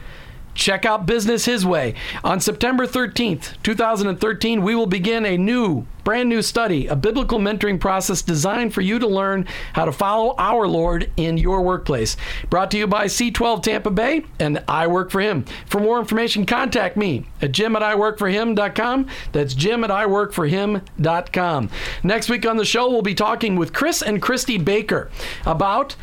check 0.60 0.86
out 0.86 1.06
Business 1.06 1.46
His 1.46 1.66
Way. 1.66 1.96
On 2.24 2.40
September 2.40 2.86
13th, 2.86 3.54
2013, 3.64 4.62
we 4.62 4.76
will 4.76 4.86
begin 4.86 5.26
a 5.26 5.38
new, 5.38 5.86
brand 6.04 6.28
new 6.30 6.42
study, 6.42 6.86
a 6.88 6.96
biblical 6.96 7.40
mentoring 7.40 7.80
process 7.80 8.22
designed 8.22 8.74
for 8.74 8.82
you 8.82 9.00
to 9.00 9.08
learn 9.08 9.48
how 9.74 9.86
to 9.86 9.92
follow 9.92 10.36
our 10.38 10.68
Lord 10.68 11.10
in 11.16 11.38
your 11.38 11.62
workplace. 11.62 12.18
Brought 12.50 12.72
to 12.72 12.78
you 12.78 12.88
by 12.88 13.06
C12 13.06 13.64
Tampa 13.64 13.90
Bay 13.90 14.26
and 14.40 14.64
I 14.68 14.88
Work 14.88 15.12
for 15.12 15.22
Him. 15.22 15.46
For 15.66 15.80
more 15.80 16.00
information, 16.00 16.46
contact 16.46 16.98
me 16.98 17.26
at 17.42 17.54
jim 17.54 17.76
at 17.76 17.82
iworkforhim.com. 17.82 19.08
That's 19.32 19.54
jim 19.54 19.84
at 19.84 19.90
iworkforhim.com. 19.90 21.70
Next 22.04 22.30
week 22.30 22.46
on 22.46 22.58
the 22.58 22.66
show, 22.66 22.90
we'll 22.90 23.02
be 23.02 23.16
talking 23.16 23.56
with 23.56 23.74
Chris 23.74 24.02
and 24.02 24.22
Christy 24.22 24.58
Baker 24.58 25.10
about 25.46 25.96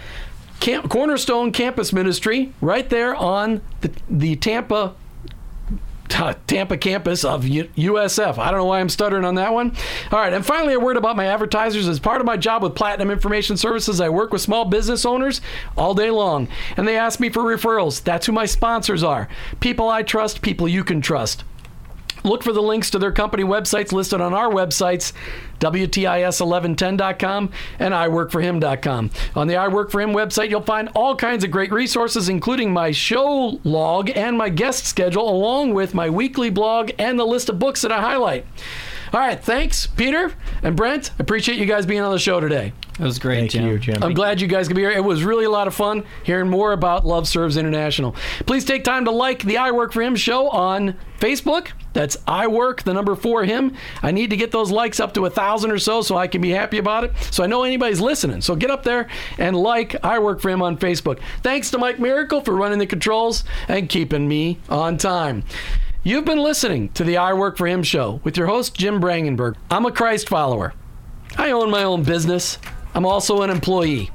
Camp, 0.61 0.89
Cornerstone 0.89 1.53
Campus 1.53 1.93
Ministry 1.93 2.53
right 2.61 2.89
there 2.89 3.15
on 3.15 3.61
the, 3.81 3.93
the 4.09 4.37
Tampa 4.37 4.95
uh, 6.15 6.35
Tampa 6.47 6.77
campus 6.77 7.25
of 7.25 7.45
USF. 7.45 8.39
I 8.39 8.51
don't 8.51 8.61
know 8.61 8.65
why 8.65 8.81
I'm 8.81 8.89
stuttering 8.89 9.25
on 9.25 9.35
that 9.35 9.53
one. 9.53 9.77
All 10.11 10.19
right, 10.19 10.33
and 10.33 10.45
finally, 10.45 10.75
a 10.75 10.81
word 10.81 10.97
about 10.97 11.17
my 11.17 11.27
advertisers. 11.27 11.89
As 11.89 12.01
part 12.01 12.21
of 12.21 12.27
my 12.27 12.37
job 12.37 12.63
with 12.63 12.75
Platinum 12.75 13.11
Information 13.11 13.57
Services, 13.57 14.01
I 14.01 14.09
work 14.09 14.33
with 14.33 14.41
small 14.41 14.65
business 14.65 15.05
owners 15.05 15.41
all 15.77 15.95
day 15.95 16.11
long, 16.11 16.49
and 16.77 16.87
they 16.87 16.97
ask 16.97 17.21
me 17.21 17.29
for 17.29 17.43
referrals. 17.43 18.03
That's 18.03 18.27
who 18.27 18.33
my 18.33 18.47
sponsors 18.47 19.03
are 19.03 19.29
people 19.61 19.89
I 19.89 20.03
trust, 20.03 20.43
people 20.43 20.69
you 20.69 20.85
can 20.85 21.01
trust. 21.01 21.45
Look 22.27 22.43
for 22.43 22.53
the 22.53 22.62
links 22.62 22.91
to 22.91 22.99
their 22.99 23.12
company 23.12 23.45
websites 23.45 23.93
listed 23.93 24.20
on 24.20 24.35
our 24.35 24.51
websites, 24.51 25.12
WTIS1110.com 25.61 27.51
and 27.79 27.95
iWorkForHim.com. 27.95 29.11
On 29.37 29.47
the 29.47 29.55
iWorkForHim 29.55 30.12
website, 30.12 30.51
you'll 30.51 30.61
find 30.62 30.89
all 30.97 31.14
kinds 31.14 31.45
of 31.45 31.53
great 31.53 31.70
resources, 31.70 32.29
including 32.29 32.72
my 32.72 32.91
show 32.91 33.61
log 33.62 34.11
and 34.11 34.37
my 34.37 34.49
guest 34.49 34.87
schedule, 34.87 35.29
along 35.31 35.72
with 35.72 35.95
my 35.95 36.11
weekly 36.11 36.51
blog 36.51 36.91
and 36.99 37.16
the 37.16 37.24
list 37.24 37.49
of 37.49 37.61
books 37.61 37.83
that 37.83 37.93
I 37.93 38.01
highlight. 38.01 38.45
All 39.12 39.20
right, 39.20 39.41
thanks, 39.41 39.87
Peter 39.87 40.33
and 40.64 40.77
Brent. 40.77 41.12
I 41.12 41.22
appreciate 41.22 41.59
you 41.59 41.66
guys 41.66 41.87
being 41.87 42.01
on 42.01 42.12
the 42.12 42.18
show 42.18 42.41
today. 42.41 42.72
It 42.99 43.03
was 43.03 43.18
great, 43.18 43.40
Thank 43.40 43.51
Jim. 43.51 43.66
you, 43.66 43.78
Jim. 43.78 44.03
I'm 44.03 44.14
glad 44.14 44.40
you 44.40 44.47
guys 44.49 44.68
could 44.68 44.76
be 44.76 44.80
here. 44.82 44.90
It 44.90 45.05
was 45.05 45.22
really 45.22 45.44
a 45.44 45.51
lot 45.51 45.66
of 45.66 45.74
fun 45.74 46.05
hearing 46.24 46.49
more 46.49 46.72
about 46.72 47.05
Love 47.05 47.28
Serves 47.28 47.59
International. 47.59 48.16
Please 48.47 48.64
take 48.64 48.84
time 48.84 49.05
to 49.05 49.11
like 49.11 49.42
the 49.42 49.59
I 49.59 49.70
Work 49.70 49.92
for 49.92 50.01
Him 50.01 50.16
show 50.16 50.49
on 50.49 50.97
Facebook. 51.18 51.72
That's 51.92 52.16
I 52.26 52.47
Work, 52.47 52.84
the 52.84 52.94
number 52.94 53.14
for 53.14 53.44
him. 53.44 53.74
I 54.03 54.12
need 54.12 54.30
to 54.30 54.36
get 54.36 54.51
those 54.51 54.70
likes 54.70 54.99
up 54.99 55.12
to 55.14 55.26
a 55.26 55.30
thousand 55.30 55.72
or 55.72 55.78
so 55.78 56.01
so 56.01 56.16
I 56.16 56.26
can 56.26 56.40
be 56.40 56.51
happy 56.51 56.78
about 56.78 57.05
it. 57.05 57.12
So 57.30 57.44
I 57.44 57.47
know 57.47 57.64
anybody's 57.64 58.01
listening. 58.01 58.40
So 58.40 58.57
get 58.57 58.70
up 58.70 58.82
there 58.82 59.09
and 59.38 59.55
like 59.57 60.03
I 60.03 60.18
Work 60.18 60.40
for 60.40 60.51
Him 60.51 60.62
on 60.62 60.78
Facebook. 60.78 61.18
Thanks 61.42 61.70
to 61.72 61.78
Mike 61.78 61.99
Miracle 61.99 62.40
for 62.40 62.55
running 62.55 62.78
the 62.78 62.86
controls 62.86 63.44
and 63.68 63.88
keeping 63.90 64.26
me 64.26 64.59
on 64.70 64.97
time. 64.97 65.42
You've 66.03 66.24
been 66.24 66.38
listening 66.42 66.90
to 66.90 67.05
the 67.05 67.18
I 67.18 67.34
Work 67.34 67.59
for 67.59 67.66
Him 67.66 67.82
show 67.82 68.20
with 68.24 68.38
your 68.38 68.47
host, 68.47 68.74
Jim 68.74 69.01
Brangenberg. 69.01 69.57
I'm 69.70 69.84
a 69.84 69.92
Christ 69.92 70.28
follower. 70.30 70.72
I 71.36 71.51
own 71.51 71.70
my 71.70 71.82
own 71.82 72.03
business. 72.03 72.59
I'm 72.97 73.05
also 73.05 73.42
an 73.42 73.51
employee. 73.51 74.11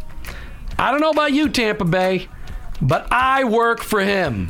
I 0.79 0.89
don't 0.89 1.01
know 1.01 1.11
about 1.11 1.33
you, 1.33 1.49
Tampa 1.49 1.85
Bay, 1.85 2.27
but 2.81 3.07
I 3.11 3.43
work 3.43 3.79
for 3.79 4.01
him. 4.01 4.49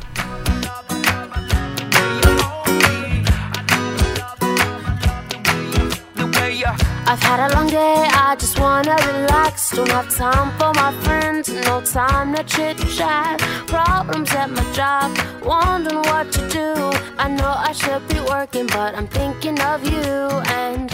I've 7.11 7.21
had 7.21 7.51
a 7.51 7.53
long 7.55 7.67
day, 7.67 8.07
I 8.09 8.37
just 8.39 8.57
wanna 8.57 8.95
relax. 8.95 9.71
Don't 9.71 9.89
have 9.89 10.09
time 10.15 10.57
for 10.57 10.71
my 10.75 10.93
friends, 11.03 11.49
no 11.49 11.81
time 11.81 12.33
to 12.33 12.43
chit 12.45 12.77
chat. 12.95 13.41
Problems 13.67 14.31
at 14.31 14.49
my 14.49 14.63
job, 14.71 15.11
wondering 15.43 16.03
what 16.03 16.31
to 16.31 16.47
do. 16.47 16.73
I 17.17 17.27
know 17.27 17.53
I 17.53 17.73
should 17.73 18.07
be 18.07 18.21
working, 18.21 18.67
but 18.67 18.95
I'm 18.95 19.07
thinking 19.07 19.59
of 19.59 19.83
you. 19.83 20.29
And 20.55 20.89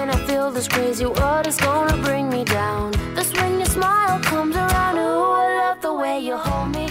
when 0.00 0.08
I 0.08 0.16
feel 0.26 0.50
this 0.50 0.66
crazy 0.66 1.04
world 1.04 1.46
is 1.46 1.58
gonna 1.58 2.02
bring 2.02 2.30
me 2.30 2.42
down, 2.42 2.92
that's 3.14 3.32
when 3.34 3.58
your 3.58 3.66
smile 3.66 4.18
comes 4.20 4.56
around. 4.56 4.96
Ooh, 4.96 5.32
I 5.42 5.46
love 5.60 5.82
the 5.82 5.92
way 5.92 6.18
you 6.18 6.36
hold 6.36 6.74
me. 6.74 6.88